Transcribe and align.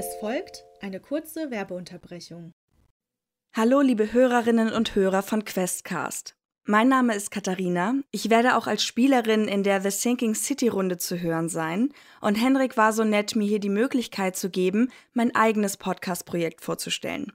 Es 0.00 0.14
folgt 0.20 0.64
eine 0.80 1.00
kurze 1.00 1.50
Werbeunterbrechung. 1.50 2.52
Hallo, 3.52 3.80
liebe 3.80 4.12
Hörerinnen 4.12 4.72
und 4.72 4.94
Hörer 4.94 5.24
von 5.24 5.44
Questcast. 5.44 6.36
Mein 6.64 6.86
Name 6.86 7.16
ist 7.16 7.32
Katharina. 7.32 7.96
Ich 8.12 8.30
werde 8.30 8.56
auch 8.56 8.68
als 8.68 8.84
Spielerin 8.84 9.48
in 9.48 9.64
der 9.64 9.80
The 9.80 9.90
Sinking 9.90 10.36
City 10.36 10.68
Runde 10.68 10.98
zu 10.98 11.20
hören 11.20 11.48
sein. 11.48 11.92
Und 12.20 12.36
Henrik 12.36 12.76
war 12.76 12.92
so 12.92 13.02
nett, 13.02 13.34
mir 13.34 13.48
hier 13.48 13.58
die 13.58 13.70
Möglichkeit 13.70 14.36
zu 14.36 14.50
geben, 14.50 14.92
mein 15.14 15.34
eigenes 15.34 15.76
Podcast-Projekt 15.76 16.60
vorzustellen. 16.60 17.32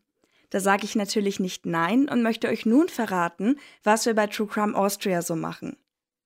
Da 0.49 0.61
sage 0.61 0.85
ich 0.85 0.95
natürlich 0.95 1.41
nicht 1.41 1.65
Nein 1.65 2.07
und 2.07 2.23
möchte 2.23 2.47
euch 2.47 2.65
nun 2.65 2.87
verraten, 2.87 3.59
was 3.83 4.05
wir 4.05 4.13
bei 4.13 4.27
True 4.27 4.47
Crime 4.47 4.73
Austria 4.73 5.21
so 5.21 5.35
machen. 5.35 5.75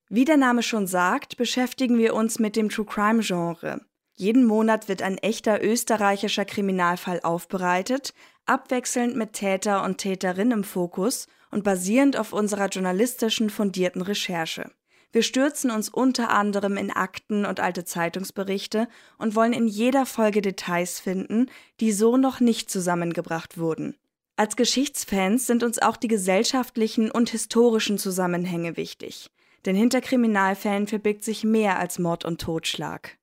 Wie 0.08 0.24
der 0.24 0.36
Name 0.36 0.62
schon 0.62 0.86
sagt, 0.86 1.36
beschäftigen 1.36 1.98
wir 1.98 2.14
uns 2.14 2.38
mit 2.38 2.54
dem 2.54 2.68
True 2.68 2.86
Crime 2.86 3.24
Genre. 3.24 3.80
Jeden 4.20 4.46
Monat 4.46 4.88
wird 4.88 5.00
ein 5.00 5.16
echter 5.16 5.62
österreichischer 5.62 6.44
Kriminalfall 6.44 7.20
aufbereitet, 7.22 8.14
abwechselnd 8.46 9.14
mit 9.14 9.32
Täter 9.32 9.84
und 9.84 9.98
Täterin 9.98 10.50
im 10.50 10.64
Fokus 10.64 11.28
und 11.52 11.62
basierend 11.62 12.16
auf 12.16 12.32
unserer 12.32 12.66
journalistischen 12.66 13.48
fundierten 13.48 14.02
Recherche. 14.02 14.72
Wir 15.12 15.22
stürzen 15.22 15.70
uns 15.70 15.88
unter 15.88 16.30
anderem 16.30 16.76
in 16.76 16.90
Akten 16.90 17.46
und 17.46 17.60
alte 17.60 17.84
Zeitungsberichte 17.84 18.88
und 19.18 19.36
wollen 19.36 19.52
in 19.52 19.68
jeder 19.68 20.04
Folge 20.04 20.42
Details 20.42 20.98
finden, 20.98 21.46
die 21.78 21.92
so 21.92 22.16
noch 22.16 22.40
nicht 22.40 22.72
zusammengebracht 22.72 23.56
wurden. 23.56 23.94
Als 24.34 24.56
Geschichtsfans 24.56 25.46
sind 25.46 25.62
uns 25.62 25.80
auch 25.80 25.96
die 25.96 26.08
gesellschaftlichen 26.08 27.12
und 27.12 27.30
historischen 27.30 27.98
Zusammenhänge 27.98 28.76
wichtig. 28.76 29.30
Denn 29.64 29.76
hinter 29.76 30.00
Kriminalfällen 30.00 30.88
verbirgt 30.88 31.22
sich 31.22 31.44
mehr 31.44 31.78
als 31.78 32.00
Mord 32.00 32.24
und 32.24 32.40
Totschlag. 32.40 33.17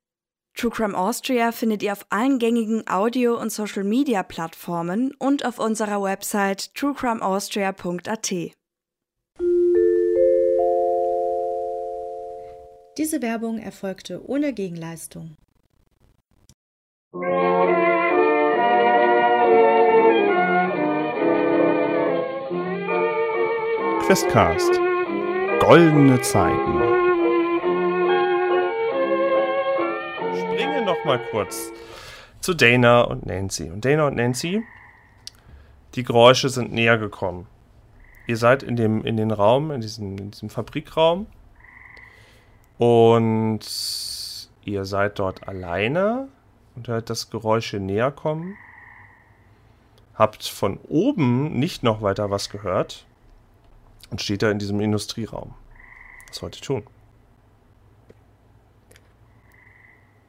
True 0.56 0.70
Crime 0.70 0.96
Austria 0.96 1.52
findet 1.52 1.82
ihr 1.82 1.92
auf 1.92 2.06
allen 2.08 2.38
gängigen 2.38 2.88
Audio- 2.88 3.38
und 3.38 3.52
Social-Media-Plattformen 3.52 5.12
und 5.18 5.44
auf 5.44 5.58
unserer 5.58 6.02
Website 6.02 6.74
truecrimeaustria.at. 6.74 8.32
Diese 12.96 13.20
Werbung 13.20 13.58
erfolgte 13.58 14.26
ohne 14.26 14.54
Gegenleistung. 14.54 15.36
Questcast. 24.06 24.80
Goldene 25.60 26.18
Zeiten. 26.22 26.95
Mal 31.06 31.20
kurz 31.30 31.70
zu 32.40 32.52
Dana 32.52 33.02
und 33.02 33.26
Nancy. 33.26 33.70
Und 33.70 33.84
Dana 33.84 34.08
und 34.08 34.16
Nancy, 34.16 34.62
die 35.94 36.02
Geräusche 36.02 36.48
sind 36.48 36.72
näher 36.72 36.98
gekommen. 36.98 37.46
Ihr 38.26 38.36
seid 38.36 38.64
in 38.64 38.74
dem 38.74 39.04
in 39.04 39.16
den 39.16 39.30
Raum, 39.30 39.70
in 39.70 39.80
diesem, 39.80 40.18
in 40.18 40.32
diesem 40.32 40.50
Fabrikraum. 40.50 41.28
Und 42.76 43.60
ihr 44.64 44.84
seid 44.84 45.20
dort 45.20 45.46
alleine 45.48 46.28
und 46.74 46.88
hört 46.88 47.08
das 47.08 47.30
Geräusche 47.30 47.78
näher 47.78 48.10
kommen. 48.10 48.56
Habt 50.14 50.44
von 50.44 50.78
oben 50.88 51.56
nicht 51.58 51.84
noch 51.84 52.02
weiter 52.02 52.30
was 52.30 52.50
gehört 52.50 53.06
und 54.10 54.20
steht 54.20 54.42
da 54.42 54.50
in 54.50 54.58
diesem 54.58 54.80
Industrieraum. 54.80 55.54
Was 56.28 56.42
wollt 56.42 56.56
ihr 56.56 56.62
tun? 56.62 56.82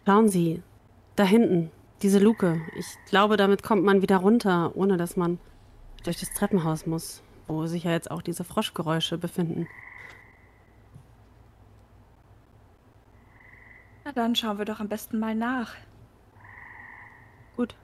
Schauen 0.08 0.30
Sie, 0.30 0.64
da 1.18 1.26
hinten, 1.26 1.70
diese 2.02 2.20
Luke. 2.20 2.62
Ich 2.78 2.86
glaube, 3.10 3.36
damit 3.36 3.62
kommt 3.62 3.84
man 3.84 4.02
wieder 4.02 4.16
runter, 4.16 4.72
ohne 4.74 4.96
dass 4.96 5.18
man 5.18 5.38
durch 6.06 6.18
das 6.22 6.34
Treppenhaus 6.34 6.86
muss, 6.86 7.22
wo 7.48 7.66
sich 7.66 7.84
ja 7.84 7.92
jetzt 7.92 8.10
auch 8.10 8.22
diese 8.22 8.46
Froschgeräusche 8.46 9.18
befinden. 9.18 9.68
Na 14.06 14.14
dann 14.14 14.34
schauen 14.34 14.58
wir 14.58 14.64
doch 14.64 14.80
am 14.80 14.88
besten 14.88 15.20
mal 15.20 15.36
nach. 15.36 15.76
Gut. 17.58 17.76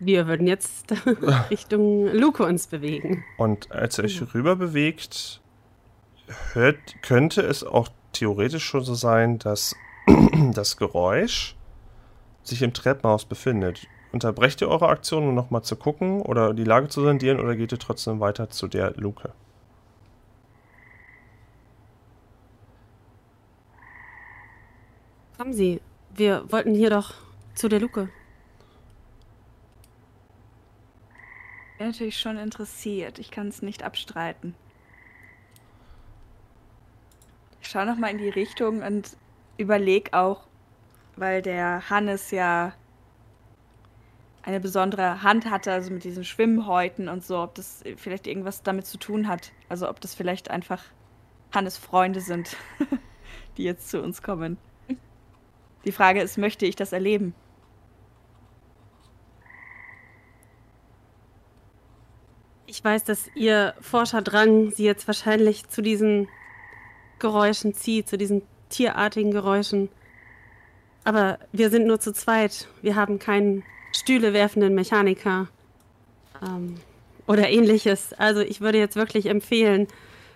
Wir 0.00 0.26
würden 0.26 0.48
jetzt 0.48 0.90
Richtung 1.50 2.08
Luke 2.08 2.44
uns 2.44 2.66
bewegen. 2.66 3.22
Und 3.36 3.70
als 3.70 3.96
ihr 3.96 4.06
euch 4.06 4.34
rüber 4.34 4.56
bewegt, 4.56 5.40
hört, 6.52 7.00
könnte 7.00 7.42
es 7.42 7.62
auch 7.62 7.90
theoretisch 8.14 8.64
schon 8.64 8.84
so 8.84 8.94
sein, 8.94 9.38
dass 9.38 9.76
das 10.52 10.76
Geräusch 10.76 11.56
sich 12.42 12.62
im 12.62 12.72
Treppenhaus 12.72 13.24
befindet. 13.24 13.86
Unterbrecht 14.12 14.60
ihr 14.60 14.68
eure 14.68 14.88
Aktion, 14.88 15.28
um 15.28 15.34
nochmal 15.34 15.62
zu 15.62 15.76
gucken 15.76 16.22
oder 16.22 16.54
die 16.54 16.64
Lage 16.64 16.88
zu 16.88 17.02
sondieren 17.02 17.40
oder 17.40 17.56
geht 17.56 17.72
ihr 17.72 17.78
trotzdem 17.78 18.20
weiter 18.20 18.48
zu 18.48 18.68
der 18.68 18.92
Luke? 18.92 19.32
Kommen 25.36 25.52
Sie, 25.52 25.80
wir 26.14 26.44
wollten 26.50 26.74
hier 26.74 26.90
doch 26.90 27.12
zu 27.54 27.68
der 27.68 27.80
Luke. 27.80 28.08
Bin 31.78 31.88
natürlich 31.88 32.20
schon 32.20 32.36
interessiert. 32.36 33.18
Ich 33.18 33.32
kann 33.32 33.48
es 33.48 33.62
nicht 33.62 33.82
abstreiten. 33.82 34.54
Ich 37.74 37.76
schaue 37.80 37.86
nochmal 37.86 38.12
in 38.12 38.18
die 38.18 38.28
Richtung 38.28 38.82
und 38.82 39.16
überlege 39.56 40.12
auch, 40.12 40.46
weil 41.16 41.42
der 41.42 41.90
Hannes 41.90 42.30
ja 42.30 42.72
eine 44.42 44.60
besondere 44.60 45.24
Hand 45.24 45.50
hatte, 45.50 45.72
also 45.72 45.92
mit 45.92 46.04
diesen 46.04 46.22
Schwimmhäuten 46.22 47.08
und 47.08 47.24
so, 47.24 47.42
ob 47.42 47.56
das 47.56 47.82
vielleicht 47.96 48.28
irgendwas 48.28 48.62
damit 48.62 48.86
zu 48.86 48.96
tun 48.96 49.26
hat. 49.26 49.50
Also 49.68 49.90
ob 49.90 50.00
das 50.00 50.14
vielleicht 50.14 50.52
einfach 50.52 50.84
Hannes 51.52 51.76
Freunde 51.76 52.20
sind, 52.20 52.56
die 53.56 53.64
jetzt 53.64 53.90
zu 53.90 54.00
uns 54.00 54.22
kommen. 54.22 54.56
Die 55.84 55.90
Frage 55.90 56.22
ist, 56.22 56.38
möchte 56.38 56.66
ich 56.66 56.76
das 56.76 56.92
erleben? 56.92 57.34
Ich 62.66 62.84
weiß, 62.84 63.02
dass 63.02 63.28
Ihr 63.34 63.74
Forscherdrang 63.80 64.70
Sie 64.70 64.84
jetzt 64.84 65.08
wahrscheinlich 65.08 65.66
zu 65.66 65.82
diesen 65.82 66.28
Geräuschen 67.24 67.72
zieht, 67.72 68.06
zu 68.06 68.18
diesen 68.18 68.42
tierartigen 68.68 69.30
Geräuschen. 69.30 69.88
Aber 71.04 71.38
wir 71.52 71.70
sind 71.70 71.86
nur 71.86 71.98
zu 71.98 72.12
zweit. 72.12 72.68
Wir 72.82 72.96
haben 72.96 73.18
keinen 73.18 73.62
Stühle 73.92 74.34
werfenden 74.34 74.74
Mechaniker 74.74 75.48
ähm, 76.42 76.76
oder 77.26 77.48
ähnliches. 77.48 78.12
Also 78.12 78.40
ich 78.40 78.60
würde 78.60 78.76
jetzt 78.78 78.96
wirklich 78.96 79.24
empfehlen, 79.26 79.88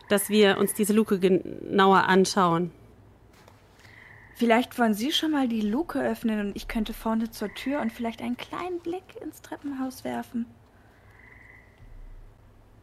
dass 0.08 0.30
wir 0.30 0.56
uns 0.56 0.72
diese 0.72 0.94
Luke 0.94 1.18
genauer 1.18 2.04
anschauen. 2.04 2.70
Vielleicht 4.34 4.78
wollen 4.78 4.94
Sie 4.94 5.12
schon 5.12 5.32
mal 5.32 5.46
die 5.46 5.60
Luke 5.60 6.00
öffnen 6.00 6.40
und 6.40 6.56
ich 6.56 6.68
könnte 6.68 6.94
vorne 6.94 7.30
zur 7.30 7.52
Tür 7.54 7.80
und 7.80 7.92
vielleicht 7.92 8.22
einen 8.22 8.38
kleinen 8.38 8.78
Blick 8.78 9.04
ins 9.20 9.42
Treppenhaus 9.42 10.04
werfen. 10.04 10.46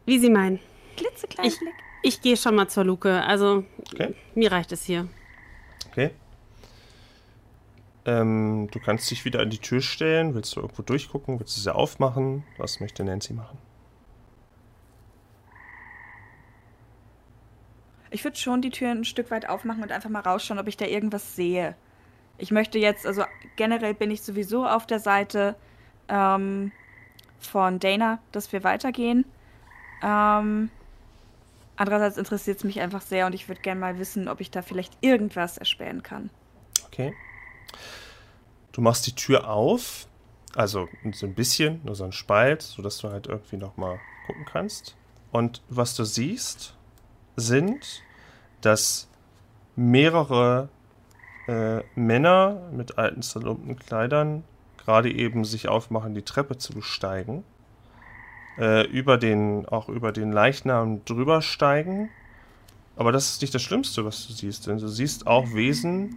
Wie 0.05 0.19
Sie 0.19 0.29
meinen. 0.29 0.59
Klitzekleinen 0.95 1.51
Ich, 1.51 1.57
Blick. 1.57 1.73
Ich 2.05 2.21
gehe 2.21 2.38
schon 2.38 2.55
mal 2.55 2.67
zur 2.67 2.83
Luke. 2.85 3.23
Also 3.23 3.63
Okay. 3.93 4.13
mir 4.35 4.51
reicht 4.51 4.71
es 4.71 4.83
hier. 4.83 5.07
Okay. 5.89 6.11
Ähm, 8.05 8.67
du 8.71 8.79
kannst 8.79 9.09
dich 9.09 9.25
wieder 9.25 9.39
an 9.39 9.49
die 9.49 9.57
Tür 9.57 9.81
stellen. 9.81 10.35
Willst 10.35 10.55
du 10.55 10.61
irgendwo 10.61 10.83
durchgucken? 10.83 11.39
Willst 11.39 11.57
du 11.57 11.61
sie 11.61 11.73
aufmachen? 11.73 12.43
Was 12.57 12.79
möchte 12.79 13.03
Nancy 13.03 13.33
machen? 13.33 13.57
Ich 18.11 18.23
würde 18.23 18.37
schon 18.37 18.61
die 18.61 18.69
Tür 18.69 18.91
ein 18.91 19.03
Stück 19.05 19.31
weit 19.31 19.49
aufmachen 19.49 19.81
und 19.83 19.91
einfach 19.91 20.09
mal 20.09 20.22
rausschauen, 20.22 20.59
ob 20.59 20.67
ich 20.67 20.77
da 20.77 20.85
irgendwas 20.85 21.35
sehe. 21.35 21.75
Ich 22.37 22.51
möchte 22.51 22.78
jetzt, 22.79 23.05
also 23.05 23.23
generell 23.55 23.93
bin 23.93 24.11
ich 24.11 24.22
sowieso 24.22 24.66
auf 24.66 24.85
der 24.85 24.99
Seite 24.99 25.55
ähm, 26.08 26.72
von 27.40 27.79
Dana, 27.79 28.19
dass 28.31 28.51
wir 28.53 28.63
weitergehen. 28.63 29.25
Ähm, 30.03 30.69
andererseits 31.77 32.17
interessiert 32.17 32.57
es 32.57 32.63
mich 32.63 32.79
einfach 32.81 33.01
sehr 33.01 33.25
und 33.25 33.33
ich 33.33 33.47
würde 33.47 33.61
gerne 33.61 33.79
mal 33.79 33.99
wissen, 33.99 34.27
ob 34.27 34.41
ich 34.41 34.51
da 34.51 34.61
vielleicht 34.61 34.97
irgendwas 35.01 35.57
erspähen 35.57 36.03
kann. 36.03 36.29
Okay. 36.87 37.13
Du 38.72 38.81
machst 38.81 39.07
die 39.07 39.16
Tür 39.16 39.49
auf, 39.49 40.07
also 40.55 40.87
so 41.13 41.25
ein 41.25 41.33
bisschen, 41.33 41.81
nur 41.83 41.95
so 41.95 42.03
ein 42.03 42.11
Spalt, 42.11 42.61
sodass 42.61 42.97
du 42.97 43.09
halt 43.09 43.27
irgendwie 43.27 43.57
nochmal 43.57 43.99
gucken 44.27 44.45
kannst. 44.45 44.95
Und 45.31 45.61
was 45.69 45.95
du 45.95 46.03
siehst, 46.03 46.75
sind, 47.35 48.03
dass 48.61 49.07
mehrere 49.75 50.69
äh, 51.47 51.81
Männer 51.95 52.69
mit 52.72 52.97
alten 52.97 53.22
zerlumpten 53.22 53.77
Kleidern 53.77 54.43
gerade 54.77 55.11
eben 55.11 55.45
sich 55.45 55.67
aufmachen, 55.67 56.16
die 56.16 56.22
Treppe 56.22 56.57
zu 56.57 56.73
besteigen. 56.73 57.43
Äh, 58.57 58.87
über 58.87 59.17
den, 59.17 59.66
auch 59.66 59.90
über 59.90 60.13
den 60.13 60.31
Leichnam 60.31 61.03
drüber 61.03 61.41
steigen. 61.41 62.09
Aber 62.96 63.11
das 63.11 63.31
ist 63.31 63.41
nicht 63.41 63.53
das 63.53 63.61
Schlimmste, 63.61 64.05
was 64.05 64.28
du 64.28 64.34
siehst, 64.34 64.67
denn 64.67 64.78
du 64.78 64.87
siehst 64.87 65.28
auch 65.28 65.53
Wesen, 65.53 66.16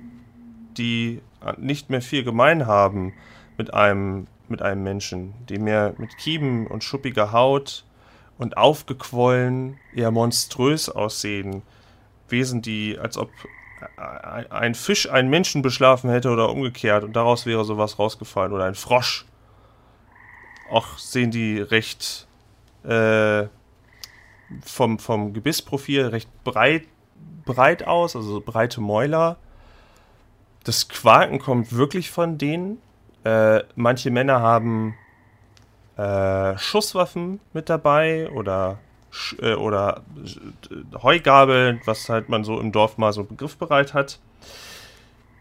die 0.77 1.21
nicht 1.57 1.91
mehr 1.91 2.01
viel 2.03 2.23
gemein 2.23 2.67
haben 2.67 3.13
mit 3.57 3.75
einem, 3.75 4.29
mit 4.49 4.63
einem 4.63 4.85
Menschen, 4.85 5.35
die 5.49 5.59
mehr 5.59 5.95
mit 5.99 6.17
Kiemen 6.19 6.69
und 6.69 6.85
schuppiger 6.85 7.33
Haut 7.33 7.85
und 8.39 8.57
aufgequollen, 8.57 9.79
eher 9.93 10.13
monströs 10.13 10.89
aussehen. 10.89 11.63
Wesen, 12.29 12.63
die, 12.63 12.97
als 12.97 13.19
ob 13.19 13.31
ein 14.51 14.77
Fisch 14.77 15.11
einen 15.11 15.31
Menschen 15.31 15.63
beschlafen 15.63 16.11
hätte 16.11 16.31
oder 16.31 16.51
umgekehrt 16.51 17.03
und 17.03 17.15
daraus 17.15 17.47
wäre 17.47 17.65
sowas 17.65 17.99
rausgefallen 17.99 18.53
oder 18.53 18.65
ein 18.65 18.77
Frosch. 18.77 19.25
Auch 20.71 20.99
sehen 20.99 21.33
die 21.33 21.59
recht 21.61 22.28
äh, 22.85 23.49
vom, 24.63 24.99
vom 24.99 25.33
Gebissprofil 25.33 26.07
recht 26.07 26.29
breit, 26.45 26.85
breit 27.45 27.87
aus, 27.87 28.17
also 28.17 28.41
breite 28.41 28.81
Mäuler. 28.81 29.37
Das 30.65 30.89
Quaken 30.89 31.39
kommt 31.39 31.73
wirklich 31.73 32.11
von 32.11 32.39
denen. 32.39 32.79
Äh, 33.25 33.63
manche 33.75 34.11
Männer 34.11 34.41
haben 34.41 34.95
äh, 35.97 36.57
Schusswaffen 36.59 37.41
mit 37.53 37.69
dabei 37.69 38.31
oder 38.31 38.79
äh, 39.41 39.55
oder 39.55 40.03
äh, 40.71 40.99
Heugabeln, 41.03 41.81
was 41.85 42.09
halt 42.09 42.29
man 42.29 42.45
so 42.45 42.61
im 42.61 42.73
Dorf 42.73 42.99
mal 42.99 43.13
so 43.13 43.25
begriffbereit 43.25 43.95
hat. 43.95 44.21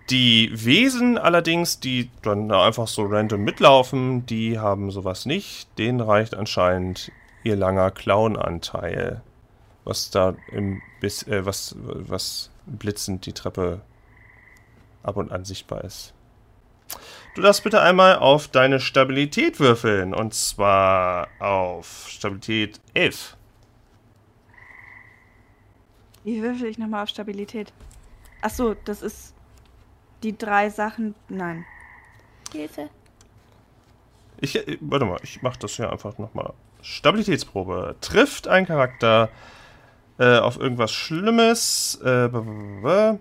Die 0.10 0.52
Wesen 0.54 1.18
allerdings, 1.18 1.82
die 1.82 2.10
dann 2.22 2.50
einfach 2.52 2.88
so 2.88 3.04
random 3.04 3.44
mitlaufen, 3.44 4.26
die 4.26 4.58
haben 4.58 4.90
sowas 4.90 5.26
nicht. 5.26 5.68
Denen 5.78 6.00
reicht 6.00 6.34
anscheinend 6.34 7.12
langer 7.56 7.92
Clown-Anteil, 7.92 9.22
was 9.84 10.10
da 10.10 10.36
im 10.52 10.82
bis 11.00 11.24
äh, 11.24 11.46
was 11.46 11.76
was 11.78 12.50
blitzend 12.66 13.26
die 13.26 13.34
Treppe 13.34 13.82
ab 15.04 15.18
und 15.18 15.32
an 15.32 15.46
sichtbar 15.46 15.84
ist. 15.84 16.14
Du 17.36 17.42
darfst 17.42 17.64
bitte 17.64 17.82
einmal 17.82 18.18
auf 18.18 18.48
deine 18.48 18.80
Stabilität 18.80 19.60
würfeln 19.60 20.14
und 20.14 20.34
zwar 20.34 21.28
auf 21.40 22.08
Stabilität 22.10 22.80
11. 22.94 23.38
Wie 26.24 26.42
würfel 26.42 26.68
ich 26.68 26.78
nochmal 26.78 27.04
auf 27.04 27.10
Stabilität? 27.10 27.72
Achso, 28.42 28.76
das 28.86 29.02
ist 29.02 29.34
die 30.24 30.38
drei 30.38 30.70
Sachen. 30.70 31.16
Nein. 31.30 31.66
Hilfe. 32.52 32.90
Ich, 34.40 34.56
äh, 34.56 34.78
warte 34.82 35.06
mal, 35.06 35.20
ich 35.24 35.42
mach 35.42 35.58
das 35.58 35.76
hier 35.76 35.92
einfach 35.92 36.18
nochmal. 36.18 36.54
Stabilitätsprobe. 36.88 37.96
Trifft 38.02 38.48
ein 38.48 38.66
Charakter 38.66 39.30
äh, 40.20 40.38
auf 40.38 40.58
irgendwas 40.60 40.92
Schlimmes, 40.92 42.00
äh, 42.04 42.30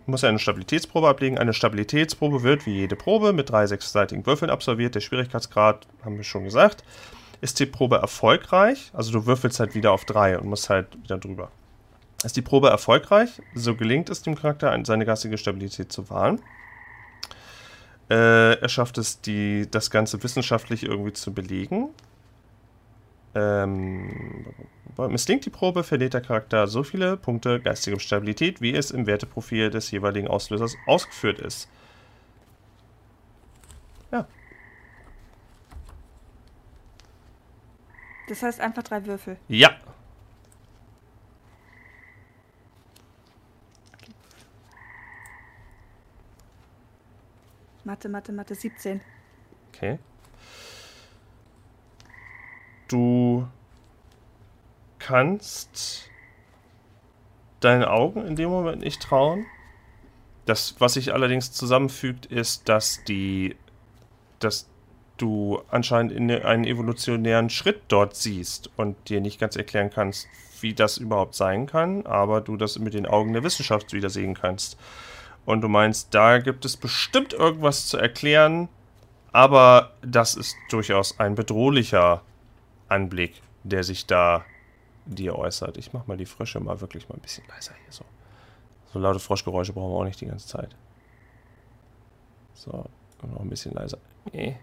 muss 0.07 0.23
er 0.23 0.29
eine 0.29 0.39
Stabilitätsprobe 0.39 1.09
ablegen. 1.09 1.37
Eine 1.37 1.53
Stabilitätsprobe 1.53 2.43
wird 2.43 2.65
wie 2.65 2.75
jede 2.75 2.97
Probe 2.97 3.33
mit 3.33 3.51
drei 3.51 3.67
sechsseitigen 3.67 4.25
Würfeln 4.25 4.51
absolviert. 4.51 4.95
Der 4.95 5.01
Schwierigkeitsgrad, 5.01 5.87
haben 6.05 6.17
wir 6.17 6.25
schon 6.25 6.45
gesagt. 6.45 6.85
Ist 7.41 7.59
die 7.59 7.67
Probe 7.67 7.97
erfolgreich? 7.97 8.91
Also 8.95 9.13
du 9.13 9.27
würfelst 9.27 9.61
halt 9.61 9.75
wieder 9.75 9.93
auf 9.93 10.05
drei 10.05 10.39
und 10.39 10.47
musst 10.47 10.71
halt 10.71 10.87
wieder 11.03 11.19
drüber. 11.19 11.51
Ist 12.25 12.37
die 12.37 12.43
Probe 12.43 12.71
erfolgreich, 12.71 13.43
so 13.55 13.75
gelingt 13.75 14.09
es 14.09 14.23
dem 14.23 14.37
Charakter, 14.37 14.79
seine 14.85 15.05
geistige 15.05 15.37
Stabilität 15.37 15.93
zu 15.93 16.09
wahren. 16.09 16.41
Äh, 18.09 18.55
er 18.59 18.69
schafft 18.69 18.97
es, 18.97 19.21
die, 19.21 19.69
das 19.71 19.91
Ganze 19.91 20.23
wissenschaftlich 20.23 20.85
irgendwie 20.85 21.13
zu 21.13 21.35
belegen. 21.35 21.91
Ähm, 23.37 24.47
misslingt 24.97 25.44
die 25.44 25.50
Probe, 25.50 25.85
verliert 25.85 26.15
der 26.15 26.23
Charakter 26.23 26.67
so 26.67 26.83
viele 26.83 27.19
Punkte 27.19 27.61
geistige 27.61 28.00
Stabilität, 28.00 28.62
wie 28.62 28.75
es 28.75 28.91
im 28.91 29.06
Werteprofil 29.06 29.69
des 29.69 29.91
jeweiligen 29.91 30.27
Auslösers 30.27 30.75
ausgeführt 30.87 31.38
ist. 31.38 31.69
Ja. 34.11 34.27
Das 38.29 38.43
heißt 38.43 38.59
einfach 38.59 38.83
drei 38.83 39.05
Würfel. 39.05 39.37
Ja. 39.49 39.77
Mathe, 47.85 48.09
Mathe, 48.09 48.32
Mathe, 48.32 48.55
17. 48.55 49.03
Okay. 49.69 49.99
Du 52.88 53.47
kannst 54.99 56.09
deinen 57.61 57.85
Augen 57.85 58.27
in 58.27 58.37
dem 58.37 58.50
Moment 58.50 58.83
nicht 58.83 59.03
trauen. 59.03 59.47
Das, 60.44 60.77
was 60.79 60.94
sich 60.94 61.12
allerdings 61.12 61.53
zusammenfügt, 61.53 62.27
ist, 62.27 62.69
dass 62.69 63.03
die, 63.05 63.56
dass 64.38 64.69
du 65.17 65.61
anscheinend 65.71 66.12
in 66.12 66.31
einen 66.31 66.65
evolutionären 66.65 67.50
Schritt 67.50 67.83
dort 67.88 68.15
siehst 68.15 68.71
und 68.77 69.09
dir 69.09 69.21
nicht 69.21 69.41
ganz 69.41 69.56
erklären 69.56 69.91
kannst, 69.91 70.29
wie 70.61 70.75
das 70.75 70.99
überhaupt 70.99 71.35
sein 71.35 71.67
kann, 71.67 72.06
aber 72.06 72.41
du 72.41 72.56
das 72.56 72.79
mit 72.79 72.94
den 72.94 73.06
Augen 73.06 73.32
der 73.32 73.43
Wissenschaft 73.43 73.93
wieder 73.93 74.11
sehen 74.11 74.35
kannst. 74.35 74.79
Und 75.44 75.61
du 75.61 75.69
meinst, 75.69 76.15
da 76.15 76.39
gibt 76.39 76.65
es 76.65 76.77
bestimmt 76.77 77.32
irgendwas 77.32 77.87
zu 77.87 77.97
erklären, 77.97 78.69
aber 79.32 79.93
das 80.03 80.35
ist 80.35 80.56
durchaus 80.71 81.19
ein 81.19 81.35
bedrohlicher 81.35 82.23
Anblick, 82.88 83.41
der 83.65 83.85
sich 83.85 84.06
da 84.06 84.44
dir 85.06 85.37
äußert. 85.37 85.77
Ich 85.77 85.93
mach 85.93 86.06
mal 86.06 86.17
die 86.17 86.27
Frösche 86.27 86.61
mal 86.61 86.81
wirklich 86.81 87.09
mal 87.09 87.15
ein 87.17 87.21
bisschen 87.21 87.44
leiser 87.49 87.75
hier 87.85 87.93
so. 87.93 88.05
So 88.93 88.99
laute 88.99 89.19
Froschgeräusche 89.19 89.73
brauchen 89.73 89.93
wir 89.93 89.99
auch 89.99 90.05
nicht 90.05 90.21
die 90.21 90.27
ganze 90.27 90.47
Zeit. 90.47 90.75
So, 92.55 92.87
noch 93.23 93.41
ein 93.41 93.49
bisschen 93.49 93.73
leiser. 93.73 93.99
Nee. 94.33 94.56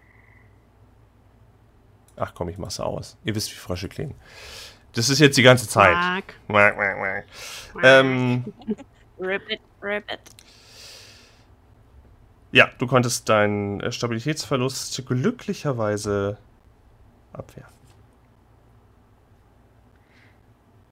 Ach 2.16 2.32
komm, 2.34 2.48
ich 2.48 2.58
mach's 2.58 2.80
aus. 2.80 3.16
Ihr 3.24 3.34
wisst, 3.34 3.50
wie 3.50 3.56
Frösche 3.56 3.88
klingen. 3.88 4.14
Das 4.92 5.08
ist 5.08 5.18
jetzt 5.18 5.36
die 5.36 5.42
ganze 5.42 5.68
Zeit. 5.68 5.92
Quack. 5.92 6.34
Quack, 6.46 6.74
quack, 6.76 7.26
quack. 7.72 7.84
Ähm, 7.84 8.44
Ribbit, 9.18 9.60
ribbit. 9.82 10.20
Ja, 12.52 12.70
du 12.78 12.86
konntest 12.86 13.28
deinen 13.28 13.80
äh, 13.80 13.90
Stabilitätsverlust 13.90 15.04
glücklicherweise 15.06 16.38
abwerfen. 17.32 17.73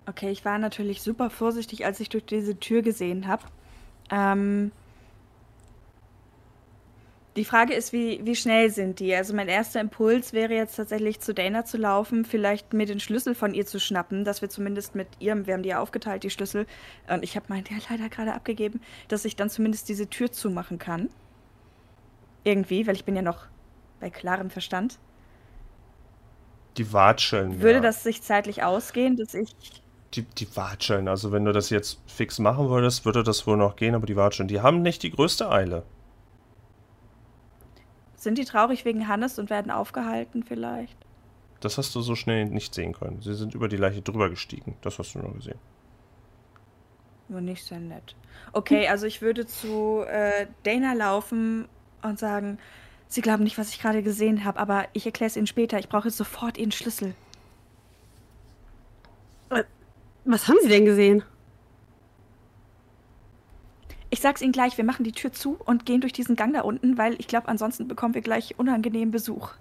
Okay, 0.07 0.31
ich 0.31 0.45
war 0.45 0.59
natürlich 0.59 1.03
super 1.03 1.31
vorsichtig, 1.31 1.85
als 1.85 2.01
ich 2.01 2.09
durch 2.09 2.25
diese 2.25 2.59
Tür 2.59 2.83
gesehen 2.83 3.29
habe. 3.29 3.45
Ähm, 4.11 4.73
die 7.37 7.45
Frage 7.47 7.73
ist, 7.73 7.95
wie, 7.95 8.21
wie 8.25 8.37
schnell 8.37 8.71
sind 8.71 9.01
die? 9.01 9.15
Also 9.15 9.35
mein 9.35 9.49
erster 9.49 9.81
Impuls 9.81 10.35
wäre 10.35 10.53
jetzt 10.53 10.77
tatsächlich 10.77 11.21
zu 11.21 11.33
Dana 11.33 11.65
zu 11.65 11.79
laufen, 11.79 12.27
vielleicht 12.27 12.75
mir 12.75 12.85
den 12.85 13.01
Schlüssel 13.01 13.35
von 13.35 13.55
ihr 13.55 13.65
zu 13.65 13.81
schnappen, 13.81 14.25
dass 14.25 14.43
wir 14.43 14.51
zumindest 14.51 14.95
mit 14.95 15.09
ihr, 15.19 15.47
wir 15.47 15.55
haben 15.55 15.63
die 15.63 15.71
ja 15.71 15.81
aufgeteilt, 15.81 16.25
die 16.25 16.31
Schlüssel, 16.31 16.67
und 17.09 17.25
ich 17.25 17.37
habe 17.37 17.47
meinen 17.49 17.65
ja 17.71 17.77
leider 17.89 18.09
gerade 18.11 18.35
abgegeben, 18.35 18.81
dass 19.09 19.25
ich 19.25 19.37
dann 19.37 19.49
zumindest 19.49 19.89
diese 19.89 20.09
Tür 20.11 20.31
zumachen 20.31 20.79
kann. 20.79 21.09
Irgendwie, 22.45 22.87
weil 22.87 22.97
ich 22.97 23.05
bin 23.05 23.17
ja 23.17 23.23
noch 23.23 23.47
bei 24.01 24.11
klarem 24.11 24.51
Verstand. 24.51 24.99
Die 26.77 26.93
Watscheln. 26.93 27.63
Würde 27.63 27.77
ja. 27.77 27.81
das 27.81 28.03
sich 28.03 28.23
zeitlich 28.23 28.63
ausgehen, 28.63 29.17
dass 29.17 29.35
ich. 29.35 29.55
Die, 30.15 30.23
die 30.23 30.57
Watscheln, 30.57 31.09
also 31.09 31.33
wenn 31.33 31.45
du 31.45 31.53
das 31.53 31.71
jetzt 31.71 31.99
fix 32.07 32.39
machen 32.39 32.69
würdest, 32.69 33.05
würde 33.07 33.23
das 33.23 33.47
wohl 33.47 33.57
noch 33.57 33.77
gehen, 33.77 33.95
aber 33.95 34.07
die 34.07 34.17
Watscheln, 34.17 34.47
die 34.47 34.61
haben 34.61 34.83
nicht 34.83 35.03
die 35.03 35.11
größte 35.11 35.51
Eile. 35.51 35.85
Sind 38.15 38.39
die 38.39 38.45
traurig 38.45 38.85
wegen 38.85 39.09
Hannes 39.09 39.39
und 39.39 39.51
werden 39.51 39.73
aufgehalten 39.73 40.45
vielleicht? 40.45 40.97
Das 41.61 41.79
hast 41.79 41.95
du 41.95 42.03
so 42.03 42.15
schnell 42.15 42.45
nicht 42.45 42.75
sehen 42.75 42.93
können. 42.93 43.23
Sie 43.23 43.35
sind 43.35 43.55
über 43.55 43.69
die 43.69 43.77
Leiche 43.77 44.03
drüber 44.03 44.29
gestiegen. 44.29 44.77
Das 44.83 44.99
hast 44.99 45.15
du 45.15 45.21
nur 45.21 45.33
gesehen. 45.33 45.59
Nur 47.29 47.41
nicht 47.41 47.65
sehr 47.65 47.81
nett. 47.81 48.15
Okay, 48.53 48.89
also 48.89 49.07
ich 49.07 49.23
würde 49.23 49.47
zu 49.47 50.05
äh, 50.07 50.47
Dana 50.65 50.93
laufen 50.93 51.67
und 52.03 52.19
sagen, 52.19 52.59
Sie 53.09 53.21
glauben 53.21 53.45
nicht, 53.45 53.59
was 53.59 53.71
ich 53.71 53.81
gerade 53.81 54.03
gesehen 54.03 54.45
habe, 54.45 54.59
aber 54.59 54.87
ich 54.93 55.05
erkläre 55.05 55.29
es 55.29 55.37
Ihnen 55.37 55.47
später. 55.47 55.79
Ich 55.79 55.89
brauche 55.89 56.09
jetzt 56.09 56.17
sofort 56.17 56.59
Ihren 56.59 56.73
Schlüssel. 56.73 57.15
Was 60.25 60.49
haben 60.49 60.59
Sie 60.63 60.69
denn 60.69 60.85
gesehen? 60.85 61.23
Ich 64.11 64.21
sag's 64.21 64.43
Ihnen 64.43 64.53
gleich, 64.53 64.77
wir 64.77 64.85
machen 64.85 65.05
die 65.05 65.13
Tür 65.13 65.33
zu 65.33 65.57
und 65.65 65.87
gehen 65.87 66.01
durch 66.01 66.13
diesen 66.13 66.37
Gang 66.37 66.53
da 66.53 66.61
unten, 66.61 66.99
weil 66.99 67.15
ich 67.19 67.27
glaube, 67.27 67.49
ansonsten 67.49 67.89
bekommen 67.89 68.15
wir 68.15 68.21
gleich 68.21 68.59
unangenehmen 68.59 69.11
Besuch. 69.11 69.53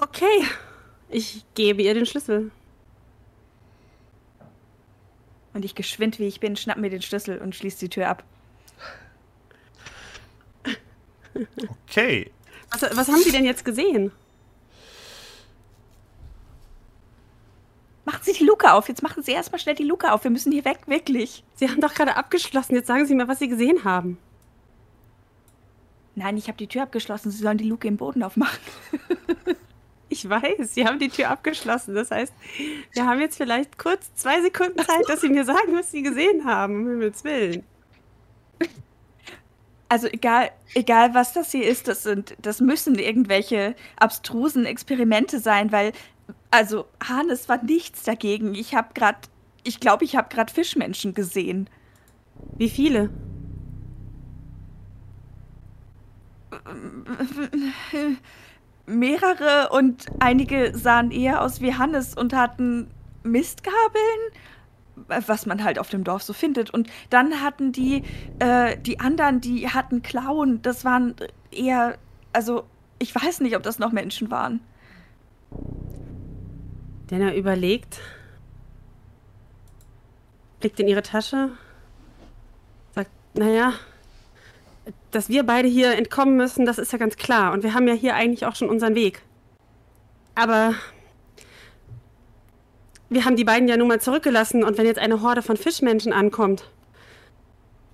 Okay, 0.00 0.44
ich 1.08 1.44
gebe 1.54 1.82
ihr 1.82 1.94
den 1.94 2.06
Schlüssel. 2.06 2.50
Und 5.54 5.64
ich 5.64 5.74
geschwind 5.74 6.18
wie 6.18 6.26
ich 6.26 6.38
bin, 6.38 6.54
schnapp 6.54 6.78
mir 6.78 6.90
den 6.90 7.02
Schlüssel 7.02 7.38
und 7.38 7.54
schließe 7.54 7.78
die 7.80 7.88
Tür 7.88 8.08
ab. 8.08 8.24
Okay. 11.88 12.30
Was, 12.70 12.82
was 12.96 13.08
haben 13.08 13.22
Sie 13.22 13.32
denn 13.32 13.44
jetzt 13.44 13.64
gesehen? 13.64 14.12
Machen 18.06 18.20
Sie 18.22 18.32
die 18.32 18.44
Luke 18.44 18.72
auf. 18.72 18.88
Jetzt 18.88 19.02
machen 19.02 19.24
Sie 19.24 19.32
erstmal 19.32 19.58
schnell 19.58 19.74
die 19.74 19.82
Luke 19.82 20.12
auf. 20.12 20.22
Wir 20.22 20.30
müssen 20.30 20.52
hier 20.52 20.64
weg, 20.64 20.78
wirklich. 20.86 21.42
Sie 21.56 21.68
haben 21.68 21.80
doch 21.80 21.92
gerade 21.92 22.16
abgeschlossen. 22.16 22.76
Jetzt 22.76 22.86
sagen 22.86 23.04
Sie 23.04 23.16
mir, 23.16 23.26
was 23.26 23.40
Sie 23.40 23.48
gesehen 23.48 23.82
haben. 23.82 24.16
Nein, 26.14 26.36
ich 26.36 26.46
habe 26.46 26.56
die 26.56 26.68
Tür 26.68 26.84
abgeschlossen. 26.84 27.32
Sie 27.32 27.42
sollen 27.42 27.58
die 27.58 27.68
Luke 27.68 27.86
im 27.86 27.96
Boden 27.98 28.22
aufmachen. 28.22 28.58
Ich 30.08 30.30
weiß, 30.30 30.72
Sie 30.72 30.86
haben 30.86 31.00
die 31.00 31.08
Tür 31.08 31.30
abgeschlossen. 31.30 31.96
Das 31.96 32.12
heißt, 32.12 32.32
wir 32.92 33.06
haben 33.06 33.20
jetzt 33.20 33.36
vielleicht 33.36 33.76
kurz 33.76 34.14
zwei 34.14 34.40
Sekunden 34.40 34.78
Zeit, 34.78 35.06
dass 35.08 35.20
Sie 35.20 35.28
mir 35.28 35.44
sagen, 35.44 35.74
was 35.74 35.90
Sie 35.90 36.00
gesehen 36.02 36.44
haben, 36.44 36.76
um 36.76 36.86
Himmels 36.86 37.24
Willen. 37.24 37.64
Also 39.88 40.06
egal, 40.06 40.50
egal 40.74 41.12
was 41.14 41.32
das 41.32 41.50
hier 41.50 41.68
ist, 41.68 41.86
das 41.88 42.04
sind, 42.04 42.36
das 42.40 42.60
müssen 42.60 42.98
irgendwelche 42.98 43.74
abstrusen 43.96 44.64
Experimente 44.64 45.38
sein, 45.38 45.70
weil, 45.70 45.92
also 46.56 46.86
Hannes 47.06 47.48
war 47.48 47.62
nichts 47.62 48.02
dagegen. 48.04 48.54
Ich 48.54 48.74
habe 48.74 48.88
gerade, 48.94 49.18
ich 49.62 49.78
glaube, 49.78 50.04
ich 50.04 50.16
habe 50.16 50.28
gerade 50.28 50.52
Fischmenschen 50.52 51.12
gesehen. 51.14 51.68
Wie 52.56 52.70
viele? 52.70 53.10
Mehrere 58.86 59.68
und 59.70 60.06
einige 60.18 60.76
sahen 60.76 61.10
eher 61.10 61.42
aus 61.42 61.60
wie 61.60 61.74
Hannes 61.74 62.16
und 62.16 62.32
hatten 62.32 62.90
Mistgabeln 63.22 64.32
was 65.08 65.44
man 65.46 65.62
halt 65.62 65.78
auf 65.78 65.90
dem 65.90 66.04
Dorf 66.04 66.22
so 66.22 66.32
findet. 66.32 66.70
Und 66.70 66.88
dann 67.10 67.42
hatten 67.42 67.70
die, 67.70 68.02
äh, 68.38 68.78
die 68.78 68.98
anderen, 68.98 69.40
die 69.40 69.68
hatten 69.68 70.02
Klauen. 70.02 70.62
Das 70.62 70.84
waren 70.84 71.14
eher, 71.50 71.98
also 72.32 72.64
ich 72.98 73.14
weiß 73.14 73.40
nicht, 73.40 73.56
ob 73.56 73.62
das 73.62 73.78
noch 73.78 73.92
Menschen 73.92 74.30
waren. 74.30 74.60
Denn 77.10 77.20
er 77.20 77.34
überlegt, 77.34 78.00
blickt 80.60 80.80
in 80.80 80.88
ihre 80.88 81.02
Tasche, 81.02 81.50
sagt, 82.94 83.10
naja, 83.34 83.74
dass 85.10 85.28
wir 85.28 85.44
beide 85.44 85.68
hier 85.68 85.96
entkommen 85.96 86.36
müssen, 86.36 86.66
das 86.66 86.78
ist 86.78 86.92
ja 86.92 86.98
ganz 86.98 87.16
klar. 87.16 87.52
Und 87.52 87.62
wir 87.62 87.74
haben 87.74 87.86
ja 87.86 87.94
hier 87.94 88.14
eigentlich 88.14 88.46
auch 88.46 88.56
schon 88.56 88.68
unseren 88.68 88.94
Weg. 88.94 89.22
Aber 90.34 90.74
wir 93.08 93.24
haben 93.24 93.36
die 93.36 93.44
beiden 93.44 93.68
ja 93.68 93.76
nun 93.76 93.88
mal 93.88 94.00
zurückgelassen 94.00 94.64
und 94.64 94.78
wenn 94.78 94.86
jetzt 94.86 94.98
eine 94.98 95.22
Horde 95.22 95.42
von 95.42 95.56
Fischmenschen 95.56 96.12
ankommt, 96.12 96.68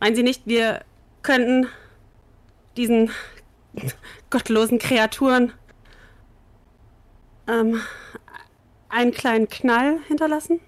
meinen 0.01 0.17
Sie 0.17 0.23
nicht, 0.23 0.47
wir 0.47 0.85
könnten 1.23 1.69
diesen 2.77 3.11
gottlosen 4.31 4.79
Kreaturen 4.79 5.53
ähm, 7.47 7.81
einen 8.93 9.13
kleinen 9.13 9.49
Knall 9.49 9.99
hinterlassen? 10.07 10.61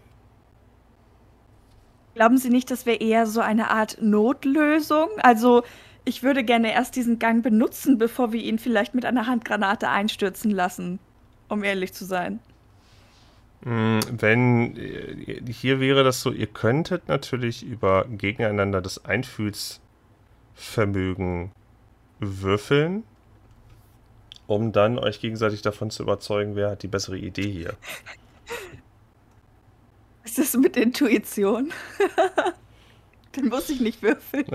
Glauben 2.14 2.38
Sie 2.38 2.50
nicht, 2.50 2.70
das 2.70 2.86
wäre 2.86 2.98
eher 2.98 3.26
so 3.26 3.40
eine 3.40 3.70
Art 3.70 3.98
Notlösung? 4.00 5.08
Also, 5.18 5.64
ich 6.04 6.22
würde 6.22 6.44
gerne 6.44 6.72
erst 6.72 6.96
diesen 6.96 7.18
Gang 7.18 7.42
benutzen, 7.42 7.98
bevor 7.98 8.32
wir 8.32 8.40
ihn 8.40 8.58
vielleicht 8.58 8.94
mit 8.94 9.04
einer 9.04 9.26
Handgranate 9.26 9.88
einstürzen 9.88 10.50
lassen, 10.50 11.00
um 11.48 11.64
ehrlich 11.64 11.92
zu 11.92 12.04
sein. 12.04 12.38
Mm, 13.62 13.98
wenn 14.10 14.76
äh, 14.76 15.42
hier 15.50 15.80
wäre 15.80 16.04
das 16.04 16.20
so, 16.20 16.30
ihr 16.30 16.46
könntet 16.46 17.08
natürlich 17.08 17.64
über 17.64 18.04
gegeneinander 18.04 18.80
das 18.80 19.04
Einfühlsvermögen 19.04 21.50
würfeln, 22.20 23.02
um 24.46 24.72
dann 24.72 24.98
euch 24.98 25.20
gegenseitig 25.20 25.62
davon 25.62 25.90
zu 25.90 26.02
überzeugen, 26.02 26.56
wer 26.56 26.70
hat 26.70 26.82
die 26.82 26.88
bessere 26.88 27.16
Idee 27.16 27.50
hier. 27.50 27.74
Ist 30.24 30.38
das 30.38 30.54
mit 30.54 30.76
Intuition? 30.76 31.72
Den 33.36 33.48
muss 33.48 33.68
ich 33.70 33.80
nicht 33.80 34.02
würfeln. 34.02 34.46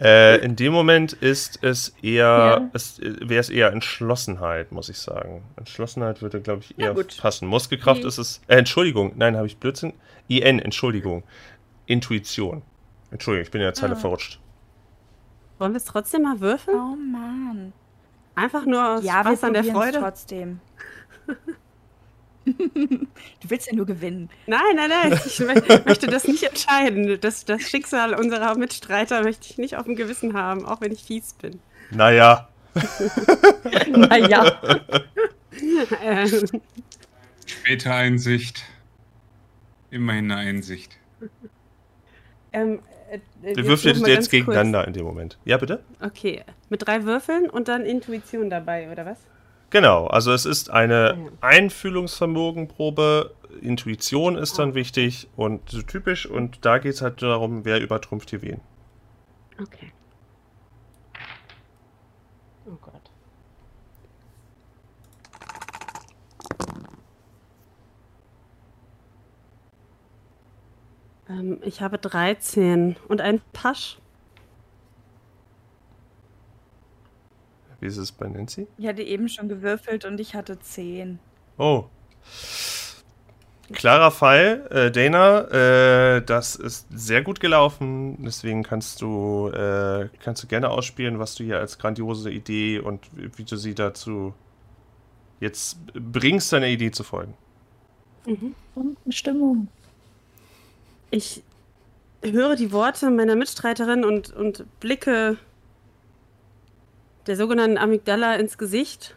Äh, 0.00 0.44
in 0.44 0.56
dem 0.56 0.72
Moment 0.72 1.12
ist 1.12 1.62
es 1.62 1.94
eher, 2.02 2.24
ja. 2.24 2.70
es, 2.72 3.00
wäre 3.00 3.40
es 3.40 3.48
eher 3.48 3.70
Entschlossenheit, 3.72 4.72
muss 4.72 4.88
ich 4.88 4.98
sagen. 4.98 5.44
Entschlossenheit 5.56 6.20
würde, 6.20 6.40
glaube 6.40 6.62
ich, 6.62 6.76
eher 6.76 6.94
passen. 6.94 7.46
Muskelkraft 7.46 8.02
I 8.02 8.08
ist 8.08 8.18
es. 8.18 8.40
Äh, 8.48 8.56
Entschuldigung, 8.56 9.12
nein, 9.14 9.36
habe 9.36 9.46
ich 9.46 9.58
Blödsinn? 9.58 9.92
IN, 10.26 10.58
Entschuldigung. 10.58 11.22
Intuition. 11.86 12.62
Entschuldigung, 13.12 13.44
ich 13.44 13.50
bin 13.52 13.60
in 13.60 13.66
der 13.66 13.74
Zeile 13.74 13.94
ah. 13.94 13.96
verrutscht. 13.96 14.40
Wollen 15.58 15.72
wir 15.72 15.78
es 15.78 15.84
trotzdem 15.84 16.22
mal 16.22 16.40
würfeln? 16.40 16.76
Oh 16.76 16.96
Mann. 16.96 17.72
Einfach 18.34 18.66
nur 18.66 18.96
aus 18.96 19.04
ja, 19.04 19.20
Spaß 19.20 19.44
an 19.44 19.52
der 19.52 19.64
Freude. 19.64 19.98
trotzdem. 19.98 20.60
Du 22.46 23.48
willst 23.48 23.68
ja 23.68 23.74
nur 23.74 23.86
gewinnen. 23.86 24.28
Nein, 24.46 24.60
nein, 24.76 24.90
nein. 24.90 25.18
Ich 25.24 25.40
möchte 25.40 26.06
das 26.08 26.26
nicht 26.28 26.42
entscheiden. 26.42 27.18
Das, 27.20 27.46
das 27.46 27.62
Schicksal 27.62 28.14
unserer 28.14 28.54
Mitstreiter 28.58 29.22
möchte 29.22 29.48
ich 29.48 29.56
nicht 29.56 29.76
auf 29.76 29.84
dem 29.86 29.96
Gewissen 29.96 30.34
haben, 30.34 30.66
auch 30.66 30.82
wenn 30.82 30.92
ich 30.92 31.02
fies 31.04 31.32
bin. 31.34 31.60
Naja. 31.90 32.48
naja. 33.88 34.60
Später 37.46 37.94
Einsicht. 37.94 38.62
Immerhin 39.90 40.30
eine 40.30 40.40
Einsicht. 40.40 40.98
Ähm, 42.52 42.80
äh, 43.42 43.56
Wir 43.56 43.66
würfeln 43.66 44.04
jetzt 44.06 44.30
gegeneinander 44.30 44.80
kurz. 44.80 44.88
in 44.88 44.92
dem 44.94 45.04
Moment. 45.04 45.38
Ja, 45.44 45.56
bitte? 45.56 45.82
Okay. 46.00 46.42
Mit 46.68 46.86
drei 46.86 47.04
Würfeln 47.04 47.48
und 47.50 47.68
dann 47.68 47.84
Intuition 47.84 48.50
dabei, 48.50 48.90
oder 48.90 49.06
was? 49.06 49.18
Genau, 49.70 50.06
also 50.06 50.32
es 50.32 50.46
ist 50.46 50.70
eine 50.70 51.18
Einfühlungsvermögenprobe, 51.40 53.34
Intuition 53.60 54.36
ist 54.36 54.58
dann 54.58 54.74
wichtig 54.74 55.28
und 55.36 55.68
so 55.68 55.82
typisch 55.82 56.26
und 56.26 56.64
da 56.64 56.78
geht 56.78 56.94
es 56.94 57.02
halt 57.02 57.22
darum, 57.22 57.64
wer 57.64 57.80
übertrumpft 57.80 58.30
hier 58.30 58.42
wen. 58.42 58.60
Okay. 59.60 59.92
Oh 62.66 62.76
Gott. 62.80 63.10
Ähm, 71.34 71.58
ich 71.62 71.80
habe 71.80 71.98
13 71.98 72.96
und 73.08 73.20
ein 73.20 73.40
Pasch. 73.52 73.98
Wie 77.80 77.86
ist 77.86 77.96
es 77.96 78.12
bei 78.12 78.28
Nancy? 78.28 78.66
Ich 78.78 78.86
hatte 78.86 79.02
eben 79.02 79.28
schon 79.28 79.48
gewürfelt 79.48 80.04
und 80.04 80.18
ich 80.20 80.34
hatte 80.34 80.58
10. 80.58 81.18
Oh. 81.58 81.84
Klarer 83.72 84.10
Fall, 84.10 84.66
äh, 84.70 84.90
Dana, 84.90 86.16
äh, 86.16 86.22
das 86.22 86.54
ist 86.54 86.86
sehr 86.90 87.22
gut 87.22 87.40
gelaufen, 87.40 88.22
deswegen 88.22 88.62
kannst 88.62 89.00
du, 89.00 89.48
äh, 89.48 90.08
kannst 90.22 90.42
du 90.42 90.46
gerne 90.46 90.68
ausspielen, 90.68 91.18
was 91.18 91.34
du 91.34 91.44
hier 91.44 91.58
als 91.58 91.78
grandiose 91.78 92.30
Idee 92.30 92.78
und 92.78 93.08
wie 93.14 93.44
du 93.44 93.56
sie 93.56 93.74
dazu 93.74 94.34
jetzt 95.40 95.78
bringst, 95.94 96.52
deiner 96.52 96.68
Idee 96.68 96.90
zu 96.90 97.04
folgen. 97.04 97.34
Mhm. 98.26 98.54
Stimmung. 99.10 99.68
Ich 101.14 101.44
höre 102.24 102.56
die 102.56 102.72
Worte 102.72 103.08
meiner 103.08 103.36
Mitstreiterin 103.36 104.04
und, 104.04 104.34
und 104.34 104.64
blicke 104.80 105.36
der 107.28 107.36
sogenannten 107.36 107.78
Amygdala 107.78 108.34
ins 108.34 108.58
Gesicht 108.58 109.14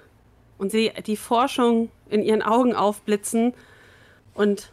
und 0.59 0.69
sehe 0.69 0.93
die 1.01 1.17
Forschung 1.17 1.89
in 2.07 2.21
ihren 2.21 2.43
Augen 2.43 2.75
aufblitzen 2.75 3.55
und 4.35 4.71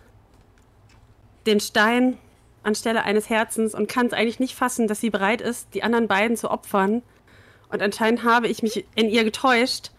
den 1.47 1.61
Stein 1.61 2.19
anstelle 2.63 3.05
eines 3.05 3.31
Herzens 3.31 3.75
und 3.75 3.89
kann 3.89 4.09
es 4.09 4.13
eigentlich 4.13 4.39
nicht 4.39 4.55
fassen, 4.55 4.87
dass 4.87 5.01
sie 5.01 5.09
bereit 5.09 5.41
ist, 5.41 5.73
die 5.73 5.83
anderen 5.83 6.09
beiden 6.09 6.37
zu 6.37 6.51
opfern. 6.51 7.01
Und 7.71 7.81
anscheinend 7.81 8.23
habe 8.25 8.49
ich 8.49 8.63
mich 8.63 8.85
in 8.97 9.09
ihr 9.09 9.25
getäuscht. 9.25 9.93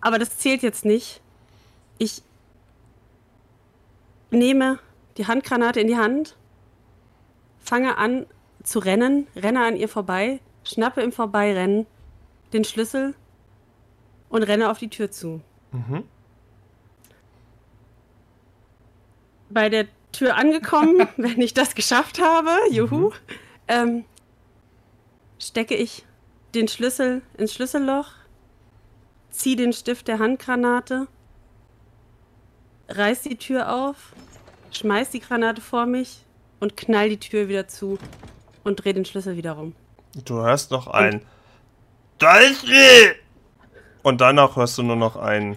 Aber 0.00 0.18
das 0.18 0.38
zählt 0.38 0.62
jetzt 0.62 0.86
nicht. 0.86 1.20
Ich 1.98 2.22
nehme 4.30 4.78
die 5.18 5.26
Handgranate 5.26 5.80
in 5.80 5.88
die 5.88 5.96
Hand, 5.98 6.36
fange 7.68 7.98
an 7.98 8.26
zu 8.62 8.78
rennen, 8.78 9.26
renne 9.36 9.64
an 9.64 9.76
ihr 9.76 9.88
vorbei, 9.88 10.40
schnappe 10.64 11.02
im 11.02 11.12
Vorbeirennen 11.12 11.86
den 12.54 12.64
Schlüssel 12.64 13.14
und 14.30 14.42
renne 14.42 14.70
auf 14.70 14.78
die 14.78 14.88
Tür 14.88 15.10
zu. 15.10 15.42
Mhm. 15.72 16.04
Bei 19.50 19.68
der 19.68 19.86
Tür 20.12 20.36
angekommen, 20.36 21.08
wenn 21.18 21.40
ich 21.42 21.52
das 21.52 21.74
geschafft 21.74 22.20
habe, 22.22 22.56
juhu, 22.70 23.10
mhm. 23.10 23.12
ähm, 23.68 24.04
stecke 25.38 25.74
ich 25.74 26.06
den 26.54 26.68
Schlüssel 26.68 27.20
ins 27.36 27.52
Schlüsselloch, 27.52 28.12
ziehe 29.30 29.56
den 29.56 29.74
Stift 29.74 30.08
der 30.08 30.18
Handgranate, 30.18 31.06
reiß 32.88 33.22
die 33.22 33.36
Tür 33.36 33.74
auf, 33.74 34.14
schmeiß 34.70 35.10
die 35.10 35.20
Granate 35.20 35.60
vor 35.60 35.84
mich 35.84 36.24
und 36.60 36.76
knall 36.76 37.08
die 37.08 37.18
Tür 37.18 37.48
wieder 37.48 37.68
zu 37.68 37.98
und 38.64 38.76
dreh 38.76 38.92
den 38.92 39.04
Schlüssel 39.04 39.36
wieder 39.36 39.52
rum. 39.52 39.74
Du 40.24 40.36
hörst 40.36 40.70
noch 40.70 40.86
ein. 40.88 41.22
Da 42.18 42.38
ist 42.38 42.66
sie! 42.66 43.12
Und 44.02 44.20
danach 44.20 44.56
hörst 44.56 44.78
du 44.78 44.82
nur 44.82 44.96
noch 44.96 45.16
ein. 45.16 45.56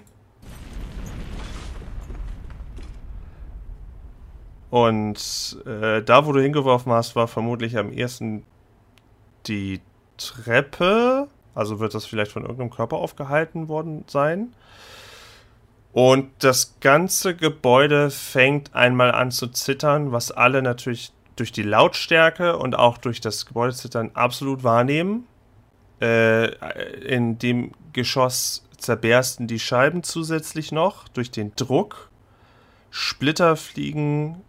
Und 4.70 5.58
äh, 5.66 6.02
da, 6.02 6.26
wo 6.26 6.32
du 6.32 6.42
hingeworfen 6.42 6.92
hast, 6.94 7.16
war 7.16 7.28
vermutlich 7.28 7.78
am 7.78 7.92
ersten 7.92 8.44
die 9.48 9.82
Treppe. 10.18 11.28
Also 11.54 11.80
wird 11.80 11.94
das 11.94 12.06
vielleicht 12.06 12.32
von 12.32 12.44
irgendeinem 12.44 12.70
Körper 12.70 12.98
aufgehalten 12.98 13.68
worden 13.68 14.06
sein. 14.08 14.54
Und 15.94 16.32
das 16.40 16.80
ganze 16.80 17.36
Gebäude 17.36 18.12
fängt 18.12 18.74
einmal 18.74 19.12
an 19.12 19.32
zu 19.32 19.48
zittern, 19.48 20.12
was 20.12 20.32
alle 20.32 20.62
natürlich 20.62 21.12
durch 21.36 21.52
die 21.52 21.64
Lautstärke 21.64 22.58
und 22.58 22.76
auch 22.76 22.98
durch 22.98 23.20
das 23.20 23.46
Gebäudezittern 23.46 24.12
absolut 24.14 24.64
wahrnehmen. 24.64 25.28
Äh, 26.00 26.52
in 27.06 27.40
dem 27.40 27.72
Geschoss 27.94 28.64
zerbersten 28.78 29.48
die 29.48 29.60
Scheiben 29.60 30.04
zusätzlich 30.04 30.72
noch 30.72 31.08
durch 31.10 31.30
den 31.30 31.54
Druck. 31.56 32.10
Splitter 32.90 33.56
fliegen 33.56 34.42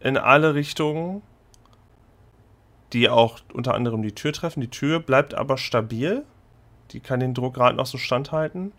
in 0.00 0.16
alle 0.16 0.54
Richtungen, 0.54 1.22
die 2.92 3.08
auch 3.08 3.38
unter 3.52 3.74
anderem 3.74 4.02
die 4.02 4.14
Tür 4.14 4.32
treffen. 4.32 4.60
Die 4.60 4.70
Tür 4.70 5.00
bleibt 5.00 5.34
aber 5.34 5.58
stabil. 5.58 6.24
Die 6.90 7.00
kann 7.00 7.20
den 7.20 7.34
Druck 7.34 7.54
gerade 7.54 7.76
noch 7.76 7.86
so 7.86 7.98
standhalten 7.98 8.72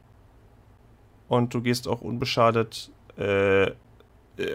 und 1.30 1.54
du 1.54 1.62
gehst 1.62 1.88
auch 1.88 2.02
unbeschadet 2.02 2.92
äh, 3.18 3.64
äh, 3.64 3.74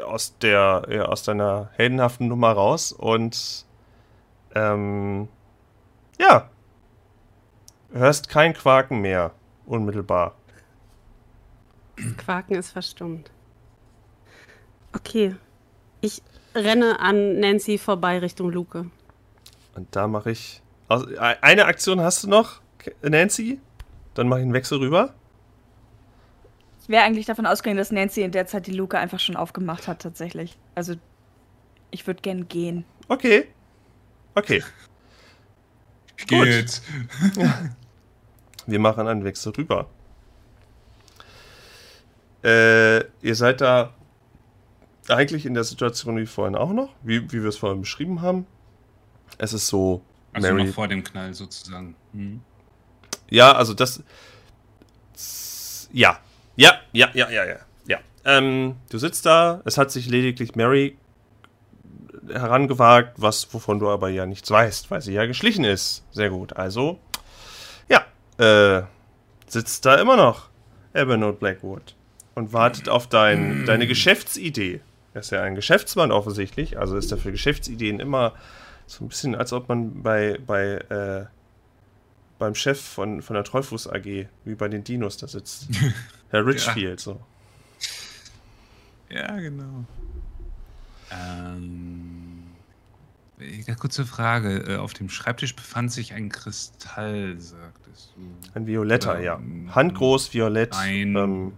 aus 0.04 0.36
der 0.38 0.86
ja, 0.90 1.06
aus 1.06 1.22
deiner 1.22 1.70
heldenhaften 1.72 2.28
Nummer 2.28 2.52
raus 2.52 2.92
und 2.92 3.64
ähm, 4.54 5.28
ja 6.20 6.50
hörst 7.92 8.28
kein 8.28 8.52
Quaken 8.52 9.00
mehr 9.00 9.32
unmittelbar. 9.66 10.34
Quaken 12.18 12.56
ist 12.56 12.70
verstummt. 12.70 13.30
Okay, 14.92 15.36
ich 16.00 16.22
renne 16.54 17.00
an 17.00 17.40
Nancy 17.40 17.78
vorbei 17.78 18.18
Richtung 18.18 18.50
Luke. 18.50 18.90
Und 19.74 19.96
da 19.96 20.06
mache 20.06 20.30
ich 20.32 20.60
also, 20.88 21.06
eine 21.18 21.64
Aktion 21.64 22.00
hast 22.00 22.24
du 22.24 22.28
noch, 22.28 22.60
Nancy? 23.02 23.60
Dann 24.14 24.28
mache 24.28 24.40
ich 24.40 24.44
einen 24.44 24.52
Wechsel 24.52 24.78
rüber. 24.78 25.14
Ich 26.84 26.90
wäre 26.90 27.02
eigentlich 27.02 27.24
davon 27.24 27.46
ausgegangen, 27.46 27.78
dass 27.78 27.90
Nancy 27.90 28.20
in 28.20 28.30
der 28.30 28.46
Zeit 28.46 28.66
die 28.66 28.72
Luke 28.72 28.98
einfach 28.98 29.18
schon 29.18 29.36
aufgemacht 29.36 29.88
hat, 29.88 30.02
tatsächlich. 30.02 30.58
Also, 30.74 30.96
ich 31.90 32.06
würde 32.06 32.20
gern 32.20 32.46
gehen. 32.46 32.84
Okay. 33.08 33.48
Okay. 34.34 34.62
Ich 36.18 36.26
gehe 36.26 36.44
jetzt. 36.44 36.82
Wir 38.66 38.78
machen 38.78 39.08
einen 39.08 39.24
Wechsel 39.24 39.54
rüber. 39.56 39.88
Äh, 42.42 42.98
ihr 43.22 43.34
seid 43.34 43.62
da 43.62 43.94
eigentlich 45.08 45.46
in 45.46 45.54
der 45.54 45.64
Situation 45.64 46.18
wie 46.18 46.26
vorhin 46.26 46.54
auch 46.54 46.74
noch, 46.74 46.90
wie, 47.02 47.32
wie 47.32 47.40
wir 47.40 47.48
es 47.48 47.56
vorhin 47.56 47.80
beschrieben 47.80 48.20
haben. 48.20 48.46
Es 49.38 49.54
ist 49.54 49.68
so. 49.68 50.02
Also 50.34 50.52
Mary, 50.52 50.66
noch 50.66 50.74
vor 50.74 50.88
dem 50.88 51.02
Knall 51.02 51.32
sozusagen. 51.32 51.96
Hm. 52.12 52.42
Ja, 53.30 53.52
also 53.52 53.72
das. 53.72 54.02
Ja, 55.90 56.20
ja, 56.56 56.74
ja, 56.92 57.10
ja, 57.14 57.30
ja, 57.30 57.44
ja. 57.44 57.56
ja. 57.86 57.98
Ähm, 58.24 58.76
du 58.90 58.98
sitzt 58.98 59.26
da, 59.26 59.60
es 59.64 59.78
hat 59.78 59.90
sich 59.90 60.08
lediglich 60.08 60.54
Mary 60.54 60.96
herangewagt, 62.28 63.14
was, 63.16 63.52
wovon 63.52 63.78
du 63.78 63.88
aber 63.88 64.08
ja 64.08 64.26
nichts 64.26 64.50
weißt, 64.50 64.90
weil 64.90 65.02
sie 65.02 65.12
ja 65.12 65.26
geschlichen 65.26 65.64
ist. 65.64 66.04
Sehr 66.10 66.30
gut. 66.30 66.54
Also, 66.54 66.98
ja, 67.88 68.04
äh, 68.38 68.84
sitzt 69.46 69.84
da 69.84 69.96
immer 69.96 70.16
noch 70.16 70.48
Evernote 70.92 71.38
Blackwood 71.38 71.94
und 72.34 72.52
wartet 72.52 72.88
auf 72.88 73.08
dein, 73.08 73.66
deine 73.66 73.86
Geschäftsidee. 73.86 74.80
Er 75.12 75.20
ist 75.20 75.30
ja 75.30 75.42
ein 75.42 75.54
Geschäftsmann 75.54 76.10
offensichtlich, 76.10 76.78
also 76.78 76.96
ist 76.96 77.12
er 77.12 77.18
für 77.18 77.30
Geschäftsideen 77.30 78.00
immer 78.00 78.34
so 78.86 79.04
ein 79.04 79.08
bisschen, 79.08 79.34
als 79.34 79.52
ob 79.52 79.68
man 79.68 80.02
bei, 80.02 80.38
bei 80.44 80.74
äh, 80.88 81.26
beim 82.38 82.54
Chef 82.54 82.80
von, 82.80 83.22
von 83.22 83.34
der 83.34 83.44
Treufuß 83.44 83.88
AG, 83.88 84.26
wie 84.44 84.54
bei 84.54 84.68
den 84.68 84.84
Dinos 84.84 85.16
da 85.16 85.28
sitzt. 85.28 85.68
Herr 86.34 86.44
Richfield, 86.44 86.98
ja. 86.98 87.04
so. 87.04 87.20
Ja, 89.08 89.36
genau. 89.36 89.84
Ähm, 91.12 92.42
eine 93.38 93.76
kurze 93.76 94.04
Frage. 94.04 94.64
Äh, 94.66 94.76
auf 94.78 94.94
dem 94.94 95.08
Schreibtisch 95.08 95.54
befand 95.54 95.92
sich 95.92 96.12
ein 96.12 96.30
Kristall, 96.30 97.36
sagtest 97.38 98.14
du. 98.16 98.22
Ein 98.52 98.66
Violetter, 98.66 99.12
Oder, 99.12 99.20
ja. 99.20 99.40
Handgroß, 99.70 100.34
violett. 100.34 100.74
Ein 100.74 101.14
ähm, 101.14 101.52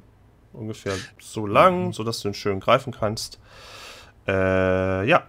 ungefähr 0.52 0.92
so 1.20 1.46
lang, 1.46 1.86
mhm. 1.86 1.92
sodass 1.94 2.20
du 2.20 2.28
ihn 2.28 2.34
schön 2.34 2.60
greifen 2.60 2.92
kannst. 2.92 3.38
Äh, 4.28 5.08
ja. 5.08 5.26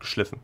Geschliffen. 0.00 0.40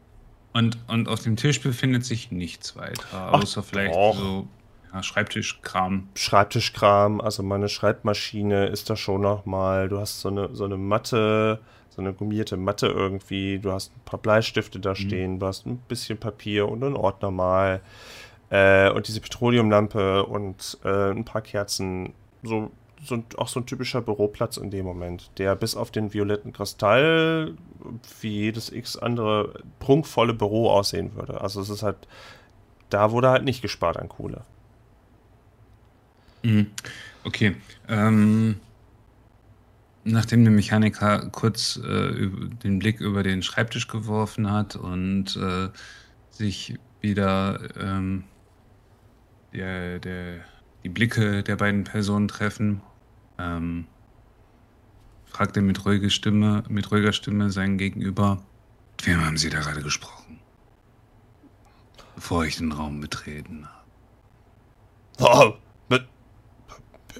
Und, 0.53 0.79
und 0.87 1.09
auf 1.09 1.23
dem 1.23 1.35
Tisch 1.35 1.61
befindet 1.61 2.05
sich 2.05 2.31
nichts 2.31 2.77
weiter, 2.77 3.03
Ach, 3.13 3.33
außer 3.33 3.65
vielleicht 3.65 3.97
doch. 3.97 4.17
so 4.17 4.49
ja, 4.93 5.03
Schreibtischkram. 5.03 6.09
Schreibtischkram, 6.15 7.21
also 7.21 7.43
meine 7.43 7.69
Schreibmaschine 7.69 8.67
ist 8.67 8.91
da 8.91 8.97
schon 8.97 9.21
nochmal. 9.21 9.89
Du 9.89 9.99
hast 9.99 10.21
so 10.21 10.29
eine, 10.29 10.55
so 10.55 10.65
eine 10.65 10.77
Matte, 10.77 11.61
so 11.91 12.03
eine 12.03 12.13
gummierte 12.13 12.57
Matte 12.57 12.87
irgendwie. 12.87 13.59
Du 13.59 13.73
hast 13.73 13.97
ein 13.97 14.05
paar 14.05 14.21
Bleistifte 14.21 14.81
da 14.81 14.91
mhm. 14.91 14.97
stehen, 14.97 15.39
du 15.39 15.47
hast 15.47 15.67
ein 15.67 15.79
bisschen 15.89 16.19
Papier 16.19 16.69
und 16.69 16.83
einen 16.83 16.97
Ordner 16.97 17.31
mal. 17.31 17.81
Äh, 18.51 18.91
und 18.91 19.07
diese 19.07 19.21
Petroleumlampe 19.21 20.25
und 20.27 20.79
äh, 20.85 21.11
ein 21.11 21.25
paar 21.25 21.43
Kerzen. 21.43 22.13
So 22.43 22.71
so, 23.05 23.23
auch 23.37 23.49
so 23.49 23.61
ein 23.61 23.67
typischer 23.67 24.03
Büroplatz 24.03 24.57
in 24.57 24.71
dem 24.71 24.85
Moment, 24.85 25.31
der 25.39 25.57
bis 25.57 25.75
auf 25.77 25.91
den 25.91 26.13
violetten 26.13 26.53
Kristall 26.53 27.55
wie 28.21 28.41
jedes 28.41 28.71
x 28.71 28.97
andere 28.97 29.55
prunkvolle 29.79 30.35
Büro 30.35 30.71
aussehen 30.71 31.15
würde. 31.15 31.41
Also 31.41 31.61
es 31.61 31.71
ist 31.71 31.83
halt, 31.83 31.97
da 32.91 33.11
wurde 33.11 33.31
halt 33.31 33.45
nicht 33.45 33.63
gespart 33.63 33.97
an 33.97 34.09
Kohle. 34.09 34.43
Mhm. 36.43 36.67
Okay. 37.25 37.57
Ähm, 37.89 38.57
nachdem 40.05 40.45
der 40.45 40.53
Mechaniker 40.53 41.29
kurz 41.31 41.77
äh, 41.77 42.29
den 42.63 42.79
Blick 42.79 43.01
über 43.01 43.23
den 43.23 43.43
Schreibtisch 43.43 43.89
geworfen 43.89 44.51
hat 44.51 44.77
und 44.77 45.37
äh, 45.37 45.69
sich 46.31 46.79
wieder 47.01 47.61
ähm, 47.79 48.25
der, 49.53 49.99
der, 49.99 50.41
die 50.85 50.89
Blicke 50.89 51.43
der 51.43 51.57
beiden 51.57 51.85
Personen 51.85 52.29
treffen 52.29 52.81
ähm, 53.39 53.87
fragt 55.27 55.57
er 55.57 55.63
mit 55.63 55.85
ruhiger 55.85 56.11
Stimme, 56.11 56.65
mit 56.69 56.91
ruhiger 56.91 57.13
Stimme 57.13 57.51
sein 57.51 57.79
Gegenüber, 57.79 58.43
mit 58.99 59.07
wem 59.07 59.25
haben 59.25 59.37
Sie 59.37 59.51
da 59.51 59.61
gerade 59.61 59.83
gesprochen? 59.83 60.39
Bevor 62.15 62.45
ich 62.45 62.59
den 62.59 62.73
Raum 62.73 63.01
betreten 63.01 63.67
habe. 63.67 63.81
Oh, 65.21 65.70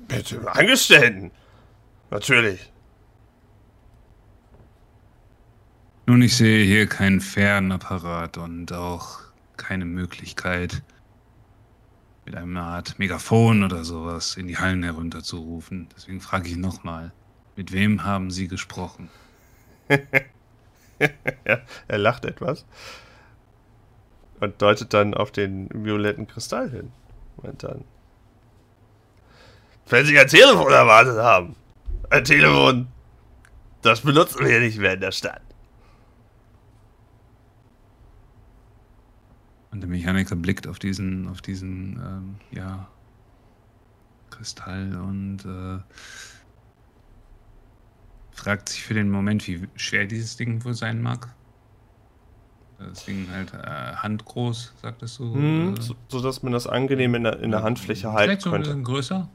mit, 0.09 0.31
dem 0.31 0.49
Angestellten. 0.49 1.31
Natürlich. 2.11 2.73
Nun, 6.07 6.23
ich 6.23 6.37
sehe 6.37 6.65
hier 6.65 6.87
keinen 6.87 7.21
fairen 7.21 7.71
Apparat 7.71 8.37
und 8.39 8.73
auch 8.73 9.21
keine 9.57 9.85
Möglichkeit, 9.85 10.83
mit 12.25 12.35
einer 12.35 12.63
Art 12.63 12.99
Megafon 12.99 13.63
oder 13.63 13.85
sowas 13.85 14.37
in 14.37 14.47
die 14.49 14.59
Hallen 14.59 14.83
herunterzurufen. 14.83 15.89
Deswegen 15.95 16.21
frage 16.21 16.49
ich 16.49 16.57
nochmal, 16.57 17.13
mit 17.57 17.73
wem 17.73 18.05
haben 18.05 18.31
Sie 18.31 18.49
gesprochen? 18.49 19.09
er 21.89 21.99
lacht 21.99 22.25
etwas 22.25 22.65
und 24.41 24.61
deutet 24.61 24.95
dann 24.95 25.15
auf 25.15 25.31
den 25.31 25.69
violetten 25.73 26.27
Kristall 26.27 26.71
hin. 26.71 26.93
Und 27.37 27.63
dann. 27.63 27.85
Wenn 29.91 30.07
Sie 30.07 30.19
ein 30.19 30.29
Telefon 30.29 30.73
erwartet 30.73 31.19
haben. 31.19 31.57
Ein 32.09 32.25
Telefon. 32.25 32.87
Das 33.83 34.01
benutzen 34.01 34.47
wir 34.47 34.61
nicht 34.61 34.79
mehr 34.79 34.95
in 34.95 35.01
der 35.01 35.13
Stadt. 35.13 35.43
Und 39.73 39.81
der 39.81 39.89
Mechaniker 39.89 40.37
blickt 40.37 40.67
auf 40.67 40.79
diesen, 40.79 41.29
auf 41.29 41.43
diesen, 41.43 41.97
ähm, 41.97 42.37
ja, 42.51 42.89
Kristall 44.31 44.97
und 44.97 45.45
äh, 45.45 45.79
fragt 48.33 48.69
sich 48.69 48.83
für 48.83 48.95
den 48.95 49.11
Moment, 49.11 49.47
wie 49.47 49.69
schwer 49.77 50.07
dieses 50.07 50.37
Ding 50.37 50.65
wohl 50.65 50.75
sein 50.75 51.03
mag. 51.03 51.35
Das 52.79 53.05
Ding 53.05 53.29
halt 53.31 53.53
äh, 53.53 53.95
handgroß, 53.97 54.75
sagtest 54.81 55.19
du? 55.19 55.35
Hm, 55.35 55.77
so, 55.81 55.95
so, 56.09 56.21
dass 56.23 56.43
man 56.43 56.53
das 56.53 56.67
angenehm 56.67 57.15
in 57.15 57.25
der, 57.25 57.41
in 57.41 57.51
der 57.51 57.63
Handfläche 57.63 58.13
halten 58.13 58.31
Vielleicht 58.31 58.43
könnte. 58.45 58.71
Vielleicht 58.71 58.87
so 58.87 58.93
größer? 58.93 59.29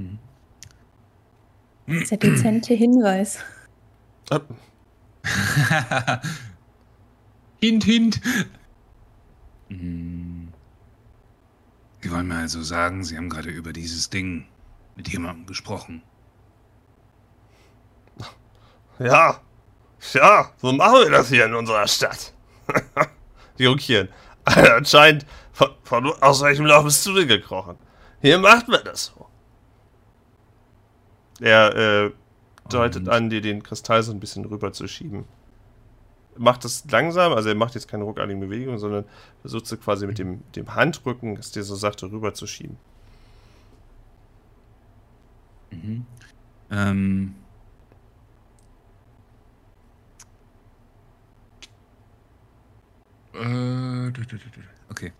Ja. 0.00 0.06
Hm. 0.06 0.18
Das 1.86 2.02
ist 2.02 2.10
der 2.10 2.18
dezente 2.18 2.74
Hinweis. 2.74 3.38
hint, 7.60 7.84
hint. 7.84 8.20
Sie 9.68 10.48
wollen 12.10 12.28
mir 12.28 12.38
also 12.38 12.62
sagen, 12.62 13.02
Sie 13.04 13.16
haben 13.16 13.28
gerade 13.28 13.50
über 13.50 13.72
dieses 13.72 14.08
Ding 14.10 14.46
mit 14.96 15.08
jemandem 15.08 15.46
gesprochen. 15.46 16.02
Ja, 19.00 19.40
Tja, 20.00 20.50
so 20.56 20.72
machen 20.72 21.02
wir 21.02 21.10
das 21.10 21.28
hier 21.28 21.44
in 21.44 21.54
unserer 21.54 21.86
Stadt. 21.86 22.32
Jungchen, 23.58 24.08
anscheinend, 24.44 25.26
von, 25.52 25.70
von, 25.84 26.06
aus 26.22 26.42
welchem 26.42 26.64
Loch 26.64 26.84
bist 26.84 27.04
du 27.06 27.14
denn 27.14 27.28
gekrochen? 27.28 27.76
Hier 28.22 28.38
macht 28.38 28.68
man 28.68 28.82
das 28.84 29.06
so. 29.06 29.26
Er 31.40 32.06
äh, 32.06 32.10
deutet 32.68 33.02
Und- 33.02 33.08
an, 33.08 33.30
dir 33.30 33.40
den 33.40 33.62
Kristall 33.62 34.02
so 34.02 34.12
ein 34.12 34.20
bisschen 34.20 34.44
rüber 34.44 34.72
zu 34.72 34.86
schieben. 34.88 35.24
Macht 36.36 36.64
das 36.64 36.84
langsam, 36.90 37.32
also 37.32 37.48
er 37.50 37.54
macht 37.54 37.74
jetzt 37.74 37.88
keine 37.88 38.04
ruckartigen 38.04 38.40
Bewegungen, 38.40 38.78
sondern 38.78 39.04
versucht 39.42 39.66
so 39.66 39.76
quasi 39.76 40.06
mit 40.06 40.18
dem, 40.18 40.42
dem 40.54 40.74
Handrücken, 40.74 41.36
es 41.36 41.50
dir 41.52 41.62
so 41.64 41.74
sachte, 41.74 42.10
rüber 42.10 42.34
zu 42.34 42.46
schieben. 42.46 42.76
Mhm. 45.72 46.06
Ähm. 46.70 47.34
Äh. 53.34 54.10
Okay. 54.90 55.12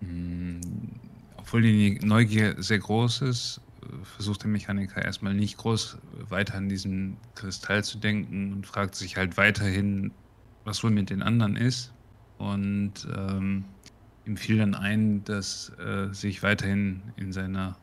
Hm, 0.00 0.60
Obwohl 1.36 1.62
die 1.62 1.98
Neugier 2.02 2.54
sehr 2.62 2.78
groß 2.78 3.22
ist, 3.22 3.60
versucht 4.02 4.42
der 4.42 4.50
Mechaniker 4.50 5.04
erstmal 5.04 5.34
nicht 5.34 5.56
groß 5.56 5.98
weiter 6.28 6.54
an 6.54 6.68
diesen 6.68 7.16
Kristall 7.34 7.84
zu 7.84 7.98
denken 7.98 8.52
und 8.52 8.66
fragt 8.66 8.94
sich 8.94 9.16
halt 9.16 9.36
weiterhin, 9.36 10.12
was 10.64 10.82
wohl 10.82 10.90
mit 10.90 11.10
den 11.10 11.22
anderen 11.22 11.56
ist. 11.56 11.92
Und 12.38 13.06
ähm, 13.16 13.64
ihm 14.26 14.36
fiel 14.36 14.58
dann 14.58 14.74
ein, 14.74 15.24
dass 15.24 15.72
äh, 15.78 16.12
sich 16.12 16.42
weiterhin 16.42 17.02
in 17.16 17.32
seiner 17.32 17.76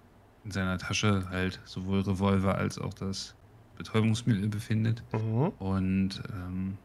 in 0.43 0.51
seiner 0.51 0.77
Tasche 0.77 1.29
halt 1.29 1.59
sowohl 1.65 2.01
Revolver 2.01 2.55
als 2.55 2.79
auch 2.79 2.93
das 2.93 3.35
Betäubungsmittel 3.77 4.47
befindet. 4.47 5.03
Mhm. 5.13 5.49
Und 5.59 6.21
ähm, 6.33 6.77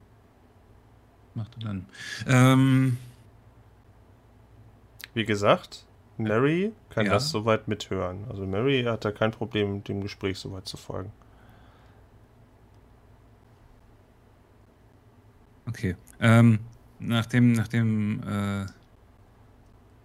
macht 1.35 1.55
er 1.57 1.65
dann. 1.65 1.87
Ähm, 2.27 2.99
Wie 5.15 5.25
gesagt, 5.25 5.87
Mary 6.19 6.73
kann 6.97 7.05
Ja. 7.05 7.13
das 7.13 7.29
soweit 7.29 7.69
mithören. 7.69 8.25
Also 8.31 8.47
Mary 8.47 8.83
hat 8.85 9.05
da 9.05 9.13
kein 9.13 9.31
Problem, 9.31 9.85
dem 9.85 10.01
Gespräch 10.01 10.39
soweit 10.39 10.67
zu 10.67 10.79
folgen. 10.79 11.13
okay. 15.67 15.95
Ähm, 16.21 16.61
nachdem, 16.99 17.53
nachdem 17.53 18.23
äh, 18.23 18.65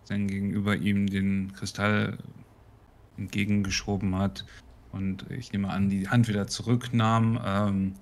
sein 0.03 0.27
Gegenüber 0.27 0.75
ihm 0.75 1.07
den 1.07 1.53
Kristall 1.53 2.17
entgegengeschoben 3.17 4.17
hat 4.17 4.45
und 4.91 5.31
ich 5.31 5.53
nehme 5.53 5.69
an, 5.69 5.89
die 5.89 6.09
Hand 6.09 6.27
wieder 6.27 6.47
zurücknahm, 6.47 7.39
ähm, 7.45 7.93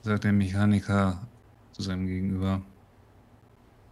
sagt 0.00 0.24
der 0.24 0.32
Mechaniker 0.32 1.28
zu 1.72 1.82
seinem 1.82 2.06
Gegenüber. 2.06 2.62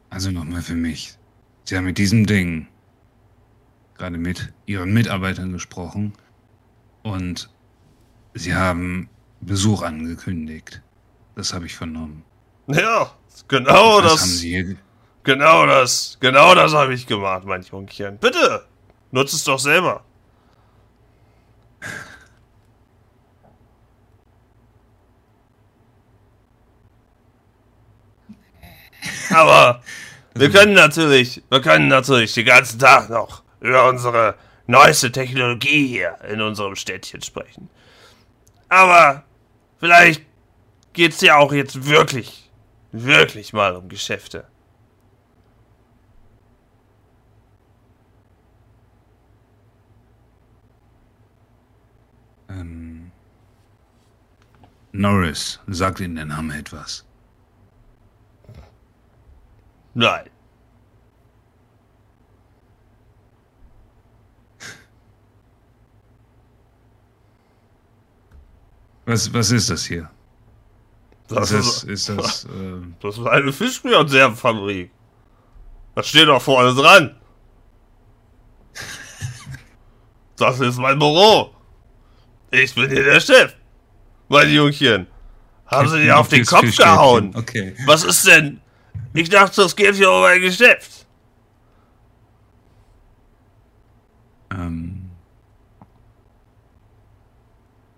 Also 0.09 0.31
nochmal 0.31 0.62
für 0.62 0.77
mich. 0.77 1.19
Sie 1.64 1.77
haben 1.77 1.85
mit 1.85 1.99
diesem 1.99 2.25
Ding 2.25 2.69
gerade 3.99 4.19
mit 4.19 4.53
Ihren 4.67 4.93
Mitarbeitern 4.93 5.53
gesprochen 5.53 6.13
und 7.03 7.51
Sie 8.35 8.55
haben 8.55 9.09
Besuch 9.41 9.83
angekündigt. 9.83 10.83
Das 11.35 11.53
habe 11.53 11.67
ich 11.67 11.77
vernommen. 11.77 12.23
Ja, 12.69 13.11
genau 13.49 13.99
Was 13.99 14.13
das. 14.13 14.21
haben 14.23 14.29
Sie 14.31 14.49
hier 14.51 14.65
ge- 14.65 14.77
Genau 15.25 15.67
das. 15.67 16.19
Genau 16.21 16.55
das 16.55 16.73
habe 16.73 16.95
ich 16.95 17.07
gemacht, 17.07 17.45
mein 17.45 17.63
Jungchen. 17.63 18.17
Bitte, 18.19 18.65
nutz 19.11 19.33
es 19.33 19.45
doch 19.45 19.59
selber. 19.59 20.05
Aber 29.31 29.83
wir 30.35 30.51
können 30.51 30.75
natürlich, 30.75 31.43
wir 31.51 31.61
können 31.61 31.89
natürlich 31.89 32.35
den 32.35 32.47
ganzen 32.47 32.79
Tag 32.79 33.09
noch 33.11 33.43
über 33.67 33.89
unsere 33.89 34.37
neueste 34.67 35.13
Technologie 35.13 35.87
hier 35.87 36.19
in 36.29 36.41
unserem 36.41 36.77
Städtchen 36.77 37.23
sprechen. 37.23 37.69
Aber 38.69 39.25
vielleicht 39.79 40.23
geht's 40.93 41.21
ja 41.21 41.37
auch 41.37 41.53
jetzt 41.53 41.87
wirklich, 41.87 42.51
wirklich 42.93 43.53
mal 43.53 43.77
um 43.77 43.89
Geschäfte. 43.89 44.47
Ähm, 52.49 53.11
Norris, 54.93 55.61
sagt 55.67 56.01
Ihnen 56.01 56.17
der 56.17 56.25
Name 56.27 56.57
etwas? 56.59 57.05
Nein. 59.95 60.29
Was, 69.07 69.33
was 69.33 69.51
ist 69.53 69.71
das 69.71 69.85
hier? 69.87 70.11
Das 71.29 71.51
ist 71.51 71.59
das, 71.59 71.85
ist, 71.85 72.09
ist 72.09 72.09
das 72.09 72.45
ähm, 72.51 72.95
das 73.01 73.16
ist 73.19 73.27
eine 73.27 73.53
Fischkonservenfabrik. 73.53 74.90
Das 75.95 76.09
steht 76.09 76.29
doch 76.29 76.42
vorne 76.42 76.75
dran. 76.75 77.16
Das 80.37 80.61
ist 80.61 80.77
mein 80.77 80.99
Büro. 80.99 81.51
Ich 82.51 82.75
bin 82.75 82.90
hier 82.90 83.05
der 83.05 83.21
Chef. 83.21 83.55
Mein 84.29 84.51
Jungchen. 84.51 85.07
Haben 85.64 85.88
Sie 85.88 86.03
dir 86.03 86.19
auf 86.19 86.29
den 86.29 86.45
Kopf 86.45 86.77
gehauen? 86.77 87.35
Okay. 87.35 87.75
Was 87.87 88.05
ist 88.05 88.27
denn? 88.27 88.61
Ich 89.14 89.31
dachte, 89.31 89.62
es 89.62 89.75
geht 89.75 89.95
hier 89.95 90.11
um 90.11 90.25
ein 90.25 90.42
Geschäft. 90.42 91.06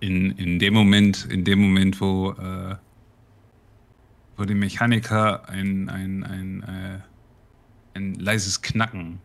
In, 0.01 0.33
in 0.33 0.59
dem 0.59 0.75
Moment, 0.75 1.27
in 1.27 1.45
dem 1.45 1.61
Moment, 1.61 2.01
wo, 2.01 2.33
äh, 2.33 2.77
wo 4.37 4.45
dem 4.45 4.59
Mechaniker 4.59 5.49
ein, 5.49 5.89
ein, 5.89 6.25
ein, 6.25 6.63
äh, 6.63 6.99
ein 7.95 8.15
leises 8.15 8.63
Knacken. 8.63 9.21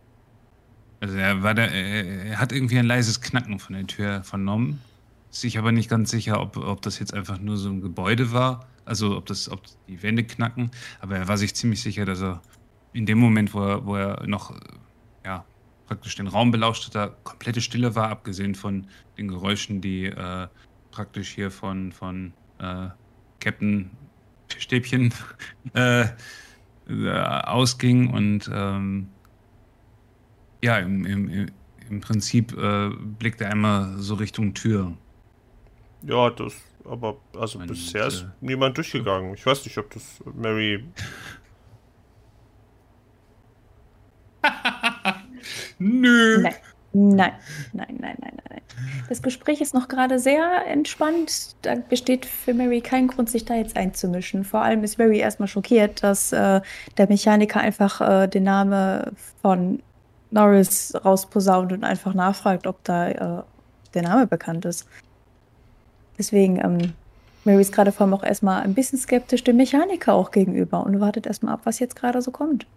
Also 1.00 1.16
er 1.18 1.44
war 1.44 1.54
da, 1.54 1.64
er, 1.64 2.26
er 2.26 2.40
hat 2.40 2.52
irgendwie 2.52 2.80
ein 2.80 2.86
leises 2.86 3.22
Knacken 3.22 3.60
von 3.60 3.76
der 3.76 3.88
Tür 3.88 4.24
vernommen. 4.24 4.82
Sich 5.30 5.58
aber 5.58 5.72
nicht 5.72 5.90
ganz 5.90 6.12
sicher, 6.12 6.40
ob, 6.40 6.58
ob 6.58 6.82
das 6.82 7.00
jetzt 7.00 7.14
einfach 7.14 7.40
nur 7.40 7.58
so 7.58 7.70
ein 7.70 7.82
Gebäude 7.82 8.32
war, 8.32 8.68
also 8.86 9.18
ob 9.18 9.26
das, 9.26 9.50
ob 9.50 9.62
die 9.88 10.02
Wände 10.04 10.24
knacken. 10.24 10.72
Aber 11.02 11.18
er 11.18 11.28
war 11.28 11.38
sich 11.38 11.56
ziemlich 11.56 11.82
sicher, 11.82 12.06
dass 12.06 12.22
er 12.22 12.42
in 12.94 13.06
dem 13.06 13.18
Moment, 13.18 13.54
wo 13.54 13.62
er, 13.62 13.86
wo 13.86 13.96
er 13.96 14.26
noch 14.28 14.56
praktisch 15.94 16.16
den 16.16 16.28
Raum 16.28 16.50
belauscht 16.50 16.88
hat, 16.88 16.96
da 16.96 17.08
komplette 17.24 17.62
Stille 17.62 17.94
war, 17.96 18.10
abgesehen 18.10 18.56
von 18.56 18.88
den 19.16 19.28
Geräuschen, 19.28 19.80
die 19.80 20.06
äh, 20.06 20.48
praktisch 20.90 21.30
hier 21.30 21.52
von, 21.52 21.92
von 21.92 22.34
äh, 22.58 22.88
Captain 23.40 23.92
Stäbchen 24.58 25.14
äh, 25.76 26.06
äh, 26.90 27.10
ausging 27.10 28.10
und 28.12 28.50
ähm, 28.52 29.08
ja, 30.64 30.80
im, 30.80 31.06
im, 31.06 31.30
im- 31.90 32.02
Prinzip 32.02 32.58
äh, 32.58 32.90
blickt 32.90 33.40
er 33.42 33.52
einmal 33.52 34.00
so 34.00 34.16
Richtung 34.16 34.56
Tür. 34.56 34.98
Ja, 36.02 36.32
das, 36.32 36.56
aber, 36.86 37.18
also 37.38 37.60
Und, 37.60 37.68
bisher 37.68 38.08
ist 38.08 38.26
niemand 38.42 38.76
durchgegangen. 38.78 39.36
Ich 39.36 39.46
weiß 39.46 39.64
nicht, 39.66 39.78
ob 39.78 39.92
das 39.92 40.24
Mary. 40.34 40.84
Nö. 45.80 46.42
Nein. 46.42 46.54
Nein, 46.96 47.32
nein, 47.74 47.98
nein, 48.00 48.16
nein, 48.22 48.34
nein. 48.50 48.62
Das 49.10 49.24
Gespräch 49.24 49.62
ist 49.62 49.74
noch 49.74 49.88
gerade 49.88 50.20
sehr 50.20 50.68
entspannt. 50.68 51.56
Da 51.64 51.76
besteht 51.76 52.26
für 52.28 52.54
Mary 52.54 52.82
kein 52.82 53.08
Grund, 53.08 53.32
sich 53.32 53.46
da 53.46 53.56
jetzt 53.56 53.76
einzumischen. 53.76 54.44
Vor 54.44 54.62
allem 54.62 54.84
ist 54.84 55.00
Mary 55.00 55.18
erstmal 55.18 55.48
schockiert, 55.48 56.04
dass 56.04 56.32
äh, 56.34 56.62
der 56.98 57.08
Mechaniker 57.10 57.60
einfach 57.60 58.00
äh, 58.00 58.28
den 58.28 58.44
Namen 58.44 59.16
von 59.42 59.82
Norris 60.30 60.94
rausposaunt 61.04 61.74
und 61.74 61.84
einfach 61.84 62.14
nachfragt, 62.14 62.68
ob 62.68 62.84
da 62.84 63.10
äh, 63.10 63.44
der 63.96 64.02
Name 64.04 64.28
bekannt 64.28 64.66
ist. 64.66 64.88
Deswegen, 66.20 66.58
ähm, 66.58 66.94
Mary 67.44 67.62
ist 67.62 67.74
gerade 67.74 67.92
vor 67.92 68.06
allem 68.06 68.14
auch 68.14 68.24
erstmal 68.24 68.62
ein 68.62 68.76
bisschen 68.76 69.00
skeptisch 69.00 69.44
dem 69.44 69.58
Mechaniker 69.58 70.14
auch 70.14 70.30
gegenüber 70.30 70.86
und 70.86 71.00
wartet 71.00 71.26
erstmal 71.26 71.56
ab, 71.56 71.62
was 71.64 71.80
jetzt 71.80 71.96
gerade 71.96 72.22
so 72.22 72.30
kommt. 72.30 72.68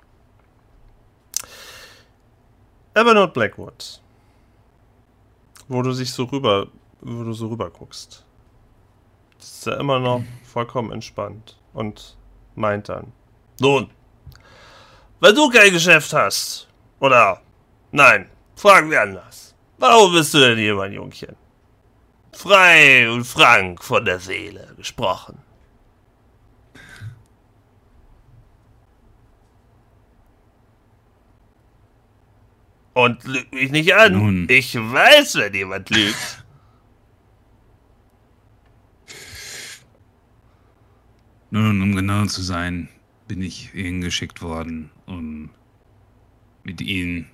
Evernote 2.97 3.35
Blackwood. 3.35 4.01
Wo 5.69 5.83
du 5.83 5.93
sich 5.93 6.11
so 6.11 6.25
rüber, 6.25 6.69
wo 7.03 7.25
du 7.25 7.35
so 7.35 7.49
rüber 7.49 7.69
guckst. 7.69 8.25
Ist 9.39 9.67
er 9.67 9.79
immer 9.81 10.01
noch 10.01 10.23
vollkommen 10.45 10.93
entspannt 10.93 11.59
und 11.75 12.17
meint 12.55 12.89
dann. 12.89 13.13
Nun, 13.61 13.91
wenn 15.21 15.35
du 15.35 15.51
kein 15.51 15.73
Geschäft 15.73 16.15
hast, 16.15 16.69
oder, 16.99 17.43
nein, 17.93 18.31
fragen 18.55 18.91
wir 18.91 19.03
anders. 19.03 19.55
Warum 19.77 20.15
bist 20.15 20.33
du 20.33 20.39
denn 20.39 20.57
hier, 20.57 20.75
mein 20.75 20.95
Jungchen? 20.95 21.37
Frei 22.33 23.11
und 23.11 23.25
frank 23.25 23.85
von 23.85 24.07
der 24.07 24.21
Seele 24.21 24.73
gesprochen. 24.75 25.37
Und 32.97 33.25
lüg 33.25 33.53
mich 33.53 33.71
nicht 33.71 33.95
an. 33.95 34.15
Nun. 34.15 34.47
Ich 34.49 34.75
weiß, 34.75 35.35
wenn 35.35 35.53
jemand 35.53 35.91
lügt. 35.91 36.47
Nun, 41.51 41.83
um 41.83 41.95
genau 41.95 42.25
zu 42.25 42.41
sein, 42.41 42.89
bin 43.29 43.43
ich 43.43 43.75
Ihnen 43.75 44.01
geschickt 44.01 44.41
worden, 44.41 44.91
um 45.05 45.51
mit 46.65 46.81
Ihnen 46.81 47.29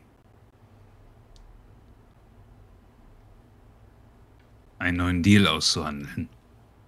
einen 4.81 4.96
neuen 4.96 5.22
Deal 5.22 5.46
auszuhandeln. 5.46 6.29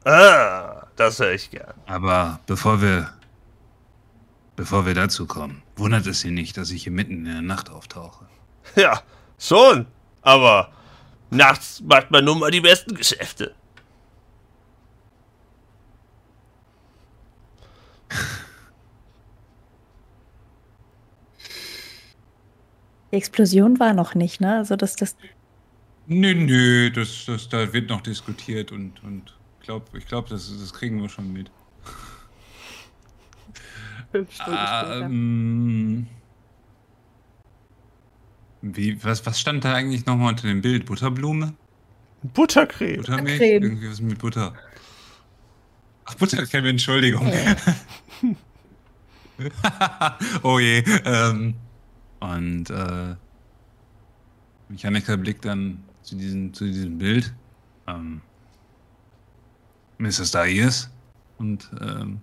Ah, 0.04 0.88
das 0.96 1.20
höre 1.20 1.34
ich 1.34 1.48
gern. 1.48 1.74
Aber 1.86 2.40
bevor 2.46 2.82
wir, 2.82 3.12
bevor 4.56 4.84
wir 4.84 4.94
dazu 4.94 5.28
kommen, 5.28 5.62
wundert 5.76 6.08
es 6.08 6.22
Sie 6.22 6.32
nicht, 6.32 6.56
dass 6.56 6.72
ich 6.72 6.82
hier 6.82 6.92
mitten 6.92 7.24
in 7.24 7.24
der 7.26 7.42
Nacht 7.42 7.70
auftauche. 7.70 8.33
Ja, 8.76 9.02
schon. 9.38 9.86
Aber 10.22 10.72
nachts 11.30 11.80
macht 11.80 12.10
man 12.10 12.24
nun 12.24 12.40
mal 12.40 12.50
die 12.50 12.60
besten 12.60 12.94
Geschäfte. 12.94 13.54
Die 23.12 23.16
Explosion 23.16 23.78
war 23.78 23.92
noch 23.92 24.14
nicht, 24.14 24.40
ne? 24.40 24.56
Also 24.56 24.76
das, 24.76 24.96
das. 24.96 25.16
Nö, 26.06 26.34
nö, 26.34 26.90
das, 26.90 27.24
das, 27.26 27.48
da 27.48 27.72
wird 27.72 27.88
noch 27.88 28.00
diskutiert 28.00 28.72
und, 28.72 29.02
und 29.04 29.36
glaub, 29.60 29.94
ich 29.94 30.06
glaube, 30.06 30.28
das, 30.28 30.50
das 30.58 30.72
kriegen 30.72 31.00
wir 31.00 31.08
schon 31.08 31.32
mit. 31.32 31.50
Fünf 34.10 34.32
Stunden 34.32 34.58
später. 34.58 35.08
Wie, 38.66 39.04
was, 39.04 39.26
was 39.26 39.38
stand 39.38 39.62
da 39.64 39.74
eigentlich 39.74 40.06
nochmal 40.06 40.30
unter 40.30 40.48
dem 40.48 40.62
Bild? 40.62 40.86
Butterblume? 40.86 41.52
Buttercreme. 42.22 42.96
Buttermilch? 42.96 43.36
Creme. 43.36 43.62
Irgendwie 43.62 43.90
was 43.90 44.00
mit 44.00 44.18
Butter. 44.18 44.54
Ach, 46.06 46.14
Buttercreme, 46.14 46.70
Entschuldigung. 46.70 47.30
oh 50.42 50.58
je. 50.58 50.82
Ähm, 51.04 51.54
und 52.20 52.70
äh, 52.70 53.16
Mechaniker 54.70 55.18
blickt 55.18 55.44
dann 55.44 55.84
zu 56.00 56.16
diesem, 56.16 56.54
zu 56.54 56.64
diesem 56.64 56.96
Bild. 56.96 57.34
Ähm, 57.86 58.22
Mrs. 59.98 60.30
Daies. 60.30 60.90
Und 61.36 61.68
ähm, 61.82 62.22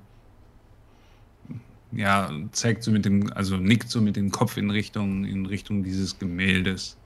ja, 1.91 2.30
zeigt 2.51 2.84
so 2.84 2.91
mit 2.91 3.06
dem, 3.06 3.32
also 3.34 3.58
nickt 3.58 3.89
so 3.89 4.01
mit 4.01 4.15
dem 4.15 4.32
Kopf 4.32 4.58
in 4.58 4.69
Richtung, 4.69 5.25
in 5.25 5.45
Richtung 5.45 5.84
dieses 5.84 6.17
Gemäldes. 6.19 6.97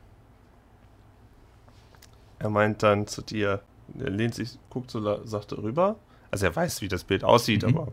Er 2.40 2.50
meint 2.50 2.84
dann 2.84 3.08
zu 3.08 3.22
dir, 3.22 3.62
er 4.00 4.10
lehnt 4.10 4.36
sich, 4.36 4.58
guckt 4.70 4.92
so 4.92 5.26
sachte 5.26 5.58
rüber. 5.58 5.96
Also 6.32 6.46
er 6.46 6.56
weiß, 6.56 6.82
wie 6.82 6.88
das 6.88 7.04
Bild 7.04 7.24
aussieht, 7.24 7.64
Mhm. 7.64 7.78
aber 7.78 7.92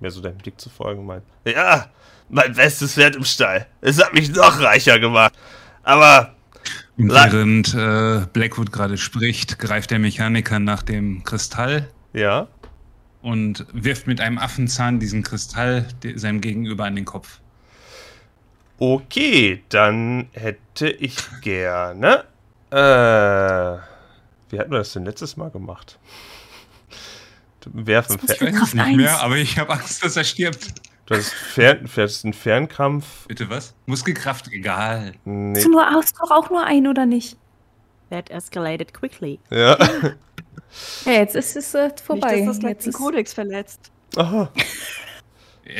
mehr 0.00 0.10
so 0.10 0.20
deinem 0.20 0.38
Blick 0.38 0.60
zu 0.60 0.68
folgen 0.68 1.06
meint. 1.06 1.22
Ja, 1.44 1.90
mein 2.28 2.52
bestes 2.54 2.94
Pferd 2.94 3.16
im 3.16 3.24
Stall. 3.24 3.66
Es 3.80 4.02
hat 4.02 4.12
mich 4.14 4.34
noch 4.34 4.60
reicher 4.60 4.98
gemacht. 4.98 5.32
Aber 5.82 6.34
während 6.96 7.74
äh, 7.74 8.26
Blackwood 8.32 8.72
gerade 8.72 8.96
spricht, 8.98 9.58
greift 9.58 9.90
der 9.90 9.98
Mechaniker 9.98 10.58
nach 10.58 10.82
dem 10.82 11.22
Kristall 11.24 11.88
ja, 12.12 12.48
und 13.24 13.64
wirft 13.72 14.06
mit 14.06 14.20
einem 14.20 14.36
Affenzahn 14.38 15.00
diesen 15.00 15.22
Kristall 15.22 15.86
seinem 16.14 16.42
Gegenüber 16.42 16.84
an 16.84 16.94
den 16.94 17.06
Kopf. 17.06 17.40
okay, 18.78 19.62
dann 19.70 20.28
hätte 20.32 20.90
ich 20.90 21.16
gerne. 21.40 22.24
Äh, 22.70 22.76
wie 24.50 24.58
hatten 24.58 24.70
wir 24.70 24.78
das 24.78 24.92
denn 24.92 25.06
letztes 25.06 25.36
Mal 25.38 25.50
gemacht? 25.50 25.98
Werfen, 27.72 28.20
Ich 28.22 28.40
weiß 28.42 28.74
nicht 28.74 28.96
mehr, 28.96 29.22
aber 29.22 29.36
ich 29.38 29.58
habe 29.58 29.72
Angst, 29.72 30.04
dass 30.04 30.16
er 30.16 30.24
stirbt. 30.24 30.74
du 31.06 31.14
hast 31.14 31.32
Fern, 31.32 31.88
du 31.94 32.02
hast 32.02 32.24
einen 32.24 32.34
Fernkampf. 32.34 33.26
Bitte 33.26 33.48
was? 33.48 33.74
Muskelkraft, 33.86 34.48
egal. 34.52 35.14
Nee, 35.24 35.54
Hast 35.56 35.64
du 35.64 35.70
nur, 35.70 35.86
hast 35.86 36.14
du 36.18 36.24
auch 36.30 36.50
nur 36.50 36.62
einen 36.62 36.88
oder 36.88 37.06
nicht? 37.06 37.38
That 38.10 38.28
escalated 38.28 38.92
quickly. 38.92 39.38
ja. 39.50 39.78
Ja, 41.04 41.12
jetzt 41.12 41.34
ist 41.36 41.56
es 41.56 41.74
äh, 41.74 41.90
vorbei. 42.02 42.36
Nicht, 42.36 42.48
dass 42.48 42.58
das 42.58 42.70
jetzt 42.70 42.86
den 42.86 42.90
ist, 42.90 42.98
Kodex 42.98 43.32
verletzt. 43.34 43.90
Aha. 44.16 44.50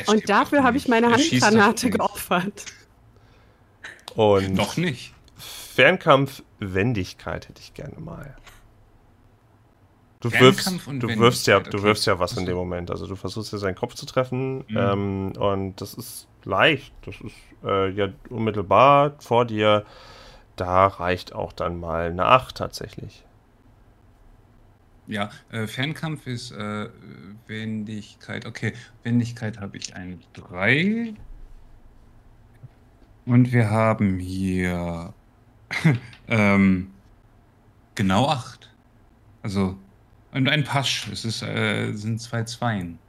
Und 0.07 0.29
dafür 0.29 0.63
habe 0.63 0.77
ich 0.77 0.87
meine 0.87 1.11
Handgranate 1.11 1.89
geopfert. 1.89 2.65
Und 4.15 4.53
Noch 4.53 4.77
nicht. 4.77 5.13
Fernkampf-Wendigkeit 5.75 7.49
hätte 7.49 7.61
ich 7.61 7.73
gerne 7.73 7.99
mal. 7.99 8.35
Du 10.21 10.31
wirfst, 10.31 10.61
Fernkampf 10.63 10.87
und 10.87 10.99
du 11.01 11.19
wirfst 11.19 11.45
ja, 11.47 11.59
du 11.59 11.83
wirfst 11.83 12.07
ja 12.07 12.17
was 12.17 12.35
in 12.37 12.45
dem 12.45 12.55
Moment. 12.55 12.89
Also 12.89 13.05
du 13.05 13.15
versuchst 13.15 13.51
ja 13.51 13.59
seinen 13.59 13.75
Kopf 13.75 13.93
zu 13.95 14.05
treffen 14.05 14.59
Mhm. 14.69 14.77
ähm, 14.77 15.33
und 15.37 15.81
das 15.81 15.93
ist 15.93 16.27
leicht. 16.45 16.93
Das 17.05 17.15
ist 17.21 17.35
äh, 17.63 17.89
ja 17.89 18.07
unmittelbar 18.29 19.15
vor 19.19 19.45
dir. 19.45 19.85
Da 20.55 20.87
reicht 20.87 21.35
auch 21.35 21.51
dann 21.53 21.79
mal 21.79 22.07
eine 22.09 22.25
8 22.25 22.55
tatsächlich. 22.55 23.24
Ja, 25.07 25.29
äh, 25.51 25.67
Fernkampf 25.67 26.25
ist 26.25 26.51
äh, 26.51 26.89
Wendigkeit. 27.47 28.45
Okay, 28.45 28.73
Wendigkeit 29.03 29.59
habe 29.59 29.77
ich 29.77 29.95
eine 29.95 30.17
3. 30.33 31.13
Und 33.25 33.51
wir 33.51 33.69
haben 33.69 34.19
hier 34.19 35.13
ähm, 36.27 36.91
genau 37.93 38.27
8. 38.27 38.69
Also, 39.43 39.77
und 40.31 40.49
ein 40.49 40.63
Pasch. 40.63 41.07
Es 41.11 41.23
ist, 41.23 41.41
äh, 41.43 41.93
sind 41.93 42.19
zwei 42.19 42.43
Zweien. 42.43 42.99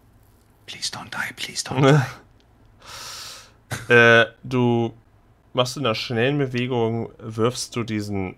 Please 0.67 0.91
don't 0.93 1.11
die, 1.11 1.33
please 1.35 1.65
don't 1.65 2.03
die. 3.89 3.93
äh, 3.93 4.27
du 4.43 4.95
machst 5.53 5.77
in 5.77 5.87
einer 5.87 5.95
schnellen 5.95 6.39
Bewegung, 6.39 7.11
wirfst 7.19 7.75
du 7.75 7.83
diesen, 7.83 8.37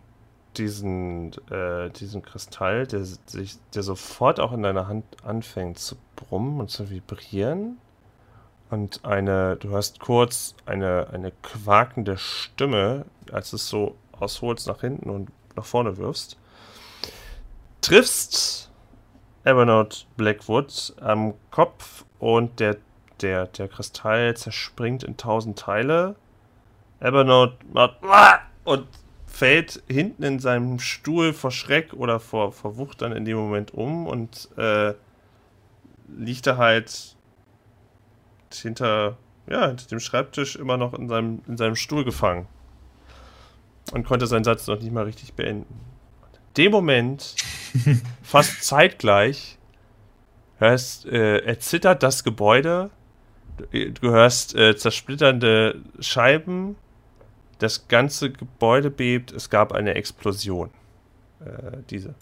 diesen, 0.59 1.33
äh, 1.51 1.91
diesen 1.91 2.23
Kristall, 2.23 2.87
der, 2.87 3.05
sich, 3.05 3.59
der 3.75 3.83
sofort 3.83 4.41
auch 4.41 4.53
in 4.53 4.63
deiner 4.63 4.89
Hand 4.89 5.05
anfängt 5.25 5.79
zu 5.79 5.97
brummen 6.17 6.61
und 6.61 6.71
zu 6.71 6.91
vibrieren. 6.91 7.79
Und 8.71 9.05
eine, 9.05 9.57
du 9.57 9.71
hörst 9.71 10.01
kurz 10.01 10.55
eine, 10.67 11.09
eine 11.13 11.33
quakende 11.43 12.19
Stimme, 12.19 13.07
als 13.33 13.51
du 13.51 13.57
es 13.57 13.69
so 13.69 13.97
ausholst 14.13 14.67
nach 14.67 14.81
hinten 14.81 15.09
und 15.09 15.31
nach 15.57 15.65
vorne 15.65 15.97
wirfst. 15.97 16.37
Triffst 17.81 18.71
Evernote 19.45 20.05
Blackwood 20.17 20.95
am 21.01 21.35
Kopf 21.51 22.05
und 22.19 22.61
der, 22.61 22.77
der, 23.23 23.47
der 23.47 23.69
Kristall 23.69 24.37
zerspringt 24.37 25.05
in 25.05 25.17
tausend 25.17 25.59
Teile. 25.59 26.17
Evernote 27.01 27.57
macht 27.73 28.43
und 28.65 28.87
fällt 29.39 29.85
hinten 29.89 30.25
in 30.25 30.41
seinem 30.41 30.81
Stuhl 30.81 31.33
vor 31.33 31.53
Schreck 31.53 31.93
oder 31.93 32.19
vor, 32.19 32.51
vor 32.51 32.77
Wucht 32.77 33.03
dann 33.03 33.13
in 33.13 33.25
dem 33.25 33.37
Moment 33.37 33.73
um 33.73 34.09
und 34.09 34.49
äh, 34.57 34.95
liegt 36.09 36.49
da 36.49 36.57
halt 36.57 37.15
hinter, 38.53 39.17
ja, 39.49 39.69
hinter 39.69 39.87
dem 39.87 40.01
Schreibtisch 40.01 40.57
immer 40.57 40.77
noch 40.77 40.93
in 40.93 41.09
seinem, 41.09 41.43
in 41.47 41.57
seinem 41.57 41.77
Stuhl 41.77 42.05
gefangen. 42.05 42.49
Und 43.93 44.05
konnte 44.05 44.27
seinen 44.27 44.43
Satz 44.43 44.67
noch 44.67 44.81
nicht 44.81 44.93
mal 44.93 45.05
richtig 45.05 45.35
beenden. 45.35 45.73
In 46.33 46.65
dem 46.65 46.73
Moment, 46.73 47.37
fast 48.25 48.65
zeitgleich, 48.65 49.57
hörst, 50.59 51.07
äh, 51.07 51.45
erzittert 51.45 52.03
das 52.03 52.25
Gebäude. 52.25 52.91
Du, 53.71 54.11
hörst 54.11 54.57
äh, 54.57 54.77
zersplitternde 54.77 55.81
Scheiben. 56.01 56.75
Das 57.59 57.89
ganze 57.89 58.31
Gebäude 58.31 58.91
bebt. 58.91 59.33
Es 59.33 59.51
gab 59.51 59.73
eine 59.73 59.95
Explosion. 59.95 60.71
Äh, 61.41 61.79
diese. 61.91 62.15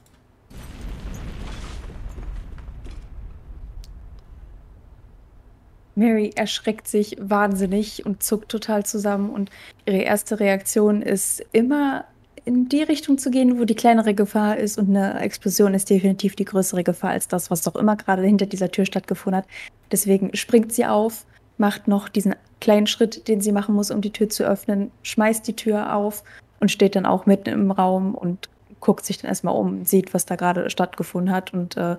Mary 5.95 6.31
erschreckt 6.35 6.87
sich 6.89 7.17
wahnsinnig 7.19 8.05
und 8.05 8.23
zuckt 8.23 8.51
total 8.51 8.85
zusammen 8.85 9.31
und 9.31 9.51
ihre 9.87 10.03
erste 10.03 10.39
Reaktion 10.41 11.01
ist 11.01 11.43
immer 11.53 12.05
in 12.45 12.69
die 12.69 12.83
Richtung 12.83 13.19
zu 13.19 13.31
gehen, 13.31 13.59
wo 13.59 13.65
die 13.65 13.75
kleinere 13.75 14.15
Gefahr 14.15 14.57
ist 14.59 14.79
und 14.79 14.91
eine 14.91 15.19
Explosion 15.21 15.75
ist 15.75 15.91
definitiv 15.91 16.37
die 16.37 16.45
größere 16.45 16.85
Gefahr 16.85 17.11
als 17.11 17.29
das, 17.29 17.51
was 17.51 17.63
doch 17.63 17.75
immer 17.75 17.97
gerade 17.97 18.23
hinter 18.23 18.47
dieser 18.47 18.71
Tür 18.71 18.85
stattgefunden 18.85 19.43
hat. 19.43 19.49
Deswegen 19.91 20.37
springt 20.37 20.73
sie 20.73 20.87
auf, 20.87 21.25
macht 21.59 21.89
noch 21.89 22.09
diesen 22.09 22.35
kleinen 22.61 22.87
Schritt, 22.87 23.29
den 23.29 23.41
sie 23.41 23.53
machen 23.53 23.75
muss, 23.75 23.91
um 23.91 24.01
die 24.01 24.13
Tür 24.13 24.29
zu 24.29 24.45
öffnen, 24.45 24.91
schmeißt 25.03 25.47
die 25.47 25.57
Tür 25.57 25.95
auf 25.95 26.23
und 26.61 26.71
steht 26.71 26.97
dann 26.97 27.07
auch 27.07 27.27
mitten 27.27 27.51
im 27.51 27.71
Raum 27.71 28.15
und 28.15 28.49
guckt 28.81 29.05
sich 29.05 29.19
dann 29.19 29.29
erstmal 29.29 29.55
um, 29.55 29.85
sieht, 29.85 30.15
was 30.15 30.27
da 30.27 30.37
gerade 30.37 30.71
stattgefunden 30.71 31.35
hat 31.35 31.53
und 31.53 31.77
äh, 31.77 31.97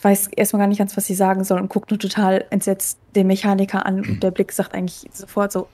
weiß 0.00 0.28
erstmal 0.28 0.60
gar 0.60 0.66
nicht 0.66 0.78
ganz, 0.78 0.96
was 0.96 1.06
sie 1.06 1.14
sagen 1.14 1.44
soll 1.44 1.60
und 1.60 1.68
guckt 1.68 1.90
nur 1.90 1.98
total 1.98 2.44
entsetzt 2.50 2.98
den 3.14 3.26
Mechaniker 3.26 3.86
an 3.86 4.00
und 4.00 4.22
der 4.22 4.30
Blick 4.30 4.52
sagt 4.52 4.74
eigentlich 4.74 5.08
sofort 5.12 5.52
so, 5.52 5.68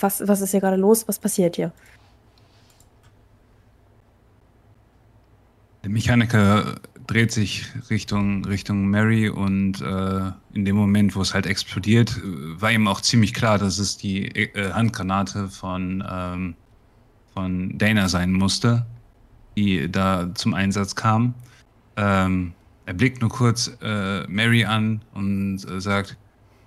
was, 0.00 0.26
was 0.26 0.40
ist 0.40 0.52
hier 0.52 0.60
gerade 0.60 0.76
los, 0.76 1.06
was 1.08 1.18
passiert 1.18 1.56
hier? 1.56 1.72
Der 5.82 5.90
Mechaniker 5.90 6.76
dreht 7.08 7.32
sich 7.32 7.64
Richtung, 7.90 8.44
Richtung 8.44 8.88
Mary 8.88 9.28
und 9.30 9.80
äh, 9.80 10.30
in 10.52 10.64
dem 10.64 10.76
Moment, 10.76 11.16
wo 11.16 11.22
es 11.22 11.34
halt 11.34 11.46
explodiert, 11.46 12.20
war 12.22 12.70
ihm 12.70 12.86
auch 12.86 13.00
ziemlich 13.00 13.34
klar, 13.34 13.58
dass 13.58 13.78
es 13.78 13.96
die 13.96 14.26
äh, 14.26 14.72
Handgranate 14.72 15.48
von, 15.48 16.04
ähm, 16.08 16.54
von 17.34 17.76
Dana 17.78 18.08
sein 18.08 18.32
musste, 18.32 18.86
die 19.56 19.90
da 19.90 20.32
zum 20.34 20.52
Einsatz 20.52 20.94
kam. 20.94 21.34
Ähm, 21.96 22.52
er 22.84 22.94
blickt 22.94 23.22
nur 23.22 23.30
kurz 23.30 23.70
äh, 23.82 24.26
Mary 24.28 24.66
an 24.66 25.02
und 25.14 25.64
äh, 25.64 25.80
sagt, 25.80 26.16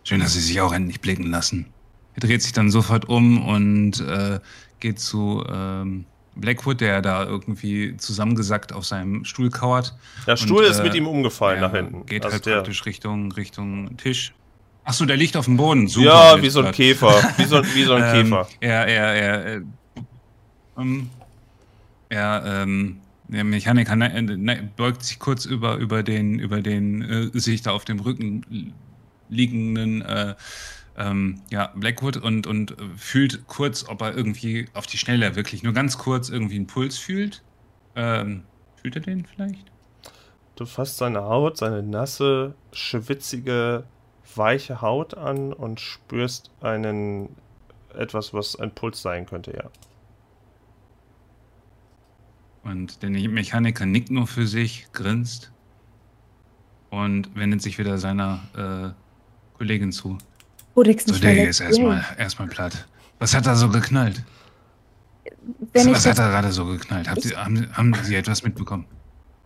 schön, 0.04 0.19
dass 0.19 0.34
Sie 0.34 0.41
sich 0.41 0.60
auch 0.60 0.73
endlich 0.73 1.01
blicken 1.01 1.27
lassen. 1.30 1.67
Er 2.15 2.21
dreht 2.21 2.41
sich 2.41 2.51
dann 2.51 2.71
sofort 2.71 3.08
um 3.08 3.47
und 3.47 4.01
äh, 4.01 4.39
geht 4.80 4.99
zu 4.99 5.43
ähm, 5.47 6.06
Blackwood, 6.36 6.82
der 6.82 7.02
da 7.02 7.26
irgendwie 7.26 7.98
zusammengesackt 7.98 8.74
auf 8.74 8.86
seinem 8.86 9.26
Stuhl 9.26 9.50
kauert. 9.50 9.96
Der 10.28 10.38
Stuhl 10.38 10.63
Und, 10.63 10.72
ist 10.72 10.80
äh, 10.80 10.84
mit 10.84 10.96
ihm 10.96 11.08
umgefallen 11.08 11.62
Ja, 11.62 11.67
nach 11.67 11.76
hinten. 11.76 12.06
Geht 12.06 12.24
Also 12.24 12.36
halt 12.36 12.44
praktisch 12.44 12.86
Richtung, 12.86 13.32
Richtung 13.34 13.98
Tisch. 13.98 14.34
Achso, 14.84 15.06
der 15.06 15.17
liegt 15.17 15.38
auf 15.38 15.46
dem 15.46 15.58
Boden. 15.58 15.88
Super. 15.88 16.06
ja, 16.06 16.41
wie 16.41 16.50
so 16.50 16.62
ein. 16.62 16.72
Käfer. 16.72 17.13
Wie 17.38 17.44
so, 17.44 17.62
wie 17.76 17.84
so 17.84 17.94
ein 17.94 18.15
Ähm, 18.15 18.26
Käfer. 18.30 18.48
Er, 18.62 18.88
er, 18.88 19.13
er, 19.13 19.46
äh, 19.46 19.62
ähm, 20.78 21.10
er, 22.10 22.44
ähm, 22.46 22.98
der 23.28 23.44
Mechaniker 23.44 23.96
ne, 23.96 24.13
äh, 24.13 24.22
ne, 24.22 24.70
beugt 24.76 25.04
sich 25.04 25.20
kurz 25.20 25.46
über, 25.46 25.76
über 25.78 26.02
den, 26.02 26.39
über 26.39 26.62
den 26.62 27.02
äh, 27.34 27.39
sich 27.39 27.62
da 27.62 27.72
auf 27.72 27.86
dem 27.86 28.00
Rücken 28.00 28.74
liegenden 29.30 30.02
äh, 30.02 30.36
ähm, 30.97 31.41
ja, 31.49 31.67
Blackwood 31.75 32.17
und, 32.17 32.47
und 32.47 32.71
äh, 32.71 32.75
fühlt 32.97 33.47
kurz, 33.47 33.88
ob 33.88 34.01
er 34.01 34.15
irgendwie 34.15 34.67
auf 34.73 34.88
die 34.88 34.97
Schnelle 34.97 35.36
wirklich 35.36 35.63
nur 35.63 35.73
ganz 35.73 35.97
kurz 35.97 36.30
irgendwie 36.30 36.56
einen 36.56 36.67
Puls 36.67 36.97
fühlt. 36.97 37.43
Ähm, 37.95 38.43
fühlt 38.75 38.95
er 38.95 39.01
den 39.01 39.25
vielleicht? 39.25 39.71
Du 40.56 40.65
fasst 40.65 40.97
seine 40.97 41.23
Haut, 41.23 41.58
seine 41.58 41.82
nasse, 41.82 42.54
schwitzige, 42.71 43.86
weiche 44.36 44.82
Haut 44.82 45.15
an 45.15 45.54
und 45.54 45.80
spürst 45.80 46.51
einen 46.62 47.30
etwas, 47.93 48.34
was 48.34 48.60
ein 48.60 48.71
Puls 48.71 49.01
sein 49.01 49.25
könnte, 49.25 49.54
ja. 49.54 49.69
Und 52.63 53.01
der 53.01 53.10
Mechaniker 53.10 53.86
nickt 53.86 54.12
nur 54.12 54.27
für 54.27 54.45
sich, 54.45 54.88
grinst 54.93 55.51
und 56.91 57.36
wendet 57.36 57.62
sich 57.62 57.80
wieder 57.80 57.97
seiner 57.97 58.93
äh, 58.93 59.58
Kollegin 59.58 59.91
zu. 59.91 60.17
So, 60.76 60.82
nicht 60.82 61.24
der 61.24 61.32
hier 61.32 61.50
ist 61.50 61.60
erstmal 61.60 62.06
erstmal 62.18 62.48
platt. 62.48 62.86
Was 63.20 63.36
hat 63.36 63.46
da 63.46 63.56
so 63.56 63.70
geknallt? 63.70 64.24
Wenn 65.74 65.88
ich 65.88 65.94
was 65.94 66.06
hat 66.06 66.18
da 66.18 66.30
gerade 66.30 66.52
so 66.52 66.66
geknallt? 66.66 67.08
Ihr, 67.24 67.38
haben, 67.38 67.68
haben 67.74 67.94
Sie 68.04 68.16
etwas 68.16 68.44
mitbekommen? 68.44 68.86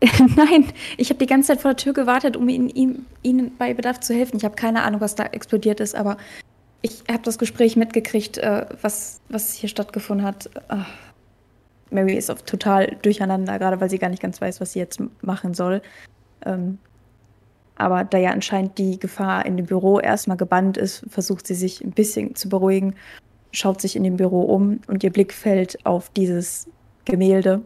Nein, 0.36 0.72
ich 0.98 1.10
habe 1.10 1.20
die 1.20 1.26
ganze 1.26 1.48
Zeit 1.48 1.62
vor 1.62 1.72
der 1.72 1.78
Tür 1.78 1.94
gewartet, 1.94 2.38
um 2.38 2.48
ihn, 2.50 2.70
ihm, 2.70 3.06
Ihnen 3.22 3.56
bei 3.58 3.74
Bedarf 3.74 4.00
zu 4.00 4.14
helfen. 4.14 4.38
Ich 4.38 4.46
habe 4.46 4.56
keine 4.56 4.84
Ahnung, 4.84 5.02
was 5.02 5.16
da 5.16 5.26
explodiert 5.26 5.80
ist, 5.80 5.96
aber 5.96 6.18
ich 6.82 7.04
habe 7.10 7.24
das 7.24 7.38
Gespräch 7.38 7.76
mitgekriegt, 7.76 8.38
äh, 8.38 8.66
was, 8.82 9.22
was 9.30 9.54
hier 9.54 9.70
stattgefunden 9.70 10.26
hat. 10.26 10.50
Ah. 10.68 10.86
Mary 11.92 12.16
ist 12.16 12.28
total 12.46 12.98
durcheinander, 13.02 13.58
gerade 13.58 13.80
weil 13.80 13.90
sie 13.90 14.00
gar 14.00 14.10
nicht 14.10 14.22
ganz 14.22 14.42
weiß, 14.42 14.60
was 14.60 14.74
sie 14.74 14.80
jetzt 14.80 15.02
machen 15.22 15.54
soll. 15.54 15.82
Ähm, 16.46 16.78
aber 17.76 18.04
da 18.04 18.18
ja 18.18 18.32
anscheinend 18.32 18.78
die 18.78 19.00
Gefahr 19.00 19.46
in 19.46 19.58
dem 19.58 19.66
Büro 19.66 20.00
erstmal 20.00 20.38
gebannt 20.38 20.78
ist, 20.78 21.06
versucht 21.10 21.46
sie 21.46 21.56
sich 21.56 21.82
ein 21.84 21.92
bisschen 21.92 22.36
zu 22.36 22.50
beruhigen, 22.50 22.96
schaut 23.52 23.82
sich 23.82 23.96
in 23.96 24.04
dem 24.04 24.18
Büro 24.18 24.42
um 24.42 24.80
und 24.88 25.04
ihr 25.04 25.12
Blick 25.12 25.34
fällt 25.34 25.86
auf 25.86 26.10
dieses 26.10 26.70
Gemälde. 27.06 27.62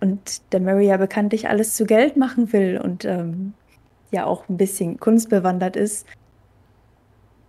Und 0.00 0.40
der 0.52 0.60
Mary 0.60 0.86
ja 0.86 0.96
bekanntlich 0.96 1.48
alles 1.48 1.74
zu 1.74 1.84
Geld 1.84 2.16
machen 2.16 2.52
will 2.52 2.80
und 2.82 3.04
ähm, 3.04 3.52
ja 4.10 4.24
auch 4.24 4.48
ein 4.48 4.56
bisschen 4.56 4.98
kunstbewandert 4.98 5.76
ist. 5.76 6.06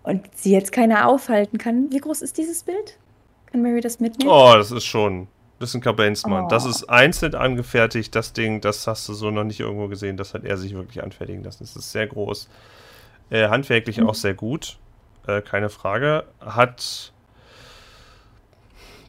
Und 0.04 0.28
sie 0.36 0.52
jetzt 0.52 0.71
keiner 0.71 1.08
aufhalten 1.08 1.58
kann. 1.58 1.91
Wie 1.91 2.00
groß 2.00 2.21
ist 2.21 2.38
dieses 2.38 2.63
Bild? 2.63 2.97
Kann 3.45 3.62
Mary 3.62 3.82
das 3.82 4.00
mitnehmen? 4.00 4.32
Oh, 4.32 4.54
das 4.56 4.71
ist 4.71 4.86
schon. 4.86 5.28
Das 5.62 5.69
ist 5.69 5.76
ein 5.76 5.82
Kabenzmann. 5.82 6.50
Das 6.50 6.65
Oh. 6.65 6.69
ist 6.69 6.89
einzeln 6.89 7.36
angefertigt. 7.36 8.15
Das 8.15 8.34
Ding, 8.34 8.62
das 8.62 8.88
hast 8.88 9.08
du 9.08 9.13
so 9.13 9.30
noch 9.30 9.43
nicht 9.43 9.60
irgendwo 9.60 9.88
gesehen. 9.88 10.17
Das 10.17 10.34
hat 10.34 10.43
er 10.43 10.58
sich 10.58 10.74
wirklich 10.74 11.04
anfertigen 11.04 11.43
lassen. 11.43 11.60
Das 11.63 11.76
ist 11.76 11.91
sehr 11.91 12.08
groß. 12.08 12.50
Äh, 13.30 13.47
handwerklich 13.47 13.97
Mhm. 14.00 14.10
auch 14.10 14.15
sehr 14.15 14.34
gut. 14.34 14.78
Äh, 15.28 15.41
keine 15.41 15.69
Frage. 15.69 16.26
Hat. 16.41 16.80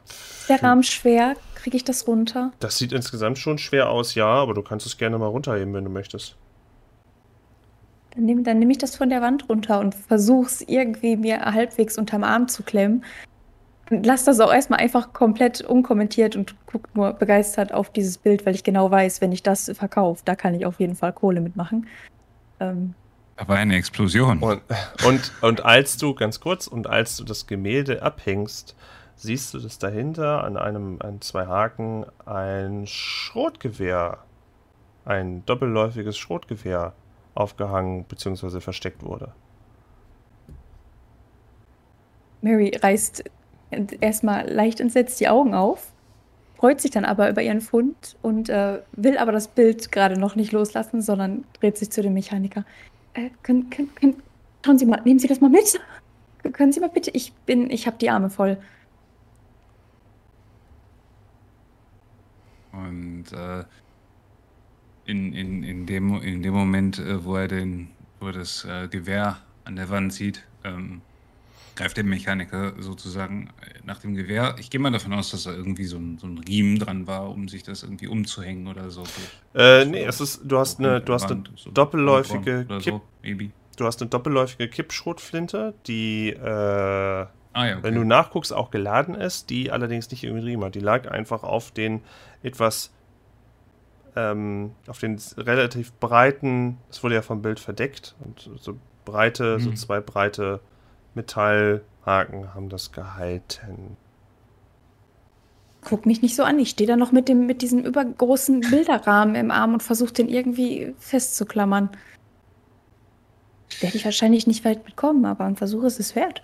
Ist 0.05 0.47
der 0.49 0.61
Rahmen 0.61 0.83
schwer? 0.83 1.35
Kriege 1.55 1.75
ich 1.77 1.83
das 1.83 2.07
runter? 2.07 2.51
Das 2.59 2.77
sieht 2.77 2.93
insgesamt 2.93 3.39
schon 3.39 3.57
schwer 3.57 3.89
aus, 3.89 4.13
ja, 4.13 4.27
aber 4.27 4.53
du 4.53 4.61
kannst 4.61 4.85
es 4.85 4.97
gerne 4.97 5.17
mal 5.17 5.27
runterheben, 5.27 5.73
wenn 5.73 5.85
du 5.85 5.89
möchtest. 5.89 6.35
Dann 8.13 8.25
nehme 8.25 8.41
nehm 8.41 8.69
ich 8.69 8.77
das 8.77 8.95
von 8.95 9.09
der 9.09 9.21
Wand 9.21 9.49
runter 9.49 9.79
und 9.79 9.95
versuche 9.95 10.45
es 10.45 10.61
irgendwie 10.61 11.15
mir 11.15 11.39
halbwegs 11.39 11.97
unterm 11.97 12.23
Arm 12.23 12.47
zu 12.47 12.61
klemmen. 12.61 13.03
Lass 14.01 14.23
das 14.23 14.39
auch 14.39 14.51
erstmal 14.51 14.79
einfach 14.79 15.13
komplett 15.13 15.61
unkommentiert 15.61 16.35
und 16.35 16.55
guck 16.65 16.95
nur 16.95 17.13
begeistert 17.13 17.73
auf 17.73 17.91
dieses 17.91 18.17
Bild, 18.17 18.45
weil 18.45 18.55
ich 18.55 18.63
genau 18.63 18.89
weiß, 18.89 19.21
wenn 19.21 19.31
ich 19.31 19.43
das 19.43 19.71
verkaufe, 19.75 20.21
da 20.25 20.35
kann 20.35 20.55
ich 20.55 20.65
auf 20.65 20.79
jeden 20.79 20.95
Fall 20.95 21.13
Kohle 21.13 21.41
mitmachen. 21.41 21.87
Ähm, 22.59 22.95
war 23.37 23.57
eine 23.57 23.75
Explosion. 23.75 24.39
Und, 24.39 24.61
und, 25.05 25.31
und 25.41 25.65
als 25.65 25.97
du, 25.97 26.13
ganz 26.13 26.39
kurz, 26.39 26.67
und 26.67 26.87
als 26.87 27.17
du 27.17 27.23
das 27.23 27.47
Gemälde 27.47 28.01
abhängst, 28.01 28.75
siehst 29.15 29.53
du, 29.53 29.59
dass 29.59 29.79
dahinter 29.79 30.43
an 30.43 30.57
einem, 30.57 30.97
an 31.01 31.21
zwei 31.21 31.47
Haken 31.47 32.05
ein 32.25 32.85
Schrotgewehr, 32.87 34.19
ein 35.05 35.45
doppelläufiges 35.45 36.17
Schrotgewehr 36.17 36.93
aufgehangen 37.35 38.05
bzw. 38.05 38.59
versteckt 38.59 39.03
wurde. 39.03 39.33
Mary 42.41 42.71
reißt 42.81 43.23
erstmal 44.01 44.49
leicht 44.49 44.79
entsetzt 44.79 45.19
die 45.19 45.29
Augen 45.29 45.53
auf, 45.53 45.91
freut 46.57 46.79
sich 46.79 46.91
dann 46.91 47.05
aber 47.05 47.29
über 47.29 47.41
ihren 47.41 47.61
Fund 47.61 48.15
und 48.21 48.49
äh, 48.49 48.79
will 48.93 49.17
aber 49.17 49.31
das 49.31 49.47
Bild 49.47 49.91
gerade 49.91 50.19
noch 50.19 50.35
nicht 50.35 50.51
loslassen, 50.51 51.01
sondern 51.01 51.43
dreht 51.59 51.77
sich 51.77 51.91
zu 51.91 52.01
dem 52.01 52.13
Mechaniker. 52.13 52.63
Äh, 53.13 53.29
können, 53.43 53.69
können, 53.69 53.93
können, 53.95 54.23
schauen 54.65 54.77
Sie 54.77 54.85
mal, 54.85 55.01
nehmen 55.03 55.19
Sie 55.19 55.27
das 55.27 55.41
mal 55.41 55.49
mit. 55.49 55.79
Können 56.53 56.71
Sie 56.71 56.79
mal 56.79 56.89
bitte, 56.89 57.11
ich 57.11 57.33
bin, 57.45 57.69
ich 57.69 57.85
habe 57.87 57.97
die 57.97 58.09
Arme 58.09 58.29
voll. 58.29 58.57
Und 62.71 63.25
äh, 63.31 63.63
in, 65.05 65.33
in, 65.33 65.63
in, 65.63 65.85
dem, 65.85 66.21
in 66.21 66.41
dem 66.41 66.53
Moment, 66.53 66.99
äh, 66.99 67.23
wo 67.23 67.35
er 67.35 67.47
den, 67.47 67.89
wo 68.19 68.31
das 68.31 68.65
äh, 68.65 68.87
Gewehr 68.87 69.37
an 69.65 69.75
der 69.75 69.89
Wand 69.89 70.13
sieht, 70.13 70.45
ähm, 70.63 71.01
greift 71.75 71.97
der 71.97 72.03
Mechaniker 72.03 72.73
sozusagen 72.79 73.49
nach 73.83 73.99
dem 73.99 74.13
Gewehr. 74.15 74.55
Ich 74.59 74.69
gehe 74.69 74.79
mal 74.79 74.91
davon 74.91 75.13
aus, 75.13 75.31
dass 75.31 75.43
da 75.43 75.51
irgendwie 75.51 75.85
so 75.85 75.97
ein, 75.97 76.17
so 76.17 76.27
ein 76.27 76.37
Riemen 76.37 76.79
dran 76.79 77.07
war, 77.07 77.29
um 77.29 77.47
sich 77.47 77.63
das 77.63 77.83
irgendwie 77.83 78.07
umzuhängen 78.07 78.67
oder 78.67 78.89
so. 78.89 79.03
Äh, 79.55 79.85
nee, 79.85 80.03
es 80.03 80.21
ist, 80.21 80.41
du 80.43 80.57
hast 80.57 80.79
eine, 80.79 81.01
du 81.01 81.13
hast 81.13 81.31
eine 81.31 81.43
so 81.55 81.71
doppelläufige 81.71 82.65
Kipp, 82.65 82.81
so, 82.83 83.01
maybe. 83.21 83.51
du 83.77 83.85
hast 83.85 84.01
eine 84.01 84.09
doppelläufige 84.09 84.67
Kippschrotflinte, 84.67 85.73
die, 85.87 86.29
äh, 86.29 87.25
Ah 87.55 87.67
ja, 87.67 87.73
okay. 87.75 87.83
wenn 87.83 87.95
du 87.95 88.03
nachguckst, 88.03 88.51
auch 88.51 88.71
geladen 88.71 89.13
ist, 89.13 89.51
die 89.51 89.71
allerdings 89.71 90.09
nicht 90.09 90.23
irgendwie 90.23 90.45
Riemen 90.45 90.65
hat. 90.65 90.73
Die 90.75 90.79
lag 90.79 91.09
einfach 91.11 91.43
auf 91.43 91.69
den 91.71 92.01
etwas, 92.41 92.91
ähm, 94.15 94.71
auf 94.87 94.99
den 94.99 95.19
relativ 95.37 95.93
breiten, 95.93 96.77
es 96.89 97.03
wurde 97.03 97.15
ja 97.15 97.21
vom 97.21 97.41
Bild 97.43 97.59
verdeckt, 97.59 98.15
und 98.19 98.49
so 98.59 98.79
breite, 99.05 99.59
so 99.59 99.69
Mhm. 99.69 99.75
zwei 99.75 99.99
breite 100.01 100.61
Metallhaken 101.15 102.53
haben 102.53 102.69
das 102.69 102.91
gehalten. 102.91 103.97
Guck 105.81 106.05
mich 106.05 106.21
nicht 106.21 106.35
so 106.35 106.43
an. 106.43 106.59
Ich 106.59 106.69
stehe 106.69 106.87
da 106.87 106.95
noch 106.95 107.11
mit, 107.11 107.27
dem, 107.27 107.45
mit 107.45 107.61
diesem 107.61 107.83
übergroßen 107.83 108.61
Bilderrahmen 108.61 109.35
im 109.35 109.51
Arm 109.51 109.73
und 109.73 109.83
versuche 109.83 110.13
den 110.13 110.29
irgendwie 110.29 110.95
festzuklammern. 110.97 111.89
Werde 113.81 113.97
ich 113.97 114.05
wahrscheinlich 114.05 114.47
nicht 114.47 114.63
weit 114.63 114.85
mitkommen, 114.85 115.25
aber 115.25 115.45
ein 115.45 115.55
Versuch 115.55 115.83
ist 115.83 115.99
es 115.99 116.15
wert. 116.15 116.43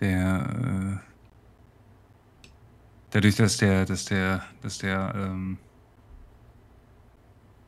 der 0.00 0.98
äh, 0.98 1.10
dadurch, 3.10 3.36
dass 3.36 3.56
der, 3.58 3.84
dass 3.84 4.04
der, 4.06 4.42
dass 4.62 4.78
der, 4.78 5.12
ähm, 5.14 5.58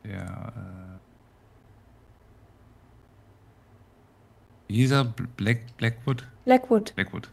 der, 0.03 0.53
äh, 0.55 0.92
er? 4.91 5.05
Black, 5.37 5.77
Blackwood? 5.77 6.23
Blackwood. 6.45 6.93
Blackwood. 6.95 7.29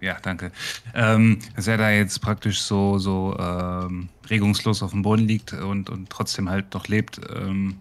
Ja, 0.00 0.18
danke. 0.20 0.52
Ähm, 0.94 1.38
dass 1.56 1.66
er 1.66 1.78
da 1.78 1.90
jetzt 1.90 2.20
praktisch 2.20 2.60
so, 2.60 2.98
so 2.98 3.36
ähm, 3.38 4.08
regungslos 4.28 4.82
auf 4.82 4.90
dem 4.90 5.02
Boden 5.02 5.26
liegt 5.26 5.52
und, 5.52 5.88
und 5.88 6.10
trotzdem 6.10 6.50
halt 6.50 6.74
noch 6.74 6.88
lebt, 6.88 7.20
ähm, 7.34 7.76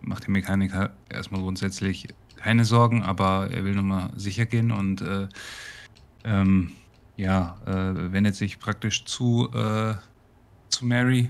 macht 0.00 0.24
der 0.24 0.30
Mechaniker 0.30 0.90
erstmal 1.08 1.40
grundsätzlich 1.40 2.08
keine 2.36 2.64
Sorgen, 2.64 3.02
aber 3.02 3.48
er 3.50 3.64
will 3.64 3.74
nochmal 3.74 4.10
sicher 4.16 4.46
gehen 4.46 4.72
und 4.72 5.00
äh, 5.00 5.28
ähm, 6.24 6.72
ja, 7.16 7.56
äh, 7.66 8.12
wendet 8.12 8.34
sich 8.34 8.58
praktisch 8.58 9.04
zu, 9.04 9.48
äh, 9.54 9.94
zu 10.68 10.84
Mary. 10.84 11.28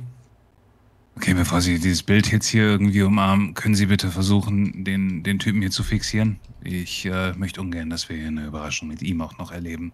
Okay, 1.16 1.34
bevor 1.34 1.60
Sie 1.60 1.78
dieses 1.78 2.02
Bild 2.02 2.32
jetzt 2.32 2.46
hier 2.46 2.64
irgendwie 2.64 3.02
umarmen, 3.02 3.54
können 3.54 3.74
Sie 3.74 3.86
bitte 3.86 4.10
versuchen, 4.10 4.84
den, 4.84 5.22
den 5.22 5.38
Typen 5.38 5.60
hier 5.60 5.70
zu 5.70 5.82
fixieren? 5.82 6.40
Ich 6.64 7.04
äh, 7.04 7.32
möchte 7.34 7.60
ungern, 7.60 7.90
dass 7.90 8.08
wir 8.08 8.16
hier 8.16 8.28
eine 8.28 8.46
Überraschung 8.46 8.88
mit 8.88 9.02
ihm 9.02 9.20
auch 9.20 9.36
noch 9.38 9.52
erleben. 9.52 9.92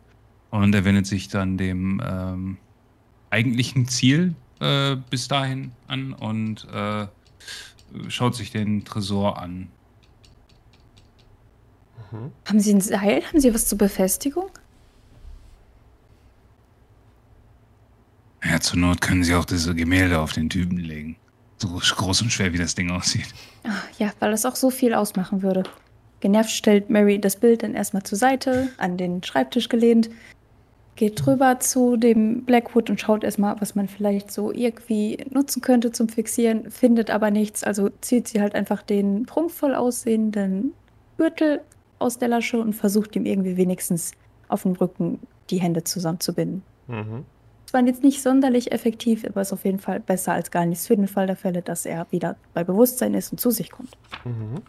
Und 0.50 0.74
er 0.74 0.84
wendet 0.84 1.06
sich 1.06 1.28
dann 1.28 1.58
dem 1.58 2.00
ähm, 2.04 2.56
eigentlichen 3.30 3.88
Ziel 3.88 4.34
äh, 4.60 4.96
bis 5.10 5.28
dahin 5.28 5.72
an 5.86 6.12
und 6.12 6.66
äh, 6.72 7.06
schaut 8.08 8.34
sich 8.34 8.50
den 8.50 8.84
Tresor 8.84 9.38
an. 9.38 9.68
Haben 12.46 12.60
Sie 12.60 12.72
ein 12.72 12.80
Seil? 12.80 13.22
Haben 13.26 13.40
Sie 13.40 13.52
was 13.52 13.66
zur 13.66 13.76
Befestigung? 13.76 14.50
Ja, 18.42 18.57
zur 18.68 18.78
Not 18.78 19.00
können 19.00 19.24
Sie 19.24 19.34
auch 19.34 19.46
diese 19.46 19.74
Gemälde 19.74 20.20
auf 20.20 20.32
den 20.32 20.50
Typen 20.50 20.76
legen. 20.76 21.16
So 21.56 21.68
groß 21.68 22.22
und 22.22 22.30
schwer, 22.30 22.52
wie 22.52 22.58
das 22.58 22.74
Ding 22.74 22.90
aussieht. 22.90 23.26
Ah, 23.64 23.70
ja, 23.98 24.12
weil 24.20 24.30
das 24.30 24.44
auch 24.44 24.56
so 24.56 24.70
viel 24.70 24.92
ausmachen 24.94 25.42
würde. 25.42 25.62
Genervt 26.20 26.50
stellt 26.50 26.90
Mary 26.90 27.18
das 27.18 27.36
Bild 27.36 27.62
dann 27.62 27.74
erstmal 27.74 28.02
zur 28.02 28.18
Seite, 28.18 28.68
an 28.76 28.98
den 28.98 29.22
Schreibtisch 29.22 29.68
gelehnt, 29.68 30.10
geht 30.96 31.24
drüber 31.24 31.60
zu 31.60 31.96
dem 31.96 32.44
Blackwood 32.44 32.90
und 32.90 33.00
schaut 33.00 33.24
erstmal, 33.24 33.58
was 33.60 33.74
man 33.74 33.88
vielleicht 33.88 34.30
so 34.30 34.52
irgendwie 34.52 35.24
nutzen 35.30 35.62
könnte 35.62 35.90
zum 35.90 36.08
Fixieren, 36.08 36.70
findet 36.70 37.10
aber 37.10 37.30
nichts, 37.30 37.64
also 37.64 37.88
zieht 38.00 38.28
sie 38.28 38.40
halt 38.40 38.54
einfach 38.54 38.82
den 38.82 39.24
prunkvoll 39.24 39.74
aussehenden 39.74 40.72
Gürtel 41.16 41.62
aus 42.00 42.18
der 42.18 42.28
Lasche 42.28 42.60
und 42.60 42.74
versucht 42.74 43.16
ihm 43.16 43.24
irgendwie 43.24 43.56
wenigstens 43.56 44.12
auf 44.48 44.62
dem 44.62 44.72
Rücken 44.72 45.20
die 45.50 45.60
Hände 45.60 45.84
zusammenzubinden. 45.84 46.62
Mhm. 46.88 47.24
Es 47.68 47.74
war 47.74 47.84
jetzt 47.84 48.02
nicht 48.02 48.22
sonderlich 48.22 48.72
effektiv, 48.72 49.26
aber 49.26 49.42
ist 49.42 49.52
auf 49.52 49.66
jeden 49.66 49.78
Fall 49.78 50.00
besser 50.00 50.32
als 50.32 50.50
gar 50.50 50.64
nichts 50.64 50.86
für 50.86 50.96
den 50.96 51.06
Fall 51.06 51.26
der 51.26 51.36
Fälle, 51.36 51.60
dass 51.60 51.84
er 51.84 52.06
wieder 52.10 52.36
bei 52.54 52.64
Bewusstsein 52.64 53.12
ist 53.12 53.30
und 53.30 53.42
zu 53.42 53.50
sich 53.50 53.70
kommt. 53.70 53.90
Mhm. 54.24 54.62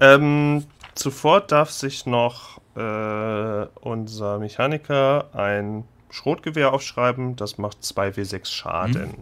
Ähm, 0.00 0.64
zuvor 0.94 1.42
darf 1.42 1.70
sich 1.70 2.06
noch 2.06 2.58
äh, 2.74 3.66
unser 3.82 4.38
Mechaniker 4.38 5.28
ein 5.34 5.84
Schrotgewehr 6.08 6.72
aufschreiben. 6.72 7.36
Das 7.36 7.58
macht 7.58 7.82
2w6 7.82 8.46
Schaden. 8.46 9.12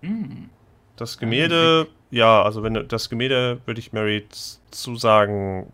Hm. 0.00 0.48
Das 0.96 1.18
Gemälde, 1.18 1.86
ja, 2.10 2.42
also 2.42 2.62
wenn 2.62 2.72
du, 2.72 2.82
das 2.82 3.10
Gemälde 3.10 3.60
würde 3.66 3.78
ich 3.78 3.92
Mary 3.92 4.26
zusagen, 4.70 5.70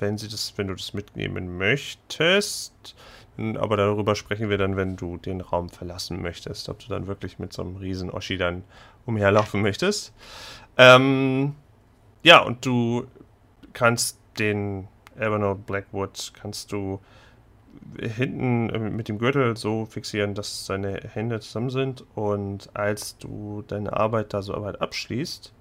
wenn 0.00 0.18
sie 0.18 0.26
das, 0.26 0.54
wenn 0.56 0.66
du 0.66 0.74
das 0.74 0.92
mitnehmen 0.92 1.56
möchtest. 1.56 2.96
Aber 3.38 3.76
darüber 3.76 4.14
sprechen 4.14 4.48
wir 4.48 4.58
dann, 4.58 4.76
wenn 4.76 4.96
du 4.96 5.16
den 5.18 5.40
Raum 5.40 5.68
verlassen 5.68 6.22
möchtest, 6.22 6.68
ob 6.68 6.78
du 6.78 6.88
dann 6.88 7.06
wirklich 7.06 7.38
mit 7.38 7.52
so 7.52 7.62
einem 7.62 7.76
riesen 7.76 8.10
Oschi 8.10 8.36
dann 8.38 8.64
umherlaufen 9.04 9.62
möchtest. 9.62 10.12
Ähm, 10.78 11.54
ja, 12.22 12.40
und 12.40 12.64
du 12.64 13.06
kannst 13.72 14.18
den 14.38 14.88
Evernote 15.16 15.60
Blackwood 15.66 16.32
kannst 16.34 16.72
du 16.72 17.00
hinten 18.00 18.70
äh, 18.70 18.78
mit 18.78 19.08
dem 19.08 19.18
Gürtel 19.18 19.56
so 19.56 19.86
fixieren, 19.86 20.34
dass 20.34 20.66
seine 20.66 21.00
Hände 21.12 21.40
zusammen 21.40 21.70
sind 21.70 22.04
und 22.14 22.74
als 22.74 23.18
du 23.18 23.62
deine 23.66 23.92
Arbeit 23.92 24.34
da 24.34 24.42
so 24.42 24.60
weit 24.62 24.80
abschließt, 24.80 25.52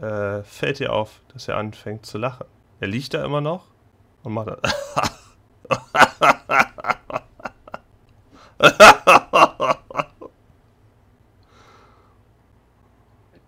äh, 0.00 0.42
fällt 0.42 0.78
dir 0.78 0.92
auf, 0.92 1.22
dass 1.32 1.48
er 1.48 1.56
anfängt 1.56 2.06
zu 2.06 2.18
lachen. 2.18 2.46
Er 2.80 2.88
liegt 2.88 3.14
da 3.14 3.24
immer 3.24 3.40
noch 3.40 3.66
und 4.22 4.34
macht 4.34 4.48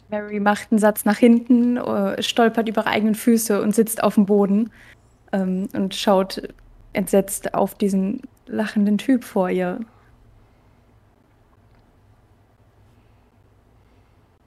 Mary 0.09 0.41
macht 0.41 0.71
einen 0.71 0.79
Satz 0.79 1.05
nach 1.05 1.19
hinten, 1.19 1.77
äh, 1.77 2.23
stolpert 2.23 2.69
über 2.69 2.83
ihre 2.83 2.91
eigenen 2.91 3.15
Füße 3.15 3.61
und 3.61 3.75
sitzt 3.75 4.03
auf 4.03 4.15
dem 4.15 4.27
Boden 4.27 4.71
ähm, 5.33 5.69
und 5.73 5.95
schaut 5.95 6.43
entsetzt 6.93 7.55
auf 7.55 7.75
diesen 7.75 8.23
lachenden 8.47 8.99
Typ 8.99 9.25
vor 9.25 9.51
ihr. 9.51 9.81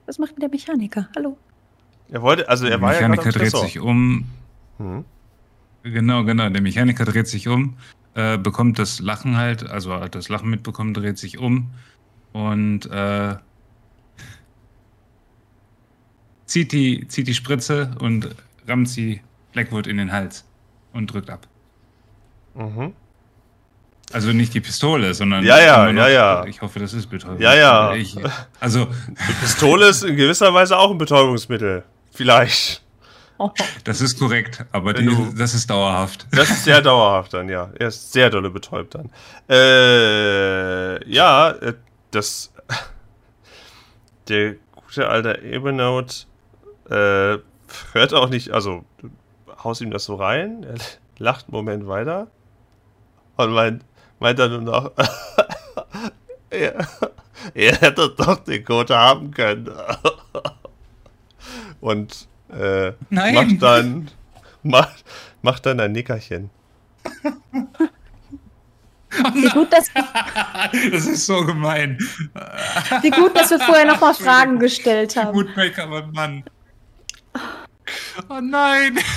Was 0.06 0.18
macht 0.18 0.32
denn 0.32 0.40
der 0.40 0.48
Mechaniker? 0.48 1.08
Hallo? 1.14 1.36
Er 2.10 2.22
wollte, 2.22 2.48
also 2.48 2.64
er 2.64 2.70
der 2.70 2.80
war 2.80 2.94
ja 2.94 3.08
Mechaniker 3.08 3.26
am 3.26 3.30
dreht 3.30 3.56
sich 3.56 3.78
um. 3.78 4.24
Hm. 4.78 5.04
Genau, 5.84 6.24
genau. 6.24 6.48
Der 6.48 6.60
Mechaniker 6.60 7.04
dreht 7.04 7.28
sich 7.28 7.46
um, 7.46 7.76
äh, 8.14 8.38
bekommt 8.38 8.78
das 8.78 9.00
Lachen 9.00 9.36
halt, 9.36 9.68
also 9.68 9.94
hat 9.94 10.14
das 10.14 10.28
Lachen 10.28 10.50
mitbekommen, 10.50 10.94
dreht 10.94 11.18
sich 11.18 11.38
um 11.38 11.70
und 12.32 12.86
äh, 12.90 13.36
zieht, 16.46 16.72
die, 16.72 17.06
zieht 17.08 17.28
die 17.28 17.34
Spritze 17.34 17.92
und 18.00 18.28
rammt 18.66 18.88
sie 18.88 19.20
Blackwood 19.52 19.86
in 19.86 19.96
den 19.96 20.12
Hals 20.12 20.44
und 20.92 21.12
drückt 21.12 21.30
ab. 21.30 21.46
Mhm. 22.54 22.92
Also 24.12 24.32
nicht 24.32 24.52
die 24.54 24.60
Pistole, 24.60 25.14
sondern. 25.14 25.44
Ja, 25.44 25.60
ja, 25.60 25.88
ja, 25.88 26.08
ja. 26.08 26.44
Ich 26.46 26.62
hoffe, 26.62 26.80
das 26.80 26.92
ist 26.92 27.06
Betäubung. 27.06 27.40
Ja, 27.40 27.54
ja. 27.54 27.94
Ich, 27.94 28.16
also, 28.58 28.86
Die 29.08 29.32
Pistole 29.40 29.88
ist 29.88 30.02
in 30.02 30.16
gewisser 30.16 30.52
Weise 30.52 30.76
auch 30.76 30.90
ein 30.90 30.98
Betäubungsmittel. 30.98 31.84
Vielleicht. 32.12 32.82
das 33.84 34.00
ist 34.00 34.18
korrekt, 34.18 34.64
aber 34.72 34.92
die, 34.94 35.04
du- 35.06 35.32
das 35.36 35.54
ist 35.54 35.68
dauerhaft. 35.70 36.26
Das 36.32 36.50
ist 36.50 36.64
sehr 36.64 36.82
dauerhaft 36.82 37.32
dann, 37.34 37.48
ja. 37.48 37.70
Er 37.78 37.88
ist 37.88 38.12
sehr 38.12 38.30
dolle 38.30 38.50
betäubt 38.50 38.94
dann. 38.94 39.10
Äh, 39.48 41.10
ja, 41.10 41.50
äh, 41.50 41.74
das. 42.10 42.52
Der 44.28 44.54
gute 44.76 45.08
alte 45.08 45.42
Evernote 45.42 46.26
äh, 46.88 47.38
hört 47.92 48.14
auch 48.14 48.28
nicht, 48.28 48.50
also 48.50 48.84
du 48.98 49.10
haust 49.64 49.80
ihm 49.80 49.90
das 49.90 50.04
so 50.04 50.14
rein, 50.16 50.62
er 50.64 50.74
lacht 51.18 51.46
einen 51.46 51.52
Moment 51.56 51.86
weiter 51.88 52.28
und 53.36 53.52
meint, 53.52 53.84
meint 54.20 54.38
dann 54.38 54.50
nur 54.52 54.60
noch, 54.62 54.92
er, 56.50 56.86
er 57.54 57.76
hätte 57.80 58.10
doch 58.16 58.36
den 58.44 58.64
Code 58.64 58.96
haben 58.96 59.30
können. 59.32 59.68
und 61.80 62.28
äh, 62.52 62.92
Nein. 63.10 63.34
macht 63.34 63.62
dann 63.62 64.10
macht, 64.62 65.04
macht 65.42 65.66
dann 65.66 65.80
ein 65.80 65.92
Nickerchen. 65.92 66.50
Wie 69.34 69.48
gut, 69.48 69.72
dass, 69.72 69.90
Das 70.92 71.06
ist 71.06 71.26
so 71.26 71.44
gemein. 71.44 71.98
wie 73.02 73.10
gut, 73.10 73.36
dass 73.36 73.50
wir 73.50 73.58
vorher 73.58 73.86
nochmal 73.86 74.14
Fragen 74.14 74.58
gestellt 74.58 75.16
haben. 75.16 75.32
Gut, 75.32 75.56
Make 75.56 75.82
aber 75.82 76.06
Mann. 76.06 76.44
Oh 78.28 78.40
nein. 78.40 78.98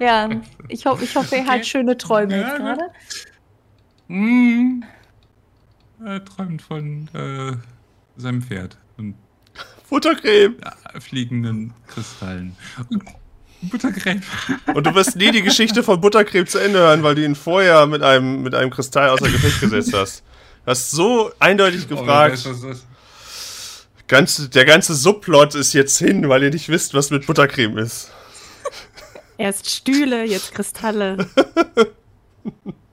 Ja, 0.00 0.28
ich, 0.68 0.84
ho 0.84 0.98
ich 1.00 1.14
hoffe, 1.16 1.36
er 1.36 1.46
hat 1.46 1.66
schöne 1.66 1.96
Träume 1.96 2.36
Ja, 2.36 2.48
jetzt 2.48 2.56
gerade. 2.56 2.90
Mm. 4.08 4.82
Er 6.04 6.24
träumt 6.24 6.60
von 6.60 7.08
äh, 7.14 7.56
seinem 8.16 8.42
Pferd 8.42 8.76
und 9.90 10.04
Futtercreme. 10.04 10.56
äh, 10.94 11.00
fliegenden 11.00 11.72
Kristallen. 11.86 12.56
Buttercreme. 13.62 14.22
Und 14.74 14.86
du 14.86 14.94
wirst 14.94 15.16
nie 15.16 15.30
die 15.30 15.42
Geschichte 15.42 15.82
von 15.82 16.00
Buttercreme 16.00 16.46
zu 16.46 16.58
Ende 16.58 16.78
hören, 16.78 17.02
weil 17.02 17.14
du 17.14 17.24
ihn 17.24 17.34
vorher 17.34 17.86
mit 17.86 18.02
einem, 18.02 18.42
mit 18.42 18.54
einem 18.54 18.70
Kristall 18.70 19.08
außer 19.10 19.28
Gefecht 19.30 19.60
gesetzt 19.60 19.92
hast. 19.94 20.22
Du 20.64 20.70
hast 20.70 20.90
so 20.90 21.30
eindeutig 21.38 21.84
Oh, 21.86 21.96
gefragt. 21.96 22.32
weiß, 22.34 22.46
was 22.46 22.60
das- 22.62 22.86
Ganze, 24.08 24.48
der 24.48 24.64
ganze 24.64 24.94
Subplot 24.94 25.56
ist 25.56 25.72
jetzt 25.72 25.98
hin, 25.98 26.28
weil 26.28 26.42
ihr 26.44 26.50
nicht 26.50 26.68
wisst, 26.68 26.94
was 26.94 27.10
mit 27.10 27.26
Buttercreme 27.26 27.78
ist. 27.78 28.10
Erst 29.36 29.68
Stühle, 29.68 30.24
jetzt 30.24 30.54
Kristalle. 30.54 31.26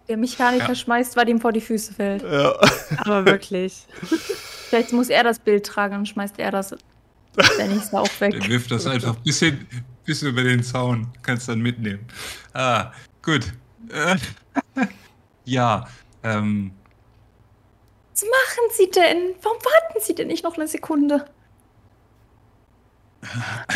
Der 0.10 0.18
Mechaniker 0.18 0.70
Ja. 0.70 0.76
schmeißt, 0.76 1.16
weil 1.16 1.30
ihm 1.30 1.40
vor 1.40 1.52
die 1.52 1.62
Füße 1.62 1.94
fällt. 1.94 2.24
Ja. 2.24 2.56
Aber 2.98 3.26
wirklich. 3.26 3.86
Vielleicht 4.74 4.92
muss 4.92 5.10
er 5.10 5.24
das 5.24 5.38
Bild 5.38 5.68
tragen 5.68 5.98
und 5.98 6.08
schmeißt 6.08 6.40
er 6.40 6.50
das 6.50 6.76
der 7.60 7.68
nächste 7.68 8.00
auch 8.00 8.10
weg. 8.20 8.32
Der 8.32 8.48
wirft 8.48 8.72
das 8.72 8.88
einfach 8.88 9.16
ein 9.16 9.22
bisschen, 9.22 9.68
bisschen 10.04 10.30
über 10.30 10.42
den 10.42 10.64
Zaun. 10.64 11.14
Kannst 11.22 11.48
dann 11.48 11.60
mitnehmen. 11.60 12.08
Ah, 12.54 12.92
gut. 13.22 13.54
Äh, 13.90 14.18
ja, 15.46 15.88
ähm, 16.24 16.72
Was 18.16 18.24
machen 18.24 18.70
Sie 18.72 18.90
denn? 18.90 19.36
Warum 19.44 19.60
warten 19.60 20.00
Sie 20.02 20.16
denn 20.16 20.30
nicht 20.30 20.44
noch 20.44 20.58
eine 20.58 20.68
Sekunde? 20.68 21.24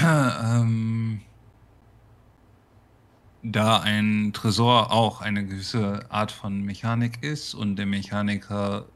ähm, 0.04 1.22
da 3.44 3.82
ein 3.82 4.32
Tresor 4.34 4.92
auch 4.92 5.22
eine 5.22 5.46
gewisse 5.46 6.08
Art 6.10 6.32
von 6.32 6.64
Mechanik 6.64 7.22
ist 7.22 7.54
und 7.54 7.76
der 7.76 7.86
Mechaniker, 7.86 8.88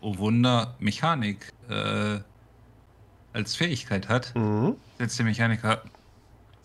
oh 0.00 0.16
Wunder, 0.18 0.74
Mechanik 0.78 1.52
äh, 1.68 2.18
als 3.32 3.56
Fähigkeit 3.56 4.08
hat, 4.08 4.34
Mhm. 4.34 4.76
setzt 4.98 5.18
der 5.18 5.26
Mechaniker, 5.26 5.82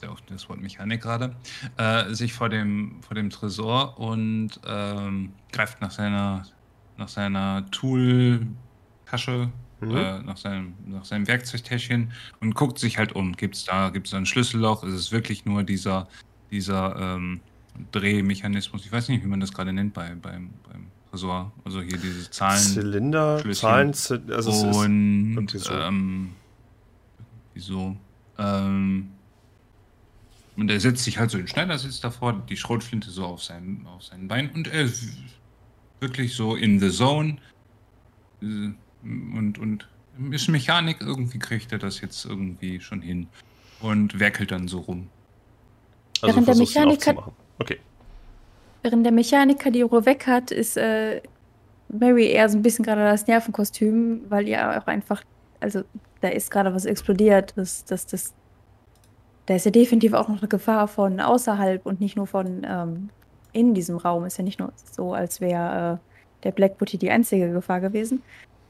ja 0.01 0.09
auch 0.09 0.19
das 0.21 0.47
Wort 0.49 0.61
Mechanik 0.61 1.01
gerade, 1.01 1.35
äh, 1.77 2.13
sich 2.13 2.33
vor 2.33 2.49
dem, 2.49 3.01
vor 3.01 3.15
dem 3.15 3.29
Tresor 3.29 3.97
und 3.99 4.59
ähm, 4.65 5.33
greift 5.51 5.81
nach 5.81 5.91
seiner 5.91 6.45
nach 6.95 7.07
seiner 7.09 7.65
Tool-Tasche, 7.71 9.49
Mhm. 9.81 9.95
äh, 9.97 10.19
nach, 10.21 10.37
seinem, 10.37 10.75
nach 10.85 11.03
seinem 11.05 11.27
Werkzeugtäschchen 11.27 12.13
und 12.39 12.53
guckt 12.55 12.77
sich 12.79 12.97
halt 12.99 13.13
um. 13.13 13.33
Gibt 13.35 13.55
es 13.55 13.65
da, 13.65 13.89
gibt's 13.89 14.11
da 14.11 14.17
ein 14.17 14.25
Schlüsselloch? 14.27 14.83
Ist 14.83 14.93
es 14.93 15.11
wirklich 15.11 15.43
nur 15.43 15.63
dieser, 15.63 16.07
dieser 16.51 16.95
ähm, 17.15 17.41
Drehmechanismus? 17.91 18.85
Ich 18.85 18.91
weiß 18.91 19.09
nicht, 19.09 19.23
wie 19.23 19.27
man 19.27 19.39
das 19.41 19.51
gerade 19.51 19.73
nennt 19.73 19.93
bei, 19.93 20.15
beim, 20.15 20.51
beim 20.71 20.85
Tresor. 21.13 21.51
Also 21.63 21.81
hier 21.81 21.97
diese 21.97 22.29
Zahlen. 22.31 22.59
Zylinder. 22.59 23.43
Zahlen, 23.53 23.93
also 24.31 24.51
und 24.51 25.49
so. 25.51 25.71
ähm, 25.71 26.31
wieso? 27.53 27.95
Ähm, 28.39 29.09
und 30.55 30.71
er 30.71 30.79
setzt 30.79 31.03
sich 31.03 31.19
halt 31.19 31.29
so 31.29 31.37
in 31.37 31.47
Schneidersitz 31.47 31.99
davor, 32.01 32.33
die 32.49 32.57
Schrotflinte 32.57 33.11
so 33.11 33.25
auf 33.25 33.43
seinem 33.43 33.85
auf 33.85 34.03
seinen 34.03 34.27
Bein 34.27 34.49
und 34.51 34.67
er 34.67 34.81
ist 34.83 35.07
wirklich 35.99 36.35
so 36.35 36.55
in 36.55 36.79
the 36.79 36.89
zone 36.89 37.37
äh, 38.41 38.45
und 39.03 39.59
und 39.59 39.87
ist 40.31 40.47
Mechanik 40.49 40.97
irgendwie 41.01 41.39
kriegt 41.39 41.71
er 41.71 41.77
das 41.79 42.01
jetzt 42.01 42.25
irgendwie 42.25 42.79
schon 42.79 43.01
hin 43.01 43.27
und 43.81 44.19
werkelt 44.19 44.51
dann 44.51 44.67
so 44.67 44.79
rum. 44.79 45.09
also 46.21 46.35
Während 46.35 46.47
der 46.47 46.55
Mechaniker- 46.55 47.11
aufzumachen. 47.11 47.33
Okay. 47.59 47.79
Während 48.83 49.05
der 49.05 49.13
Mechaniker 49.13 49.71
die 49.71 49.81
Ruhe 49.81 50.05
weg 50.05 50.27
hat, 50.27 50.51
ist 50.51 50.77
äh, 50.77 51.21
Mary 51.87 52.27
eher 52.27 52.49
so 52.49 52.57
ein 52.57 52.61
bisschen 52.61 52.83
gerade 52.83 53.01
das 53.01 53.27
Nervenkostüm, 53.27 54.25
weil 54.29 54.47
ihr 54.47 54.77
auch 54.77 54.87
einfach, 54.87 55.23
also 55.61 55.83
da 56.19 56.27
ist 56.27 56.51
gerade 56.51 56.73
was 56.75 56.85
explodiert. 56.85 57.53
Das, 57.55 57.85
das, 57.85 58.05
das, 58.05 58.33
da 59.45 59.55
ist 59.55 59.65
ja 59.65 59.71
definitiv 59.71 60.13
auch 60.13 60.27
noch 60.27 60.39
eine 60.39 60.49
Gefahr 60.49 60.89
von 60.89 61.21
außerhalb 61.21 61.85
und 61.85 62.01
nicht 62.01 62.17
nur 62.17 62.27
von 62.27 62.65
ähm, 62.67 63.09
in 63.53 63.73
diesem 63.73 63.97
Raum. 63.97 64.25
Ist 64.25 64.37
ja 64.37 64.43
nicht 64.43 64.59
nur 64.59 64.73
so, 64.91 65.13
als 65.13 65.39
wäre 65.39 65.99
äh, 66.01 66.43
der 66.43 66.51
Black 66.51 66.77
Booty 66.77 66.97
die 66.97 67.09
einzige 67.09 67.51
Gefahr 67.51 67.79
gewesen. 67.79 68.21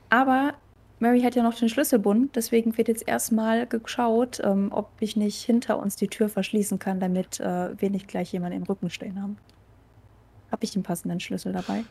Aber 0.10 0.54
Mary 1.00 1.22
hat 1.22 1.34
ja 1.36 1.42
noch 1.42 1.56
den 1.56 1.70
Schlüsselbund, 1.70 2.36
deswegen 2.36 2.78
wird 2.78 2.88
jetzt 2.88 3.08
erstmal 3.08 3.66
geschaut, 3.66 4.40
ähm, 4.44 4.70
ob 4.72 4.90
ich 5.00 5.16
nicht 5.18 5.44
hinter 5.44 5.80
uns 5.80 5.96
die 5.96 6.08
Tür 6.08 6.30
verschließen 6.30 6.78
kann, 6.78 7.00
damit 7.00 7.40
äh, 7.40 7.70
wir 7.82 7.90
nicht 7.90 8.08
gleich 8.08 8.32
jemanden 8.32 8.58
im 8.58 8.64
Rücken 8.64 8.92
stehen 8.92 9.22
haben. 9.22 9.38
Habe 10.54 10.66
ich 10.66 10.72
den 10.72 10.84
passenden 10.84 11.20
Schlüssel 11.20 11.52
dabei? 11.52 11.84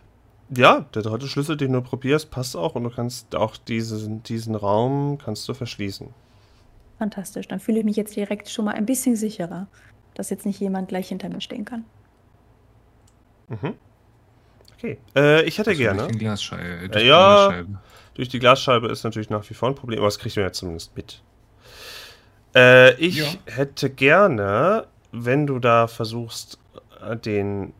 Ja, 0.54 0.86
der 0.94 1.02
dritte 1.02 1.26
Schlüssel, 1.26 1.56
den 1.56 1.72
du 1.72 1.82
probierst, 1.82 2.30
passt 2.30 2.56
auch 2.56 2.76
und 2.76 2.84
du 2.84 2.90
kannst 2.90 3.34
auch 3.34 3.56
diesen, 3.56 4.22
diesen 4.22 4.54
Raum 4.54 5.18
kannst 5.18 5.48
du 5.48 5.54
verschließen. 5.54 6.08
Fantastisch. 6.98 7.48
Dann 7.48 7.58
fühle 7.58 7.80
ich 7.80 7.84
mich 7.84 7.96
jetzt 7.96 8.14
direkt 8.14 8.48
schon 8.48 8.66
mal 8.66 8.74
ein 8.74 8.86
bisschen 8.86 9.16
sicherer, 9.16 9.66
dass 10.14 10.30
jetzt 10.30 10.46
nicht 10.46 10.60
jemand 10.60 10.88
gleich 10.88 11.08
hinter 11.08 11.28
mir 11.28 11.40
stehen 11.40 11.64
kann. 11.64 11.84
Mhm. 13.48 13.74
Okay. 14.76 14.98
Äh, 15.16 15.42
ich 15.42 15.58
hätte 15.58 15.70
Also 15.70 15.82
gerne. 15.82 15.98
durch 15.98 16.08
den 16.12 16.18
Glasscheibe, 16.20 16.62
äh, 16.62 16.84
Äh, 16.84 16.88
durch 16.88 17.02
die 17.02 17.08
ja. 17.08 17.46
Glasscheibe. 17.46 17.78
Durch 18.14 18.28
die 18.28 18.38
Glasscheibe 18.38 18.86
ist 18.88 19.02
natürlich 19.02 19.30
nach 19.30 19.50
wie 19.50 19.54
vor 19.54 19.70
ein 19.70 19.74
Problem, 19.74 19.98
aber 19.98 20.06
das 20.06 20.20
kriegt 20.20 20.36
man 20.36 20.44
ja 20.44 20.52
zumindest 20.52 20.96
mit. 20.96 21.20
Äh, 22.54 22.94
ich 23.00 23.16
Ja. 23.16 23.40
hätte 23.46 23.90
gerne, 23.90 24.86
wenn 25.10 25.48
du 25.48 25.58
da 25.58 25.88
versuchst, 25.88 26.58
äh, 27.00 27.16
den 27.16 27.72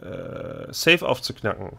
äh, 0.00 0.72
Safe 0.72 1.06
aufzuknacken. 1.06 1.72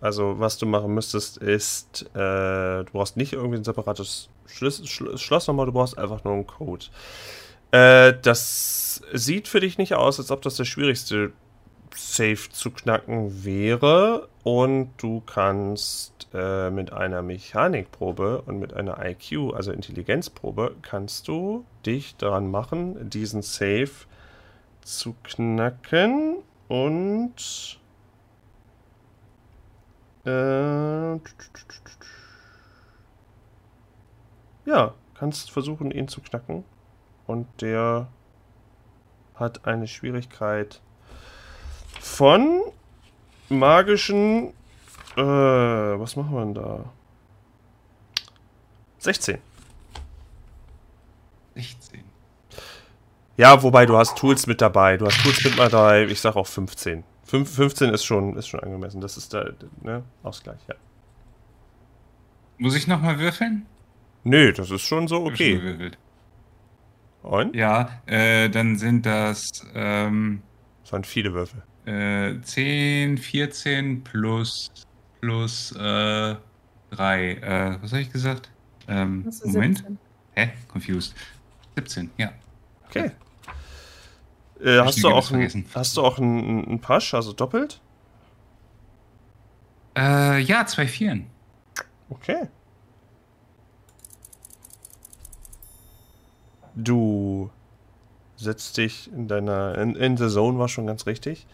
Also, 0.00 0.38
was 0.38 0.58
du 0.58 0.66
machen 0.66 0.92
müsstest, 0.92 1.38
ist, 1.38 2.02
äh, 2.14 2.84
du 2.84 2.86
brauchst 2.92 3.16
nicht 3.16 3.32
irgendwie 3.32 3.58
ein 3.58 3.64
separates 3.64 4.28
Schlüs 4.46 4.86
Schl 4.86 5.16
Schloss 5.16 5.46
nochmal, 5.46 5.66
du 5.66 5.72
brauchst 5.72 5.96
einfach 5.96 6.24
nur 6.24 6.34
einen 6.34 6.46
Code. 6.46 6.86
Äh, 7.70 8.14
das 8.20 9.02
sieht 9.12 9.48
für 9.48 9.60
dich 9.60 9.78
nicht 9.78 9.94
aus, 9.94 10.18
als 10.18 10.30
ob 10.30 10.42
das 10.42 10.56
der 10.56 10.64
schwierigste 10.64 11.32
Safe 11.94 12.48
zu 12.50 12.70
knacken 12.70 13.44
wäre. 13.44 14.28
Und 14.42 14.90
du 14.98 15.22
kannst 15.24 16.28
äh, 16.34 16.70
mit 16.70 16.92
einer 16.92 17.22
Mechanikprobe 17.22 18.42
und 18.42 18.58
mit 18.58 18.74
einer 18.74 19.04
IQ, 19.04 19.54
also 19.54 19.72
Intelligenzprobe, 19.72 20.76
kannst 20.82 21.28
du 21.28 21.64
dich 21.86 22.16
daran 22.16 22.50
machen, 22.50 23.08
diesen 23.08 23.42
Safe 23.42 23.90
zu 24.82 25.14
knacken. 25.22 26.36
Und 26.68 27.78
äh, 30.24 31.14
ja, 34.64 34.94
kannst 35.14 35.50
versuchen, 35.50 35.90
ihn 35.90 36.08
zu 36.08 36.20
knacken. 36.20 36.64
Und 37.26 37.46
der 37.60 38.08
hat 39.34 39.66
eine 39.66 39.86
Schwierigkeit 39.86 40.80
von 42.00 42.62
magischen. 43.48 44.52
Äh, 45.16 45.22
was 45.22 46.16
machen 46.16 46.32
wir 46.32 46.40
denn 46.40 46.54
da? 46.54 46.84
16. 48.98 49.38
16. 51.54 52.03
Ja, 53.36 53.62
wobei 53.62 53.86
du 53.86 53.96
hast 53.96 54.16
Tools 54.16 54.46
mit 54.46 54.60
dabei. 54.60 54.96
Du 54.96 55.06
hast 55.06 55.20
Tools 55.22 55.42
mit 55.44 55.58
dabei. 55.58 56.04
Ich 56.06 56.20
sag 56.20 56.36
auch 56.36 56.46
15. 56.46 57.02
Fünf- 57.24 57.52
15 57.54 57.90
ist 57.92 58.04
schon, 58.04 58.36
ist 58.36 58.46
schon 58.48 58.60
angemessen. 58.60 59.00
Das 59.00 59.16
ist 59.16 59.32
der 59.32 59.54
ne? 59.82 60.04
Ausgleich, 60.22 60.60
ja. 60.68 60.74
Muss 62.58 62.76
ich 62.76 62.86
nochmal 62.86 63.18
würfeln? 63.18 63.66
Nö, 64.22 64.52
das 64.52 64.70
ist 64.70 64.82
schon 64.82 65.08
so 65.08 65.16
schon 65.16 65.32
okay. 65.32 65.54
gewürfelt. 65.56 65.98
Und? 67.22 67.56
Ja, 67.56 68.02
äh, 68.06 68.48
dann 68.50 68.76
sind 68.76 69.06
das 69.06 69.50
ähm, 69.74 70.42
Das 70.82 70.92
waren 70.92 71.04
viele 71.04 71.32
Würfel. 71.32 71.62
äh, 71.86 72.40
10, 72.40 73.18
14 73.18 74.04
plus, 74.04 74.70
plus 75.20 75.72
äh, 75.72 76.36
3. 76.90 77.30
Äh, 77.32 77.78
was 77.82 77.92
habe 77.92 78.02
ich 78.02 78.12
gesagt? 78.12 78.50
Ähm, 78.86 79.26
ist 79.26 79.44
Moment. 79.46 79.78
17. 79.78 79.98
Hä? 80.34 80.52
Confused. 80.68 81.14
17, 81.76 82.10
ja. 82.18 82.30
Okay. 82.88 83.10
Äh, 84.64 84.80
hast, 84.80 85.02
du 85.02 85.08
auch 85.08 85.30
ein, 85.30 85.66
hast 85.74 85.96
du 85.96 86.02
auch 86.02 86.18
einen 86.18 86.64
einen 86.66 86.80
Pasch, 86.80 87.12
also 87.12 87.34
doppelt? 87.34 87.80
Äh, 89.94 90.40
ja, 90.40 90.64
zwei 90.64 90.86
Vieren. 90.86 91.26
Okay. 92.08 92.48
Du 96.74 97.50
setzt 98.36 98.78
dich 98.78 99.12
in 99.12 99.28
deiner. 99.28 99.76
In, 99.76 99.96
in 99.96 100.16
the 100.16 100.28
Zone 100.28 100.58
war 100.58 100.68
schon 100.68 100.86
ganz 100.86 101.06
richtig. 101.06 101.46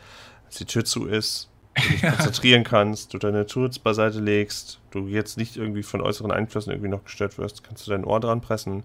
Als 0.46 0.56
die 0.56 0.64
Tür 0.64 0.84
zu 0.84 1.06
ist, 1.06 1.50
du 1.74 1.82
dich 1.82 2.02
konzentrieren 2.16 2.62
kannst, 2.62 3.12
du 3.12 3.18
deine 3.18 3.44
Tools 3.46 3.80
beiseite 3.80 4.20
legst, 4.20 4.80
du 4.92 5.08
jetzt 5.08 5.36
nicht 5.36 5.56
irgendwie 5.56 5.82
von 5.82 6.00
äußeren 6.00 6.30
Einflüssen 6.30 6.70
irgendwie 6.72 6.90
noch 6.90 7.04
gestört 7.04 7.38
wirst, 7.38 7.64
kannst 7.64 7.86
du 7.86 7.90
dein 7.90 8.04
Ohr 8.04 8.20
dran 8.20 8.40
pressen, 8.40 8.84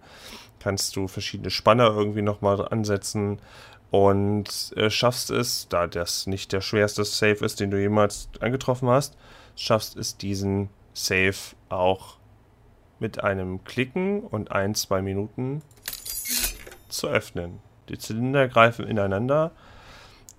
kannst 0.60 0.96
du 0.96 1.08
verschiedene 1.08 1.52
Spanner 1.52 1.86
irgendwie 1.96 2.22
nochmal 2.22 2.68
ansetzen 2.68 3.40
und 3.96 4.74
äh, 4.76 4.90
schaffst 4.90 5.30
es, 5.30 5.70
da 5.70 5.88
das 5.88 6.28
nicht 6.28 6.52
der 6.52 6.60
schwerste 6.60 7.06
Save 7.06 7.46
ist, 7.46 7.62
den 7.62 7.72
du 7.72 7.80
jemals 7.80 8.28
angetroffen 8.42 8.90
hast, 8.90 9.16
schaffst 9.56 9.96
es 9.96 10.18
diesen 10.18 10.70
Save 10.94 11.56
auch 11.70 12.18
mit 13.00 13.24
einem 13.24 13.64
Klicken 13.64 14.20
und 14.20 14.52
ein, 14.52 14.76
zwei 14.76 15.02
Minuten 15.02 15.62
zu 16.90 17.08
öffnen. 17.08 17.60
Die 17.88 17.98
Zylinder 17.98 18.50
greifen 18.50 18.86
ineinander 18.86 19.52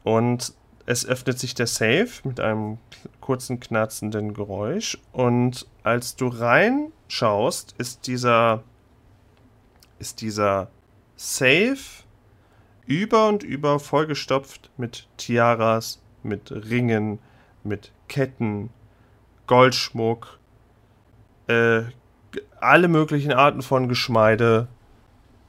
und 0.05 0.53
es 0.85 1.07
öffnet 1.07 1.39
sich 1.39 1.55
der 1.55 1.67
Safe 1.67 2.11
mit 2.25 2.41
einem 2.41 2.77
kurzen 3.23 3.59
knarzenden 3.59 4.35
Geräusch 4.35 4.99
und 5.13 5.67
als 5.83 6.15
du 6.15 6.29
reinschaust, 6.29 7.75
ist 7.79 8.07
dieser 8.07 8.63
ist 9.99 10.21
dieser 10.21 10.69
Safe 11.17 12.05
über 12.87 13.29
und 13.29 13.43
über 13.43 13.79
vollgestopft 13.79 14.71
mit 14.77 15.09
Tiaras, 15.17 16.01
mit 16.23 16.51
Ringen, 16.51 17.19
mit 17.65 17.93
Ketten, 18.09 18.71
Goldschmuck, 19.47 20.39
äh, 21.49 21.83
alle 22.61 22.89
möglichen 22.89 23.33
Arten 23.33 23.63
von 23.63 23.89
Geschmeide, 23.89 24.69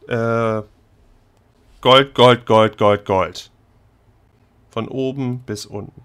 äh, 0.07 0.61
Gold, 1.81 2.15
Gold, 2.15 2.45
Gold, 2.45 2.77
Gold, 2.77 3.05
Gold. 3.05 3.51
Von 4.69 4.87
oben 4.87 5.39
bis 5.39 5.65
unten. 5.65 6.03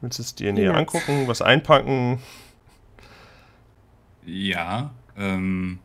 Willst 0.00 0.18
du 0.18 0.22
es 0.22 0.34
dir 0.34 0.52
näher 0.52 0.74
angucken, 0.74 1.26
was 1.26 1.42
einpacken? 1.42 2.22
Ja, 4.24 4.90
ähm. 5.18 5.78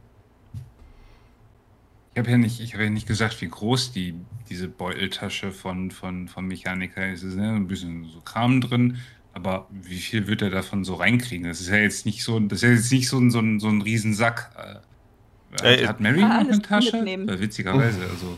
Ich 2.14 2.20
habe 2.20 2.30
ja, 2.32 2.38
nicht- 2.38 2.60
ich 2.60 2.74
hab 2.74 2.82
ja 2.82 2.90
nicht 2.90 3.08
gesagt, 3.08 3.40
wie 3.42 3.48
groß 3.48 3.94
die, 3.94 4.16
diese 4.50 4.68
Beuteltasche 4.68 5.52
von, 5.54 5.92
von, 5.92 6.28
von 6.28 6.46
Mechaniker 6.46 7.10
ist. 7.10 7.24
Es 7.24 7.34
ist 7.36 7.40
ja 7.40 7.54
ein 7.56 7.68
bisschen 7.68 8.04
so 8.04 8.20
Kram 8.20 8.60
drin, 8.60 8.98
aber 9.34 9.68
wie 9.72 9.96
viel 10.00 10.28
wird 10.28 10.42
er 10.42 10.50
davon 10.50 10.84
so 10.84 10.96
reinkriegen? 10.96 11.48
Das 11.48 11.62
ist 11.62 11.70
ja 11.70 11.78
jetzt 11.78 12.06
nicht 12.06 12.24
so, 12.24 12.38
das 12.42 12.58
ist 12.58 12.64
ja 12.64 12.76
jetzt 12.76 12.92
nicht 12.92 13.08
so 13.08 13.18
ein, 13.18 13.32
so 13.32 13.40
ein, 13.40 13.60
so 13.62 13.70
ein 13.70 13.82
Riesensack. 13.82 14.52
Äh, 14.58 15.84
Äh, 15.84 15.88
hat 15.88 16.00
Mary 16.02 16.22
Ah, 16.24 16.44
noch 16.44 16.50
eine 16.50 16.62
Tasche? 16.62 16.98
mitnehmen. 16.98 17.30
Äh, 17.30 17.40
witzigerweise, 17.40 18.02
also. 18.10 18.38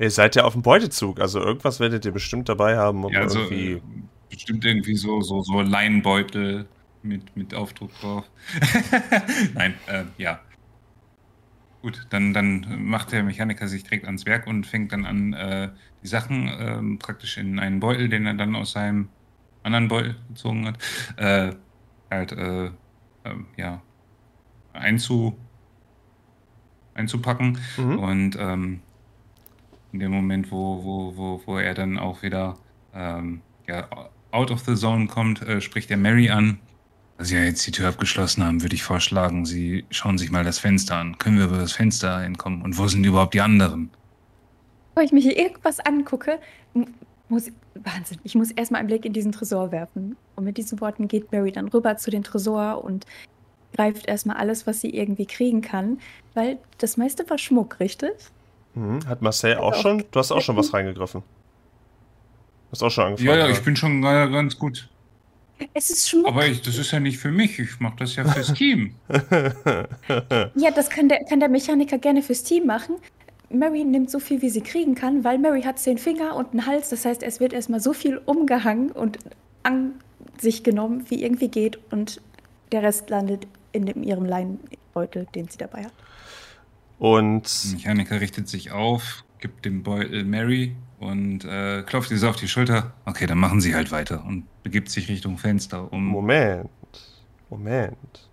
Ihr 0.00 0.10
seid 0.12 0.36
ja 0.36 0.44
auf 0.44 0.52
dem 0.52 0.62
Beutezug, 0.62 1.20
also 1.20 1.40
irgendwas 1.40 1.80
werdet 1.80 2.04
ihr 2.04 2.12
bestimmt 2.12 2.48
dabei 2.48 2.76
haben, 2.76 3.04
um 3.04 3.12
Ja, 3.12 3.20
also 3.22 3.40
irgendwie. 3.40 3.72
äh, 3.72 3.80
bestimmt 4.30 4.64
irgendwie 4.64 4.94
so, 4.96 5.20
so, 5.20 5.42
so 5.42 5.60
Leinbeutel 5.62 6.66
mit, 7.02 7.36
mit 7.36 7.54
Aufdruck 7.54 7.90
drauf. 8.00 8.24
Nein, 9.54 9.74
äh, 9.86 10.04
ja. 10.16 10.40
Gut, 11.82 12.06
dann, 12.10 12.32
dann 12.32 12.84
macht 12.84 13.12
der 13.12 13.22
Mechaniker 13.22 13.68
sich 13.68 13.84
direkt 13.84 14.04
ans 14.06 14.26
Werk 14.26 14.46
und 14.46 14.66
fängt 14.66 14.92
dann 14.92 15.04
an, 15.04 15.32
äh, 15.32 15.70
die 16.02 16.08
Sachen 16.08 16.50
ähm, 16.58 16.98
praktisch 16.98 17.38
in 17.38 17.58
einen 17.58 17.80
Beutel, 17.80 18.08
den 18.08 18.26
er 18.26 18.34
dann 18.34 18.56
aus 18.56 18.72
seinem 18.72 19.08
anderen 19.62 19.88
Beutel 19.88 20.16
gezogen 20.28 20.66
hat, 20.66 20.78
äh, 21.16 21.54
halt, 22.10 22.32
äh, 22.32 22.70
ähm, 23.24 23.46
ja, 23.56 23.82
einzu, 24.72 25.38
einzupacken. 26.94 27.58
Mhm. 27.76 27.98
Und 27.98 28.36
ähm, 28.38 28.80
in 29.92 30.00
dem 30.00 30.12
Moment, 30.12 30.50
wo, 30.50 30.82
wo, 30.82 31.16
wo, 31.16 31.42
wo 31.46 31.58
er 31.58 31.74
dann 31.74 31.98
auch 31.98 32.22
wieder 32.22 32.58
ähm, 32.94 33.40
ja, 33.66 33.88
out 34.30 34.50
of 34.50 34.60
the 34.60 34.74
zone 34.74 35.06
kommt, 35.06 35.42
äh, 35.42 35.60
spricht 35.60 35.90
er 35.90 35.96
Mary 35.96 36.30
an. 36.30 36.58
Da 37.18 37.24
Sie 37.24 37.34
ja 37.34 37.42
jetzt 37.42 37.66
die 37.66 37.72
Tür 37.72 37.88
abgeschlossen 37.88 38.44
haben, 38.44 38.62
würde 38.62 38.74
ich 38.76 38.82
vorschlagen, 38.84 39.44
Sie 39.44 39.84
schauen 39.90 40.18
sich 40.18 40.30
mal 40.30 40.44
das 40.44 40.58
Fenster 40.60 40.96
an. 40.96 41.18
Können 41.18 41.36
wir 41.38 41.46
über 41.46 41.58
das 41.58 41.72
Fenster 41.72 42.22
entkommen? 42.22 42.62
Und 42.62 42.78
wo 42.78 42.86
sind 42.86 43.04
überhaupt 43.04 43.34
die 43.34 43.40
anderen? 43.40 43.90
Bevor 44.94 45.04
ich 45.04 45.12
mich 45.12 45.24
hier 45.24 45.36
irgendwas 45.36 45.80
angucke, 45.80 46.38
mu- 46.74 46.86
muss. 47.28 47.50
Wahnsinn, 47.74 48.18
ich 48.24 48.34
muss 48.34 48.50
erstmal 48.52 48.80
einen 48.80 48.88
Blick 48.88 49.04
in 49.04 49.12
diesen 49.12 49.30
Tresor 49.32 49.70
werfen. 49.70 50.16
Und 50.36 50.44
mit 50.44 50.56
diesen 50.56 50.80
Worten 50.80 51.06
geht 51.08 51.30
Mary 51.30 51.52
dann 51.52 51.68
rüber 51.68 51.96
zu 51.96 52.10
den 52.10 52.22
Tresor 52.24 52.82
und 52.84 53.04
greift 53.76 54.06
erstmal 54.06 54.36
alles, 54.36 54.66
was 54.66 54.80
sie 54.80 54.90
irgendwie 54.90 55.26
kriegen 55.26 55.60
kann. 55.60 55.98
Weil 56.34 56.58
das 56.78 56.96
meiste 56.96 57.28
war 57.30 57.38
Schmuck, 57.38 57.78
richtig? 57.80 58.10
Mhm. 58.74 59.06
Hat 59.06 59.22
Marcel 59.22 59.56
auch 59.58 59.74
auch 59.74 59.80
schon? 59.82 60.04
Du 60.10 60.18
hast 60.20 60.30
auch 60.32 60.40
schon 60.40 60.56
was 60.56 60.72
reingegriffen. 60.72 61.20
Du 61.20 62.72
hast 62.72 62.82
auch 62.82 62.90
schon 62.90 63.04
angefangen. 63.06 63.28
Ja, 63.28 63.46
ja, 63.46 63.48
ich 63.52 63.60
bin 63.62 63.74
schon 63.76 64.02
ga- 64.02 64.26
ganz 64.26 64.56
gut. 64.58 64.88
Es 65.74 65.90
ist 65.90 66.08
Schmuck. 66.08 66.26
Aber 66.28 66.46
ich, 66.46 66.62
das 66.62 66.78
ist 66.78 66.90
ja 66.90 67.00
nicht 67.00 67.18
für 67.18 67.30
mich. 67.30 67.58
Ich 67.58 67.80
mache 67.80 67.96
das 67.98 68.16
ja 68.16 68.24
fürs 68.24 68.52
Team. 68.54 68.94
Ja, 70.54 70.70
das 70.70 70.90
kann 70.90 71.08
der, 71.08 71.24
kann 71.24 71.40
der 71.40 71.48
Mechaniker 71.48 71.98
gerne 71.98 72.22
fürs 72.22 72.42
Team 72.42 72.66
machen. 72.66 72.96
Mary 73.50 73.84
nimmt 73.84 74.10
so 74.10 74.18
viel, 74.18 74.42
wie 74.42 74.50
sie 74.50 74.60
kriegen 74.60 74.94
kann, 74.94 75.24
weil 75.24 75.38
Mary 75.38 75.62
hat 75.62 75.78
zehn 75.78 75.98
Finger 75.98 76.36
und 76.36 76.50
einen 76.50 76.66
Hals. 76.66 76.90
Das 76.90 77.04
heißt, 77.04 77.22
es 77.22 77.40
wird 77.40 77.52
erstmal 77.52 77.80
so 77.80 77.92
viel 77.92 78.18
umgehangen 78.18 78.90
und 78.90 79.18
an 79.62 79.94
sich 80.38 80.62
genommen, 80.62 81.06
wie 81.08 81.22
irgendwie 81.22 81.48
geht. 81.48 81.78
Und 81.90 82.20
der 82.72 82.82
Rest 82.82 83.10
landet 83.10 83.46
in 83.72 83.86
dem, 83.86 84.02
ihrem 84.02 84.24
Leinbeutel, 84.24 85.26
den 85.34 85.48
sie 85.48 85.58
dabei 85.58 85.84
hat. 85.84 85.92
Der 87.00 87.08
Und 87.08 87.72
Mechaniker 87.72 88.20
richtet 88.20 88.48
sich 88.48 88.72
auf, 88.72 89.24
gibt 89.40 89.64
dem 89.64 89.82
Beutel 89.82 90.24
Mary 90.24 90.74
und 90.98 91.44
äh, 91.44 91.82
klopft 91.82 92.10
ihr 92.10 92.18
so 92.18 92.28
auf 92.28 92.36
die 92.36 92.48
Schulter. 92.48 92.92
Okay, 93.04 93.26
dann 93.26 93.38
machen 93.38 93.60
Sie 93.60 93.74
halt 93.74 93.90
weiter 93.90 94.24
und 94.24 94.44
begibt 94.62 94.90
sich 94.90 95.08
Richtung 95.08 95.38
Fenster, 95.38 95.92
um 95.92 96.04
Moment. 96.04 96.70
Moment. 97.50 98.28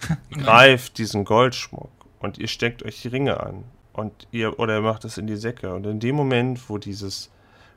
Greift 0.30 0.98
diesen 0.98 1.24
Goldschmuck 1.24 1.90
und 2.20 2.38
ihr 2.38 2.48
steckt 2.48 2.82
euch 2.82 3.02
die 3.02 3.08
Ringe 3.08 3.40
an. 3.40 3.64
Und 3.92 4.26
ihr, 4.30 4.58
oder 4.58 4.76
ihr 4.76 4.82
macht 4.82 5.04
es 5.04 5.18
in 5.18 5.26
die 5.26 5.36
Säcke. 5.36 5.74
Und 5.74 5.86
in 5.86 6.00
dem 6.00 6.16
Moment, 6.16 6.68
wo 6.68 6.78
dieses 6.78 7.30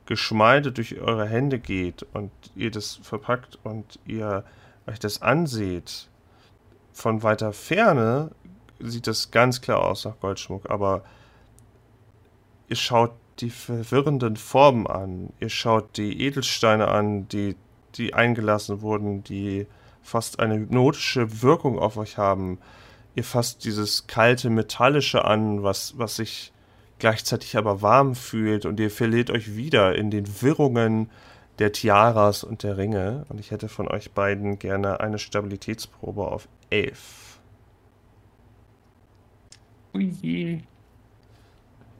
Geschmeide 0.06 0.72
durch 0.72 1.00
eure 1.00 1.28
Hände 1.28 1.60
geht 1.60 2.04
und 2.14 2.32
ihr 2.56 2.72
das 2.72 2.96
verpackt 3.04 3.60
und 3.64 4.00
ihr 4.06 4.44
euch 4.88 5.00
das 5.00 5.22
anseht, 5.22 6.08
von 6.94 7.24
weiter 7.24 7.54
Ferne 7.54 8.32
sieht 8.80 9.08
das 9.08 9.32
ganz 9.32 9.62
klar 9.62 9.84
aus 9.84 10.06
nach 10.06 10.20
Goldschmuck, 10.20 10.70
aber 10.70 11.04
ihr 12.70 12.76
schaut 12.76 13.12
die 13.40 13.50
verwirrenden 13.50 14.38
Formen 14.38 14.88
an, 14.88 15.34
ihr 15.40 15.50
schaut 15.50 15.98
die 15.98 16.22
Edelsteine 16.26 16.88
an, 16.88 17.28
die, 17.28 17.56
die 17.96 18.14
eingelassen 18.14 18.82
wurden, 18.82 19.24
die 19.24 19.68
fast 20.02 20.40
eine 20.40 20.56
hypnotische 20.56 21.42
Wirkung 21.42 21.80
auf 21.80 21.98
euch 21.98 22.18
haben. 22.18 22.60
Ihr 23.16 23.24
fasst 23.24 23.66
dieses 23.66 24.08
kalte 24.08 24.50
Metallische 24.50 25.26
an, 25.26 25.64
was, 25.64 25.98
was 25.98 26.18
sich 26.18 26.54
gleichzeitig 27.00 27.58
aber 27.58 27.82
warm 27.82 28.16
fühlt 28.16 28.66
und 28.66 28.80
ihr 28.80 28.92
verliert 28.92 29.30
euch 29.30 29.56
wieder 29.56 29.96
in 29.96 30.12
den 30.12 30.42
Wirrungen 30.42 31.10
der 31.60 31.72
Tiaras 31.72 32.44
und 32.44 32.64
der 32.64 32.78
Ringe. 32.78 33.26
Und 33.30 33.40
ich 33.40 33.52
hätte 33.52 33.70
von 33.70 33.88
euch 33.88 34.12
beiden 34.12 34.60
gerne 34.60 35.00
eine 35.00 35.20
Stabilitätsprobe 35.20 36.26
auf 36.26 36.48
11. 36.70 37.40
Ui. 39.94 40.64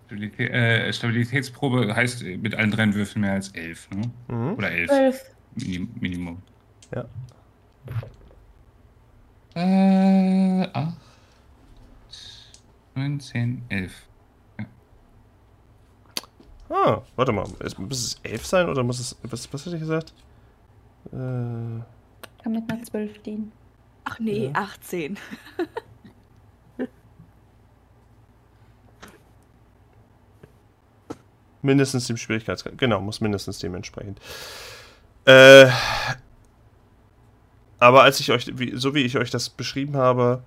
Stabilitä 0.06 0.44
äh, 0.44 0.94
Stabilitätsprobe 0.94 1.96
heißt 1.96 2.24
mit 2.24 2.54
allen 2.56 2.72
drei 2.72 2.94
Würfeln 2.94 3.22
mehr 3.22 3.34
als 3.34 3.50
elf, 3.50 3.90
ne? 3.90 4.12
Mhm. 4.28 4.54
Oder 4.54 4.72
elf. 4.72 4.90
Zwölf. 4.90 5.36
Minim 5.56 5.90
Minimum. 6.00 6.42
Ja. 6.94 7.06
Äh, 9.56 10.68
acht, 10.74 10.98
neun, 12.94 13.20
zehn, 13.20 13.64
elf. 13.70 13.94
Ah, 16.70 17.02
warte 17.16 17.32
mal. 17.32 17.48
Es, 17.60 17.78
muss 17.78 18.00
es 18.04 18.20
11 18.24 18.46
sein 18.46 18.70
oder 18.70 18.84
muss 18.84 19.00
es. 19.00 19.16
Was, 19.24 19.52
was 19.54 19.66
hatte 19.66 19.76
ich 19.76 19.82
gesagt? 19.82 20.14
Äh, 21.12 21.14
Kann 21.14 21.84
mit 22.52 22.70
einer 22.72 22.84
Zwölf 22.84 23.22
dienen. 23.22 23.52
Ach 24.04 24.20
nee, 24.20 24.48
Ja. 24.48 24.52
18. 24.54 25.18
mindestens 31.66 32.08
dem 32.08 32.18
Schwierigkeitsgrad. 32.18 32.78
Genau, 32.78 33.02
muss 33.02 33.22
mindestens 33.22 33.60
dementsprechend. 33.60 34.20
Äh, 35.26 35.68
aber 37.80 38.04
als 38.04 38.20
ich 38.20 38.32
euch, 38.32 38.58
wie, 38.58 38.78
so 38.78 38.96
wie 38.96 39.02
ich 39.02 39.18
euch 39.18 39.32
das 39.32 39.50
beschrieben 39.50 39.98
habe, 39.98 40.44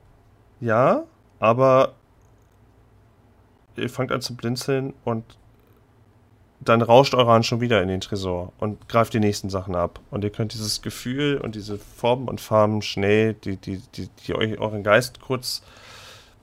ja, 0.60 1.04
aber 1.38 1.94
ihr 3.76 3.90
fangt 3.90 4.12
an 4.12 4.20
zu 4.20 4.34
blinzeln 4.34 4.94
und 5.04 5.24
dann 6.60 6.82
rauscht 6.82 7.14
eure 7.14 7.30
Hand 7.30 7.46
schon 7.46 7.60
wieder 7.60 7.80
in 7.82 7.88
den 7.88 8.00
Tresor 8.00 8.52
und 8.58 8.88
greift 8.88 9.14
die 9.14 9.20
nächsten 9.20 9.48
Sachen 9.48 9.76
ab. 9.76 10.00
Und 10.10 10.24
ihr 10.24 10.30
könnt 10.30 10.54
dieses 10.54 10.82
Gefühl 10.82 11.38
und 11.38 11.54
diese 11.54 11.78
Formen 11.78 12.28
und 12.28 12.40
Farben 12.40 12.82
schnell, 12.82 13.34
die, 13.34 13.56
die, 13.56 13.80
die, 13.94 14.08
die 14.26 14.34
euch 14.34 14.58
euren 14.58 14.82
Geist 14.82 15.20
kurz 15.20 15.62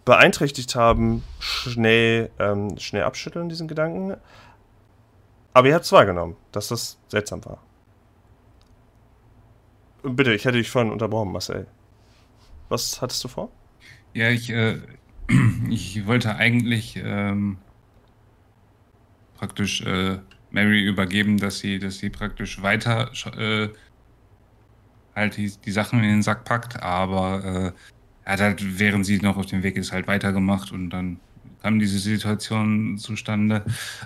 beeinträchtigt 0.06 0.76
haben, 0.76 1.24
schnell, 1.40 2.30
ähm, 2.40 2.78
schnell 2.78 3.04
abschütteln, 3.04 3.50
diesen 3.50 3.68
Gedanken. 3.68 4.16
Aber 5.56 5.70
ihr 5.70 5.74
habt 5.76 5.86
es 5.86 5.92
wahrgenommen, 5.94 6.36
dass 6.52 6.68
das 6.68 7.00
seltsam 7.08 7.46
war. 7.46 7.64
Bitte, 10.04 10.34
ich 10.34 10.44
hätte 10.44 10.58
dich 10.58 10.70
vorhin 10.70 10.92
unterbrochen, 10.92 11.32
Marcel. 11.32 11.66
Was 12.68 13.02
hattest 13.02 13.24
du 13.24 13.30
vor? 13.30 13.50
Ja, 14.14 14.30
ich, 14.30 14.50
äh, 14.50 14.82
ich 15.70 16.06
wollte 16.06 16.36
eigentlich 16.36 16.98
ähm, 17.02 17.58
praktisch 19.38 19.82
äh, 19.84 20.20
Mary 20.52 20.86
übergeben, 20.86 21.38
dass 21.38 21.60
sie, 21.60 21.80
dass 21.80 22.00
sie 22.00 22.10
praktisch 22.10 22.62
weiter 22.62 23.10
äh, 23.38 23.70
halt 25.16 25.38
die, 25.38 25.54
die 25.64 25.72
Sachen 25.72 26.00
in 26.00 26.10
den 26.10 26.22
Sack 26.22 26.44
packt, 26.44 26.84
aber 26.84 27.46
äh, 27.46 27.72
er 28.26 28.34
hat 28.34 28.42
halt, 28.42 28.78
während 28.78 29.06
sie 29.06 29.20
noch 29.20 29.38
auf 29.38 29.46
dem 29.46 29.64
Weg 29.64 29.78
ist, 29.78 29.94
halt 29.94 30.08
weitergemacht 30.08 30.74
und 30.74 30.90
dann 30.90 31.22
kam 31.62 31.80
diese 31.80 32.00
Situation 32.00 32.98
zustande. 32.98 33.64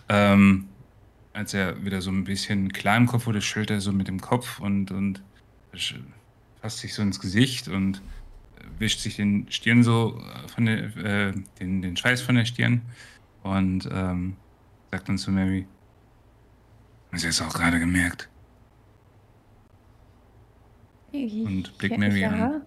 Ähm, 0.09 0.69
als 1.39 1.53
er 1.53 1.85
wieder 1.85 2.01
so 2.01 2.11
ein 2.11 2.25
bisschen 2.25 2.73
klar 2.73 2.97
im 2.97 3.05
Kopf 3.05 3.25
wurde, 3.25 3.41
schüttelt 3.41 3.69
er 3.71 3.81
so 3.81 3.93
mit 3.93 4.09
dem 4.09 4.19
Kopf 4.19 4.59
und, 4.59 4.91
und 4.91 5.23
fasst 6.61 6.79
sich 6.79 6.93
so 6.93 7.01
ins 7.01 7.21
Gesicht 7.21 7.69
und 7.69 8.01
wischt 8.77 8.99
sich 8.99 9.15
den 9.15 9.49
Stirn 9.49 9.81
so 9.81 10.21
äh, 10.21 10.47
von 10.49 10.65
der, 10.65 10.97
äh, 10.97 11.33
den, 11.61 11.81
den 11.81 11.95
Schweiß 11.95 12.21
von 12.21 12.35
der 12.35 12.43
Stirn 12.43 12.81
und 13.41 13.87
ähm, 13.89 14.35
sagt 14.91 15.07
dann 15.07 15.17
zu 15.17 15.31
Mary, 15.31 15.65
Sie 17.13 17.27
es 17.27 17.41
auch 17.41 17.53
gerade 17.53 17.79
gemerkt? 17.79 18.29
Und 21.13 21.77
blickt 21.77 21.97
Mary 21.97 22.19
ja. 22.19 22.29
an. 22.29 22.61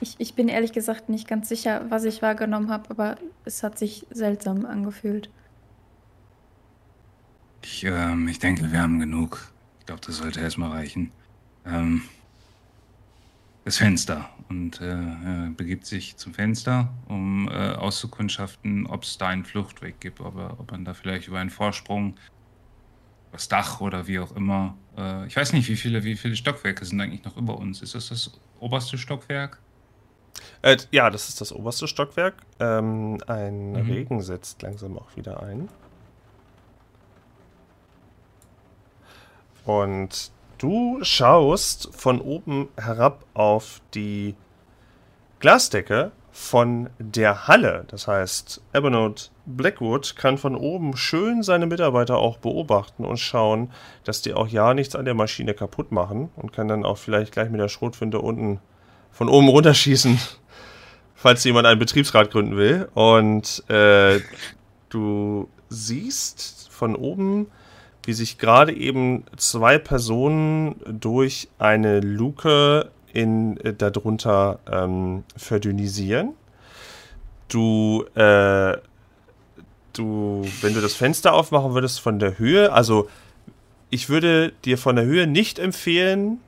Ich, 0.00 0.16
ich 0.18 0.34
bin 0.34 0.48
ehrlich 0.48 0.72
gesagt 0.72 1.08
nicht 1.08 1.28
ganz 1.28 1.48
sicher, 1.48 1.86
was 1.88 2.04
ich 2.04 2.22
wahrgenommen 2.22 2.70
habe, 2.70 2.90
aber 2.90 3.16
es 3.44 3.62
hat 3.62 3.78
sich 3.78 4.04
seltsam 4.10 4.66
angefühlt. 4.66 5.30
Ich, 7.62 7.84
ähm, 7.84 8.28
ich 8.28 8.38
denke, 8.38 8.70
wir 8.72 8.80
haben 8.82 8.98
genug. 9.00 9.52
Ich 9.80 9.86
glaube, 9.86 10.00
das 10.04 10.16
sollte 10.18 10.40
erstmal 10.40 10.70
reichen. 10.70 11.12
Ähm, 11.66 12.02
das 13.64 13.78
Fenster. 13.78 14.30
Und 14.48 14.80
äh, 14.80 14.86
er 14.86 15.50
begibt 15.56 15.84
sich 15.84 16.16
zum 16.16 16.32
Fenster, 16.32 16.88
um 17.06 17.48
äh, 17.48 17.72
auszukundschaften, 17.72 18.86
ob 18.86 19.02
es 19.02 19.18
da 19.18 19.28
einen 19.28 19.44
Fluchtweg 19.44 20.00
gibt, 20.00 20.20
ob, 20.20 20.36
er, 20.36 20.58
ob 20.58 20.70
man 20.70 20.84
da 20.84 20.94
vielleicht 20.94 21.28
über 21.28 21.38
einen 21.38 21.50
Vorsprung, 21.50 22.16
das 23.30 23.48
Dach 23.48 23.82
oder 23.82 24.06
wie 24.06 24.20
auch 24.20 24.34
immer. 24.34 24.74
Äh, 24.96 25.26
ich 25.26 25.36
weiß 25.36 25.52
nicht, 25.52 25.68
wie 25.68 25.76
viele, 25.76 26.02
wie 26.04 26.16
viele 26.16 26.34
Stockwerke 26.34 26.84
sind 26.86 26.98
eigentlich 27.00 27.24
noch 27.24 27.36
über 27.36 27.58
uns. 27.58 27.82
Ist 27.82 27.94
das 27.94 28.08
das 28.08 28.32
oberste 28.58 28.96
Stockwerk? 28.96 29.58
Äh, 30.62 30.78
ja, 30.90 31.10
das 31.10 31.28
ist 31.28 31.40
das 31.42 31.52
oberste 31.52 31.88
Stockwerk. 31.88 32.36
Ähm, 32.60 33.18
ein 33.26 33.72
Mhm. 33.72 33.90
Regen 33.90 34.22
setzt 34.22 34.62
langsam 34.62 34.96
auch 34.96 35.14
wieder 35.16 35.42
ein. 35.42 35.68
Und 39.68 40.30
du 40.56 40.98
schaust 41.02 41.90
von 41.94 42.22
oben 42.22 42.70
herab 42.78 43.26
auf 43.34 43.82
die 43.92 44.34
Glasdecke 45.40 46.10
von 46.32 46.88
der 46.98 47.48
Halle. 47.48 47.84
Das 47.88 48.08
heißt, 48.08 48.62
Evernote 48.72 49.24
Blackwood 49.44 50.16
kann 50.16 50.38
von 50.38 50.56
oben 50.56 50.96
schön 50.96 51.42
seine 51.42 51.66
Mitarbeiter 51.66 52.16
auch 52.16 52.38
beobachten 52.38 53.04
und 53.04 53.18
schauen, 53.18 53.70
dass 54.04 54.22
die 54.22 54.32
auch 54.32 54.48
ja 54.48 54.72
nichts 54.72 54.96
an 54.96 55.04
der 55.04 55.12
Maschine 55.12 55.52
kaputt 55.52 55.92
machen 55.92 56.30
und 56.36 56.54
kann 56.54 56.68
dann 56.68 56.86
auch 56.86 56.96
vielleicht 56.96 57.32
gleich 57.32 57.50
mit 57.50 57.60
der 57.60 57.68
Schrotflinte 57.68 58.20
unten 58.20 58.60
von 59.10 59.28
oben 59.28 59.50
runterschießen, 59.50 60.18
falls 61.14 61.44
jemand 61.44 61.66
einen 61.66 61.78
Betriebsrat 61.78 62.30
gründen 62.30 62.56
will. 62.56 62.88
Und 62.94 63.68
äh, 63.68 64.20
du 64.88 65.46
siehst 65.68 66.70
von 66.70 66.96
oben, 66.96 67.48
wie 68.08 68.14
sich 68.14 68.38
gerade 68.38 68.72
eben 68.72 69.24
zwei 69.36 69.76
Personen 69.76 70.76
durch 70.86 71.48
eine 71.58 72.00
Luke 72.00 72.90
in 73.12 73.58
äh, 73.58 73.74
darunter 73.74 74.60
ähm, 74.66 75.24
verdünnisieren. 75.36 76.32
Du, 77.48 78.06
äh, 78.14 78.78
du, 79.92 80.42
wenn 80.62 80.72
du 80.72 80.80
das 80.80 80.94
Fenster 80.94 81.34
aufmachen 81.34 81.74
würdest 81.74 82.00
von 82.00 82.18
der 82.18 82.38
Höhe, 82.38 82.72
also 82.72 83.10
ich 83.90 84.08
würde 84.08 84.54
dir 84.64 84.78
von 84.78 84.96
der 84.96 85.04
Höhe 85.04 85.26
nicht 85.26 85.58
empfehlen, 85.58 86.40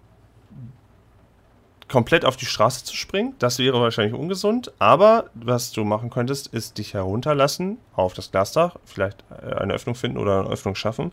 komplett 1.90 2.24
auf 2.24 2.36
die 2.36 2.46
Straße 2.46 2.84
zu 2.84 2.96
springen. 2.96 3.34
Das 3.38 3.58
wäre 3.58 3.80
wahrscheinlich 3.80 4.14
ungesund. 4.14 4.72
Aber 4.78 5.30
was 5.34 5.72
du 5.72 5.84
machen 5.84 6.08
könntest, 6.08 6.46
ist 6.48 6.78
dich 6.78 6.94
herunterlassen 6.94 7.78
auf 7.94 8.14
das 8.14 8.30
Glasdach, 8.30 8.76
vielleicht 8.84 9.24
äh, 9.30 9.54
eine 9.56 9.74
Öffnung 9.74 9.94
finden 9.94 10.18
oder 10.18 10.40
eine 10.40 10.48
Öffnung 10.48 10.74
schaffen. 10.74 11.12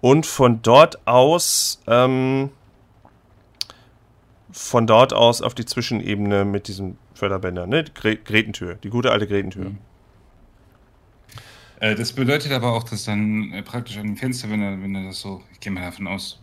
Und 0.00 0.26
von 0.26 0.62
dort 0.62 1.06
aus 1.06 1.80
ähm, 1.86 2.50
von 4.50 4.86
dort 4.86 5.12
aus 5.12 5.42
auf 5.42 5.54
die 5.54 5.66
Zwischenebene 5.66 6.44
mit 6.44 6.68
diesem 6.68 6.96
Förderbänder, 7.14 7.66
ne? 7.66 7.84
Gre 7.94 8.16
Gretentür, 8.16 8.76
die 8.76 8.90
gute 8.90 9.12
alte 9.12 9.26
Gretentür. 9.26 9.70
Mhm. 9.70 9.78
Äh, 11.80 11.94
das 11.94 12.12
bedeutet 12.12 12.52
aber 12.52 12.72
auch, 12.72 12.84
dass 12.84 13.04
dann 13.04 13.52
äh, 13.52 13.62
praktisch 13.62 13.98
an 13.98 14.06
dem 14.06 14.16
Fenster, 14.16 14.50
wenn 14.50 14.62
er, 14.62 14.80
wenn 14.82 14.94
er 14.94 15.04
das 15.04 15.20
so, 15.20 15.42
ich 15.52 15.60
gehe 15.60 15.72
mal 15.72 15.82
davon 15.82 16.06
aus, 16.06 16.40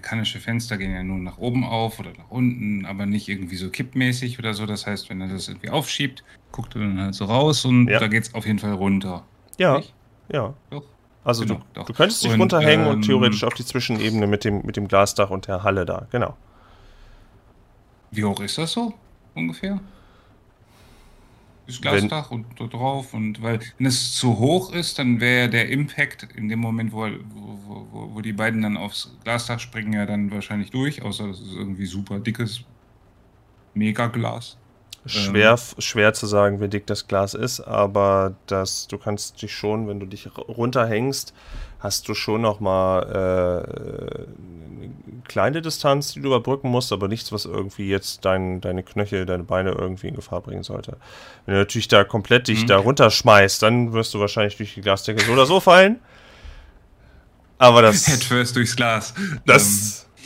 amerikanische 0.00 0.40
Fenster 0.40 0.78
gehen 0.78 0.92
ja 0.92 1.02
nur 1.02 1.18
nach 1.18 1.38
oben 1.38 1.62
auf 1.64 1.98
oder 2.00 2.10
nach 2.16 2.30
unten, 2.30 2.86
aber 2.86 3.04
nicht 3.04 3.28
irgendwie 3.28 3.56
so 3.56 3.68
kippmäßig 3.68 4.38
oder 4.38 4.54
so. 4.54 4.64
Das 4.64 4.86
heißt, 4.86 5.10
wenn 5.10 5.20
er 5.20 5.28
das 5.28 5.48
irgendwie 5.48 5.68
aufschiebt, 5.68 6.24
guckt 6.52 6.74
er 6.74 6.80
dann 6.80 6.98
halt 6.98 7.14
so 7.14 7.26
raus 7.26 7.64
und 7.66 7.88
ja. 7.88 7.98
da 7.98 8.08
geht 8.08 8.24
es 8.24 8.34
auf 8.34 8.46
jeden 8.46 8.58
Fall 8.58 8.72
runter. 8.72 9.24
Ja. 9.58 9.76
Nicht? 9.76 9.94
Ja. 10.32 10.54
Doch. 10.70 10.84
Also 11.22 11.44
genau, 11.44 11.60
du, 11.74 11.82
du, 11.82 11.92
könntest 11.92 12.24
dich 12.24 12.32
und, 12.32 12.40
runterhängen 12.40 12.86
ähm, 12.86 12.92
und 12.92 13.02
theoretisch 13.02 13.44
auf 13.44 13.52
die 13.52 13.64
Zwischenebene 13.64 14.26
mit 14.26 14.44
dem, 14.44 14.62
mit 14.64 14.76
dem 14.76 14.88
Glasdach 14.88 15.28
und 15.28 15.46
der 15.46 15.62
Halle 15.62 15.84
da, 15.84 16.06
genau. 16.10 16.34
Wie 18.10 18.24
hoch 18.24 18.40
ist 18.40 18.56
das 18.56 18.72
so 18.72 18.94
ungefähr? 19.34 19.78
Das 21.70 21.80
Glasdach 21.80 22.30
wenn, 22.30 22.44
und 22.44 22.60
da 22.60 22.66
drauf 22.66 23.14
und 23.14 23.42
weil 23.42 23.60
wenn 23.78 23.86
es 23.86 24.14
zu 24.14 24.38
hoch 24.38 24.72
ist, 24.72 24.98
dann 24.98 25.20
wäre 25.20 25.48
der 25.48 25.68
Impact 25.68 26.28
in 26.34 26.48
dem 26.48 26.58
Moment, 26.58 26.92
wo, 26.92 27.06
wo, 27.06 27.86
wo, 27.92 28.14
wo, 28.14 28.20
die 28.20 28.32
beiden 28.32 28.62
dann 28.62 28.76
aufs 28.76 29.16
Glasdach 29.24 29.60
springen, 29.60 29.92
ja 29.92 30.06
dann 30.06 30.30
wahrscheinlich 30.30 30.70
durch, 30.70 31.02
außer 31.02 31.28
das 31.28 31.40
ist 31.40 31.52
irgendwie 31.54 31.86
super 31.86 32.18
dickes 32.18 32.64
Megaglas. 33.74 34.56
Schwer, 35.06 35.52
ähm, 35.52 35.80
schwer 35.80 36.12
zu 36.12 36.26
sagen, 36.26 36.60
wie 36.60 36.68
dick 36.68 36.86
das 36.86 37.08
Glas 37.08 37.32
ist, 37.32 37.60
aber 37.60 38.34
das, 38.46 38.86
du 38.86 38.98
kannst 38.98 39.40
dich 39.40 39.54
schon, 39.54 39.88
wenn 39.88 39.98
du 39.98 40.06
dich 40.06 40.28
runterhängst, 40.36 41.32
hast 41.80 42.08
du 42.08 42.14
schon 42.14 42.42
noch 42.42 42.60
mal 42.60 43.02
äh, 43.02 44.82
eine 44.82 45.22
kleine 45.26 45.62
Distanz, 45.62 46.12
die 46.12 46.20
du 46.20 46.28
überbrücken 46.28 46.68
musst, 46.70 46.92
aber 46.92 47.08
nichts, 47.08 47.32
was 47.32 47.46
irgendwie 47.46 47.88
jetzt 47.88 48.24
dein, 48.24 48.60
deine 48.60 48.82
Knöchel, 48.82 49.26
deine 49.26 49.44
Beine 49.44 49.70
irgendwie 49.70 50.08
in 50.08 50.14
Gefahr 50.14 50.42
bringen 50.42 50.62
sollte. 50.62 50.98
Wenn 51.46 51.54
du 51.54 51.60
natürlich 51.60 51.88
da 51.88 52.04
komplett 52.04 52.48
dich 52.48 52.62
mhm. 52.62 52.66
da 52.68 52.78
runterschmeißt, 52.78 53.62
dann 53.62 53.92
wirst 53.92 54.14
du 54.14 54.20
wahrscheinlich 54.20 54.56
durch 54.56 54.74
die 54.74 54.82
Glasdecke 54.82 55.24
so 55.24 55.32
oder 55.32 55.46
so 55.46 55.60
fallen. 55.60 55.98
Aber 57.58 57.82
das. 57.82 58.06
Head 58.06 58.24
first 58.24 58.56
durchs 58.56 58.76
Glas. 58.76 59.14
Das. 59.46 60.06
Ähm. 60.06 60.20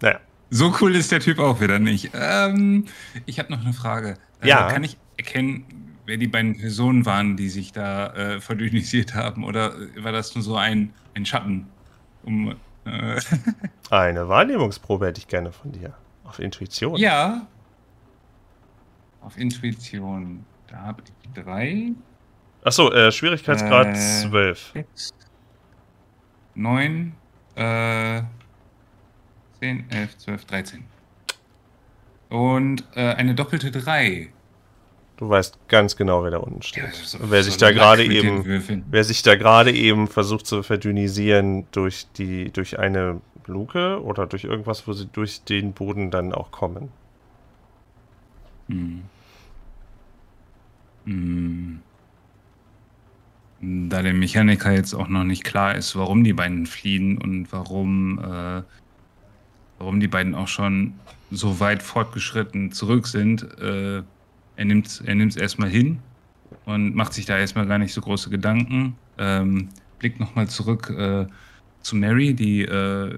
Naja. 0.00 0.20
So 0.50 0.74
cool 0.80 0.96
ist 0.96 1.12
der 1.12 1.20
Typ 1.20 1.38
auch 1.38 1.60
wieder 1.60 1.78
nicht. 1.78 2.10
Ähm, 2.14 2.86
ich 3.26 3.38
habe 3.38 3.52
noch 3.52 3.60
eine 3.60 3.74
Frage. 3.74 4.16
Äh, 4.40 4.48
ja. 4.48 4.70
Kann 4.70 4.84
ich 4.84 4.96
erkennen, 5.16 5.87
wer 6.08 6.16
die 6.16 6.26
beiden 6.26 6.56
Personen 6.56 7.04
waren, 7.04 7.36
die 7.36 7.50
sich 7.50 7.70
da 7.70 8.14
äh, 8.14 8.40
verdünnisiert 8.40 9.14
haben? 9.14 9.44
Oder 9.44 9.74
war 9.98 10.10
das 10.10 10.34
nur 10.34 10.42
so 10.42 10.56
ein, 10.56 10.94
ein 11.14 11.26
Schatten? 11.26 11.66
Um, 12.24 12.56
äh 12.86 13.20
Eine 13.90 14.26
Wahrnehmungsprobe 14.26 15.06
hätte 15.06 15.20
ich 15.20 15.28
gerne 15.28 15.52
von 15.52 15.70
dir. 15.70 15.94
Auf 16.24 16.38
Intuition. 16.38 16.96
Ja. 16.96 17.46
Auf 19.20 19.36
Intuition. 19.36 20.44
Da 20.66 20.78
habe 20.78 21.02
ich 21.04 21.42
drei. 21.42 21.92
Achso, 22.64 22.90
äh, 22.90 23.12
Schwierigkeitsgrad 23.12 23.88
äh, 23.88 24.28
12. 24.28 24.70
6, 24.72 25.10
9, 26.54 27.12
äh, 27.54 28.22
10, 29.60 29.90
11, 29.90 30.18
12, 30.18 30.44
13. 30.46 30.84
Und 32.30 32.84
äh, 32.94 33.14
eine 33.14 33.34
doppelte 33.34 33.70
3. 33.70 34.32
Du 35.18 35.28
weißt 35.28 35.58
ganz 35.66 35.96
genau, 35.96 36.22
wer 36.22 36.30
da 36.30 36.38
unten 36.38 36.62
steht. 36.62 36.84
Ja, 36.84 36.90
so, 36.92 37.18
wer 37.22 37.42
sich 37.42 37.54
so 37.54 37.60
da 37.60 37.72
gerade 37.72 38.04
eben, 38.04 38.84
wer 38.88 39.02
sich 39.02 39.22
da 39.22 39.34
gerade 39.34 39.72
eben 39.72 40.06
versucht 40.06 40.46
zu 40.46 40.62
verdünnisieren 40.62 41.66
durch 41.72 42.06
die, 42.16 42.52
durch 42.52 42.78
eine 42.78 43.20
Luke 43.46 44.00
oder 44.02 44.26
durch 44.26 44.44
irgendwas, 44.44 44.86
wo 44.86 44.92
sie 44.92 45.06
durch 45.06 45.42
den 45.42 45.72
Boden 45.72 46.12
dann 46.12 46.32
auch 46.32 46.52
kommen. 46.52 46.90
Hm. 48.68 49.02
Hm. 51.04 51.80
Da 53.60 54.02
der 54.02 54.14
Mechaniker 54.14 54.70
jetzt 54.70 54.94
auch 54.94 55.08
noch 55.08 55.24
nicht 55.24 55.42
klar 55.42 55.74
ist, 55.74 55.96
warum 55.96 56.22
die 56.22 56.32
beiden 56.32 56.64
fliehen 56.66 57.18
und 57.18 57.52
warum 57.52 58.20
äh, 58.20 58.62
warum 59.80 59.98
die 59.98 60.06
beiden 60.06 60.36
auch 60.36 60.46
schon 60.46 60.94
so 61.32 61.58
weit 61.58 61.82
fortgeschritten 61.82 62.70
zurück 62.70 63.08
sind. 63.08 63.42
Äh, 63.60 64.02
er 64.58 64.64
nimmt 64.64 65.02
er 65.06 65.16
es 65.26 65.36
erstmal 65.36 65.70
hin 65.70 66.00
und 66.64 66.94
macht 66.94 67.12
sich 67.14 67.26
da 67.26 67.38
erstmal 67.38 67.66
gar 67.66 67.78
nicht 67.78 67.94
so 67.94 68.00
große 68.00 68.28
Gedanken. 68.28 68.96
Ähm, 69.16 69.68
blickt 70.00 70.18
nochmal 70.18 70.48
zurück 70.48 70.90
äh, 70.90 71.26
zu 71.80 71.94
Mary, 71.94 72.34
die 72.34 72.62
äh, 72.62 73.16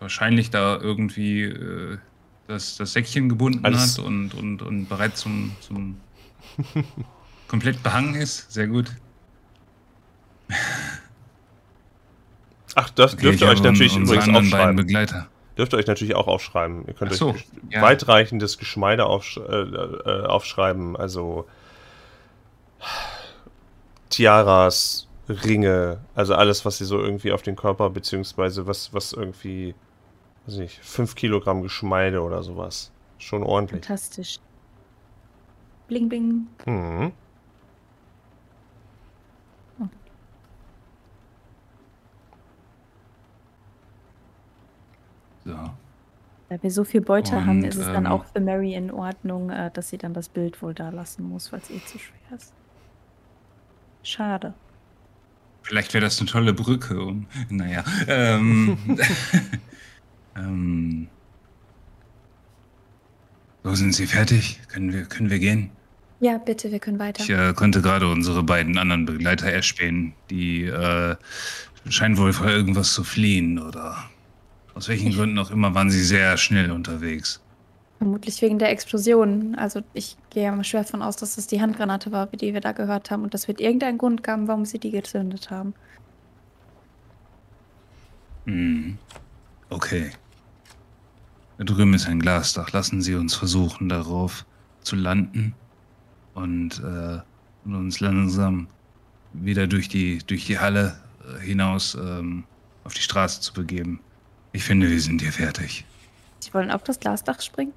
wahrscheinlich 0.00 0.50
da 0.50 0.78
irgendwie 0.78 1.42
äh, 1.42 1.98
das, 2.48 2.76
das 2.76 2.92
Säckchen 2.92 3.28
gebunden 3.28 3.64
Alles. 3.64 3.98
hat 3.98 4.04
und, 4.04 4.34
und, 4.34 4.62
und 4.62 4.88
bereit 4.88 5.16
zum, 5.16 5.52
zum 5.60 5.96
komplett 7.48 7.82
behangen 7.84 8.16
ist. 8.16 8.50
Sehr 8.52 8.66
gut. 8.66 8.90
Ach, 12.74 12.90
das 12.90 13.14
okay, 13.14 13.22
dürft 13.22 13.40
ihr 13.42 13.48
euch 13.48 13.62
natürlich 13.62 13.96
übrigens 13.96 14.28
aufschreiben. 14.28 14.74
Begleiter. 14.74 15.28
Dürft 15.56 15.72
ihr 15.72 15.78
euch 15.78 15.86
natürlich 15.86 16.14
auch 16.14 16.26
aufschreiben. 16.26 16.84
Ihr 16.86 16.94
könnt 16.94 17.14
so, 17.14 17.30
euch 17.30 17.46
ja. 17.70 17.80
weitreichendes 17.80 18.58
Geschmeide 18.58 19.06
aufsch 19.06 19.38
äh, 19.38 19.40
äh, 19.40 20.26
aufschreiben, 20.26 20.96
also 20.96 21.46
Tiaras, 24.10 25.08
Ringe, 25.28 25.98
also 26.14 26.34
alles, 26.34 26.64
was 26.64 26.78
sie 26.78 26.84
so 26.84 27.00
irgendwie 27.00 27.32
auf 27.32 27.42
den 27.42 27.56
Körper, 27.56 27.90
beziehungsweise 27.90 28.66
was, 28.66 28.92
was 28.92 29.12
irgendwie, 29.12 29.74
weiß 30.46 30.56
nicht, 30.56 30.78
5 30.82 31.14
Kilogramm 31.14 31.62
Geschmeide 31.62 32.20
oder 32.22 32.42
sowas. 32.42 32.92
Schon 33.18 33.42
ordentlich. 33.42 33.84
Fantastisch. 33.84 34.38
Bling, 35.88 36.08
bling. 36.08 36.46
Mhm. 36.66 37.12
So. 45.46 45.54
Da 46.48 46.62
wir 46.62 46.70
so 46.70 46.84
viel 46.84 47.00
Beute 47.00 47.36
Und, 47.36 47.46
haben, 47.46 47.64
ist 47.64 47.76
es 47.76 47.86
ähm, 47.86 47.94
dann 47.94 48.06
auch 48.06 48.24
für 48.24 48.40
Mary 48.40 48.74
in 48.74 48.90
Ordnung, 48.90 49.50
äh, 49.50 49.70
dass 49.72 49.88
sie 49.88 49.98
dann 49.98 50.12
das 50.12 50.28
Bild 50.28 50.60
wohl 50.60 50.74
da 50.74 50.90
lassen 50.90 51.28
muss, 51.28 51.52
weil 51.52 51.60
es 51.60 51.70
eh 51.70 51.80
zu 51.84 51.98
schwer 51.98 52.36
ist. 52.36 52.52
Schade. 54.02 54.54
Vielleicht 55.62 55.94
wäre 55.94 56.04
das 56.04 56.20
eine 56.20 56.28
tolle 56.28 56.52
Brücke. 56.52 57.00
Um, 57.00 57.26
naja. 57.48 57.84
Ähm, 58.06 58.78
ähm, 60.36 61.08
so 63.64 63.74
sind 63.74 63.94
Sie 63.94 64.06
fertig? 64.06 64.60
Können 64.68 64.92
wir, 64.92 65.04
können 65.04 65.30
wir 65.30 65.40
gehen? 65.40 65.70
Ja, 66.20 66.38
bitte, 66.38 66.70
wir 66.70 66.78
können 66.78 67.00
weiter. 67.00 67.22
Ich 67.22 67.30
äh, 67.30 67.52
konnte 67.52 67.82
gerade 67.82 68.08
unsere 68.08 68.44
beiden 68.44 68.78
anderen 68.78 69.06
Begleiter 69.06 69.50
erspähen. 69.50 70.14
Die 70.30 70.64
äh, 70.64 71.16
scheinen 71.88 72.16
wohl 72.16 72.32
vor 72.32 72.46
irgendwas 72.46 72.92
zu 72.92 73.02
fliehen 73.02 73.58
oder 73.58 74.08
aus 74.76 74.88
welchen 74.88 75.10
Gründen 75.12 75.38
auch 75.38 75.50
immer 75.50 75.74
waren 75.74 75.90
sie 75.90 76.04
sehr 76.04 76.36
schnell 76.36 76.70
unterwegs. 76.70 77.40
Vermutlich 77.96 78.42
wegen 78.42 78.58
der 78.58 78.70
Explosion. 78.70 79.54
Also 79.54 79.80
ich 79.94 80.18
gehe 80.28 80.52
mal 80.52 80.64
schwer 80.64 80.82
davon 80.82 81.00
aus, 81.00 81.16
dass 81.16 81.36
das 81.36 81.46
die 81.46 81.62
Handgranate 81.62 82.12
war, 82.12 82.26
die 82.26 82.52
wir 82.52 82.60
da 82.60 82.72
gehört 82.72 83.10
haben. 83.10 83.22
Und 83.22 83.32
das 83.32 83.48
wird 83.48 83.58
irgendeinen 83.58 83.96
Grund 83.96 84.22
geben, 84.22 84.48
warum 84.48 84.66
sie 84.66 84.78
die 84.78 84.90
gezündet 84.90 85.50
haben. 85.50 85.72
Hm. 88.44 88.98
Okay. 89.70 90.10
Da 91.56 91.64
drüben 91.64 91.94
ist 91.94 92.06
ein 92.06 92.20
Glasdach. 92.20 92.70
Lassen 92.72 93.00
Sie 93.00 93.14
uns 93.14 93.34
versuchen, 93.34 93.88
darauf 93.88 94.44
zu 94.82 94.94
landen 94.94 95.54
und, 96.34 96.80
äh, 96.80 97.20
und 97.64 97.74
uns 97.74 98.00
langsam 98.00 98.68
wieder 99.32 99.66
durch 99.66 99.88
die, 99.88 100.18
durch 100.26 100.44
die 100.44 100.58
Halle 100.58 101.00
äh, 101.24 101.40
hinaus 101.40 101.94
ähm, 101.94 102.44
auf 102.84 102.92
die 102.92 103.00
Straße 103.00 103.40
zu 103.40 103.54
begeben. 103.54 104.00
Ich 104.56 104.64
finde, 104.64 104.90
wir 104.90 105.00
sind 105.02 105.20
hier 105.20 105.32
fertig. 105.32 105.84
Sie 106.38 106.54
wollen 106.54 106.70
auf 106.70 106.82
das 106.82 106.98
Glasdach 106.98 107.42
springen? 107.42 107.74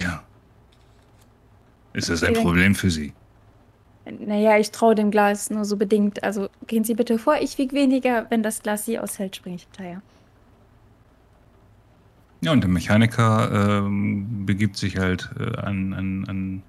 Ja. 0.00 0.22
Ist 1.94 2.10
das 2.10 2.22
ein 2.22 2.36
Okay. 2.36 2.42
Problem 2.42 2.76
für 2.76 2.92
Sie? 2.92 3.12
Naja, 4.20 4.56
ich 4.56 4.70
traue 4.70 4.94
dem 4.94 5.10
Glas 5.10 5.50
nur 5.50 5.64
so 5.64 5.76
bedingt. 5.76 6.22
Also 6.22 6.48
gehen 6.68 6.84
Sie 6.84 6.94
bitte 6.94 7.18
vor, 7.18 7.38
ich 7.40 7.58
wiege 7.58 7.74
weniger. 7.74 8.30
Wenn 8.30 8.44
das 8.44 8.62
Glas 8.62 8.84
Sie 8.84 9.00
aushält, 9.00 9.34
springe 9.34 9.56
ich 9.56 9.64
hinterher. 9.64 10.00
Ja, 12.40 12.52
und 12.52 12.60
der 12.60 12.70
Mechaniker 12.70 13.80
ähm, 13.82 14.46
begibt 14.46 14.76
sich 14.76 14.96
halt 14.96 15.28
äh, 15.40 15.56
an, 15.56 15.92
an, 15.92 16.24
an, 16.28 16.62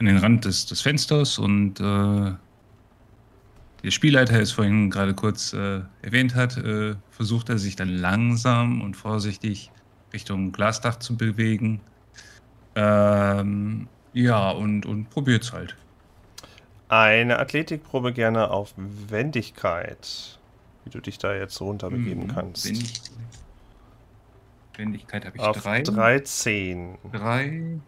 an 0.00 0.04
den 0.04 0.18
Rand 0.18 0.44
des, 0.44 0.66
des 0.66 0.82
Fensters 0.82 1.38
und 1.38 1.80
äh, 1.80 2.34
der 3.88 3.92
Spielleiter, 3.92 4.34
der 4.34 4.42
es 4.42 4.52
vorhin 4.52 4.90
gerade 4.90 5.14
kurz 5.14 5.54
äh, 5.54 5.80
erwähnt 6.02 6.34
hat, 6.34 6.58
äh, 6.58 6.94
versucht 7.10 7.48
er 7.48 7.56
sich 7.56 7.74
dann 7.74 7.88
langsam 7.88 8.82
und 8.82 8.98
vorsichtig 8.98 9.70
Richtung 10.12 10.52
Glasdach 10.52 10.96
zu 10.96 11.16
bewegen. 11.16 11.80
Ähm, 12.74 13.88
ja, 14.12 14.50
und, 14.50 14.84
und 14.84 15.08
probiert's 15.08 15.54
halt. 15.54 15.74
Eine 16.90 17.38
Athletikprobe 17.38 18.12
gerne 18.12 18.50
auf 18.50 18.74
Wendigkeit. 18.76 20.38
Wie 20.84 20.90
du 20.90 21.00
dich 21.00 21.16
da 21.16 21.34
jetzt 21.34 21.58
runterbegeben 21.58 22.24
Mhm. 22.24 22.34
kannst. 22.34 22.66
Wendig 22.66 23.00
Wendigkeit 24.76 25.24
habe 25.24 25.38
ich 25.38 25.42
auf 25.42 25.62
drei. 25.62 25.80
13. 25.80 26.98
Drei. 27.10 27.80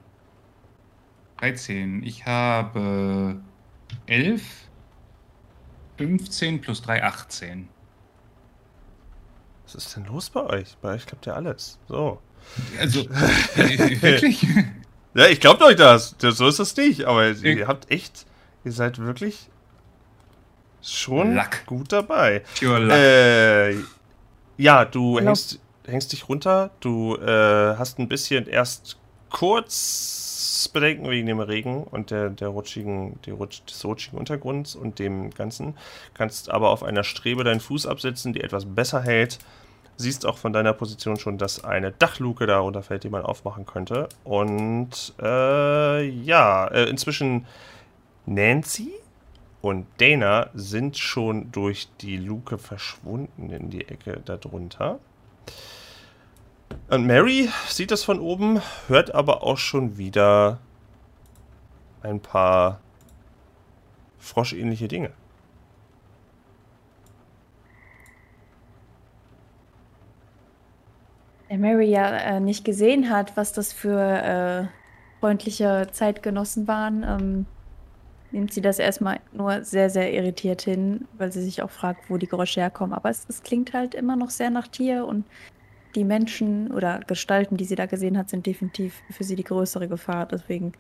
13. 1.37 2.03
Ich 2.05 2.25
habe 2.25 3.37
11. 4.07 4.70
15 6.01 6.61
plus 6.63 6.81
3, 6.81 7.03
18. 7.05 7.69
Was 9.65 9.75
ist 9.75 9.95
denn 9.97 10.07
los 10.07 10.31
bei 10.31 10.41
euch? 10.41 10.77
Bei 10.81 10.95
euch 10.95 11.05
klappt 11.05 11.27
ja 11.27 11.35
alles. 11.35 11.79
So. 11.89 12.21
Also, 12.79 13.01
äh, 13.57 14.03
wirklich? 14.03 14.47
Ja, 15.13 15.27
ich 15.27 15.41
glaubt 15.41 15.61
euch 15.61 15.75
das. 15.75 16.17
das. 16.19 16.37
So 16.37 16.47
ist 16.47 16.61
es 16.61 16.77
nicht. 16.77 17.05
Aber 17.05 17.29
Ich- 17.31 17.43
ihr 17.43 17.67
habt 17.67 17.91
echt, 17.91 18.27
ihr 18.65 18.71
seid 18.71 18.99
wirklich 18.99 19.49
schon 20.81 21.35
Luck. 21.35 21.67
gut 21.67 21.91
dabei. 21.93 22.45
Pure 22.59 22.79
luck. 22.79 22.93
Äh, 22.97 23.75
ja, 24.57 24.85
du 24.85 25.15
Glaub- 25.17 25.27
hängst, 25.27 25.59
hängst 25.87 26.13
dich 26.13 26.29
runter. 26.29 26.71
Du 26.79 27.17
äh, 27.17 27.77
hast 27.77 27.99
ein 27.99 28.09
bisschen 28.09 28.47
erst 28.47 28.99
kurz 29.31 30.30
Bedenken 30.73 31.09
wegen 31.11 31.27
dem 31.27 31.41
Regen 31.41 31.85
und 31.85 32.11
der, 32.11 32.31
der 32.31 32.49
rutschigen, 32.49 33.19
der 33.27 33.35
Rutsch, 33.35 33.61
des 33.69 33.85
rutschigen 33.85 34.19
Untergrunds 34.19 34.75
und 34.75 34.99
dem 34.99 35.31
Ganzen. 35.31 35.77
Kannst 36.15 36.51
aber 36.51 36.71
auf 36.71 36.83
einer 36.83 37.05
Strebe 37.05 37.45
deinen 37.45 37.61
Fuß 37.61 37.87
absetzen, 37.87 38.33
die 38.33 38.41
etwas 38.41 38.65
besser 38.65 39.03
hält. 39.03 39.39
Siehst 39.97 40.25
auch 40.25 40.39
von 40.39 40.53
deiner 40.53 40.73
Position 40.73 41.19
schon, 41.19 41.37
dass 41.37 41.63
eine 41.63 41.93
Dachluke 41.93 42.47
da 42.47 42.61
runterfällt, 42.61 43.05
die 43.05 43.11
man 43.11 43.23
aufmachen 43.23 43.67
könnte. 43.67 44.09
Und 44.25 45.15
äh, 45.21 46.09
ja, 46.09 46.67
äh, 46.69 46.89
inzwischen 46.89 47.47
Nancy 48.27 48.93
und 49.61 49.87
Dana 49.99 50.49
sind 50.55 50.97
schon 50.97 51.53
durch 51.53 51.89
die 52.01 52.17
Luke 52.17 52.57
verschwunden 52.57 53.51
in 53.51 53.71
die 53.71 53.87
Ecke 53.89 54.23
darunter. 54.25 54.99
Und 56.89 57.07
Mary 57.07 57.49
sieht 57.69 57.91
das 57.91 58.03
von 58.03 58.19
oben, 58.19 58.61
hört 58.89 59.15
aber 59.15 59.43
auch 59.45 59.59
schon 59.59 59.97
wieder 59.97 60.59
ein 62.03 62.21
paar 62.21 62.81
froschähnliche 64.19 64.89
Dinge. 64.89 65.13
Der 71.49 71.59
Mary 71.59 71.87
ja 71.87 72.09
äh, 72.17 72.41
nicht 72.41 72.65
gesehen 72.65 73.11
hat, 73.11 73.37
was 73.37 73.53
das 73.53 73.73
für 73.73 74.01
äh, 74.01 74.69
freundliche 75.21 75.89
Zeitgenossen 75.91 76.69
waren, 76.69 77.03
ähm, 77.03 77.47
nimmt 78.31 78.53
sie 78.53 78.61
das 78.61 78.79
erstmal 78.79 79.19
nur 79.33 79.65
sehr, 79.65 79.91
sehr 79.91 80.13
irritiert 80.13 80.63
hin, 80.63 81.09
weil 81.19 81.33
sie 81.33 81.43
sich 81.43 81.63
auch 81.63 81.71
fragt, 81.71 82.09
wo 82.09 82.17
die 82.17 82.29
Geräusche 82.29 82.61
herkommen. 82.61 82.95
Aber 82.95 83.11
es, 83.11 83.27
es 83.29 83.43
klingt 83.43 83.73
halt 83.75 83.95
immer 83.95 84.15
noch 84.15 84.31
sehr 84.31 84.51
nach 84.51 84.69
Tier 84.69 85.07
und 85.07 85.25
die 85.95 86.05
Menschen 86.05 86.71
oder 86.71 87.01
Gestalten, 87.01 87.57
die 87.57 87.65
sie 87.65 87.75
da 87.75 87.87
gesehen 87.87 88.17
hat, 88.17 88.29
sind 88.31 88.47
definitiv 88.47 89.03
für 89.11 89.25
sie 89.25 89.37
die 89.37 89.45
größere 89.45 89.89
Gefahr. 89.89 90.27
Deswegen, 90.27 90.73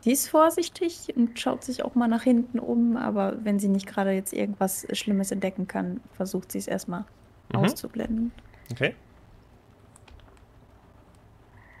sie 0.00 0.12
ist 0.12 0.28
vorsichtig 0.28 1.12
und 1.16 1.38
schaut 1.40 1.64
sich 1.64 1.82
auch 1.84 1.94
mal 1.94 2.08
nach 2.08 2.22
hinten 2.22 2.58
um, 2.58 2.96
aber 2.96 3.36
wenn 3.44 3.58
sie 3.58 3.68
nicht 3.68 3.86
gerade 3.86 4.12
jetzt 4.12 4.32
irgendwas 4.32 4.86
Schlimmes 4.92 5.30
entdecken 5.30 5.66
kann, 5.68 6.00
versucht 6.12 6.52
sie 6.52 6.58
es 6.58 6.66
erstmal 6.66 7.04
Mhm. 7.52 7.60
auszublenden. 7.60 8.32
Okay. 8.70 8.94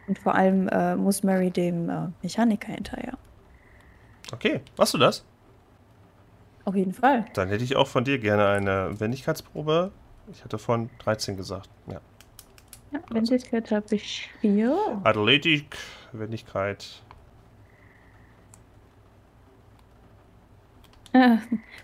Und 0.06 0.18
vor 0.18 0.34
allem 0.34 0.68
äh, 0.68 0.96
muss 0.96 1.22
Mary 1.22 1.50
dem 1.50 1.90
äh, 1.90 2.08
Mechaniker 2.22 2.72
hinterher. 2.72 3.18
Okay, 4.32 4.60
machst 4.78 4.94
du 4.94 4.98
das? 4.98 5.24
Auf 6.64 6.74
jeden 6.74 6.92
Fall. 6.94 7.26
Dann 7.34 7.48
hätte 7.48 7.64
ich 7.64 7.76
auch 7.76 7.86
von 7.88 8.04
dir 8.04 8.18
gerne 8.18 8.46
eine 8.46 8.98
Wendigkeitsprobe. 8.98 9.90
Ich 10.32 10.44
hatte 10.44 10.58
von 10.58 10.88
13 11.00 11.36
gesagt. 11.36 11.68
Ja. 11.86 12.00
Ja, 12.92 13.00
Wendigkeit 13.10 13.70
habe 13.70 13.94
ich 13.94 14.28
vier. 14.40 15.00
Athletik, 15.04 15.76
Wendigkeit. 16.12 16.86
Äh, 21.12 21.36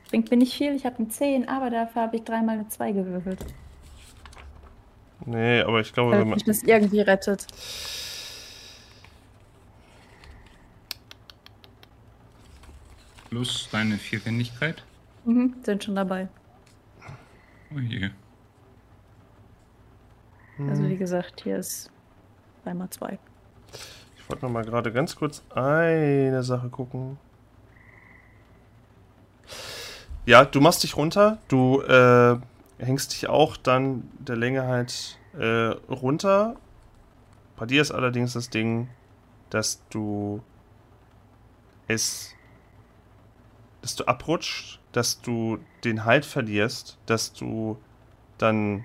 bringt 0.08 0.30
mir 0.30 0.36
nicht 0.36 0.54
viel. 0.54 0.74
Ich 0.74 0.84
habe 0.86 0.96
eine 0.98 1.08
10, 1.08 1.48
aber 1.48 1.70
dafür 1.70 2.02
habe 2.02 2.16
ich 2.16 2.24
dreimal 2.24 2.56
eine 2.58 2.68
2 2.68 2.92
gewürfelt. 2.92 3.44
Nee, 5.26 5.60
aber 5.62 5.80
ich 5.80 5.92
glaube, 5.92 6.12
Weil 6.12 6.20
wenn 6.20 6.28
man. 6.28 6.34
mich 6.36 6.44
das 6.44 6.62
irgendwie 6.62 7.00
rettet. 7.00 7.46
Plus 13.30 13.68
deine 13.72 13.98
Vierwendigkeit. 13.98 14.84
Mhm, 15.24 15.54
sind 15.62 15.82
schon 15.84 15.94
dabei. 15.96 16.28
Oh 17.74 17.78
je. 17.78 18.10
Also 20.58 20.84
wie 20.84 20.96
gesagt, 20.96 21.42
hier 21.42 21.58
ist 21.58 21.90
dreimal 22.62 22.88
2. 22.90 23.18
Ich 24.16 24.30
wollte 24.30 24.44
noch 24.44 24.52
mal 24.52 24.64
gerade 24.64 24.92
ganz 24.92 25.16
kurz 25.16 25.42
eine 25.54 26.42
Sache 26.42 26.68
gucken. 26.68 27.18
Ja, 30.26 30.44
du 30.44 30.60
machst 30.60 30.82
dich 30.82 30.96
runter. 30.96 31.38
Du 31.48 31.82
äh, 31.82 32.38
hängst 32.78 33.12
dich 33.12 33.28
auch 33.28 33.56
dann 33.56 34.08
der 34.18 34.36
Länge 34.36 34.66
halt 34.66 35.18
äh, 35.38 35.74
runter. 35.92 36.56
Bei 37.56 37.66
dir 37.66 37.82
ist 37.82 37.90
allerdings 37.92 38.32
das 38.32 38.48
Ding, 38.48 38.88
dass 39.50 39.82
du 39.90 40.42
es, 41.86 42.34
dass 43.82 43.96
du 43.96 44.04
abrutscht, 44.04 44.80
dass 44.92 45.20
du 45.20 45.58
den 45.84 46.04
Halt 46.04 46.24
verlierst, 46.24 46.98
dass 47.06 47.32
du 47.32 47.78
dann 48.38 48.84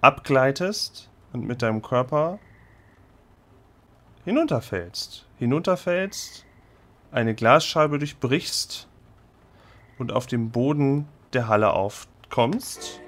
abgleitest 0.00 1.10
und 1.32 1.46
mit 1.46 1.62
deinem 1.62 1.82
Körper 1.82 2.38
hinunterfällst. 4.24 5.26
Hinunterfällst, 5.38 6.44
eine 7.12 7.34
Glasscheibe 7.34 7.98
durchbrichst 7.98 8.88
und 9.98 10.12
auf 10.12 10.26
dem 10.26 10.50
Boden 10.50 11.08
der 11.32 11.48
Halle 11.48 11.72
aufkommst. 11.72 13.00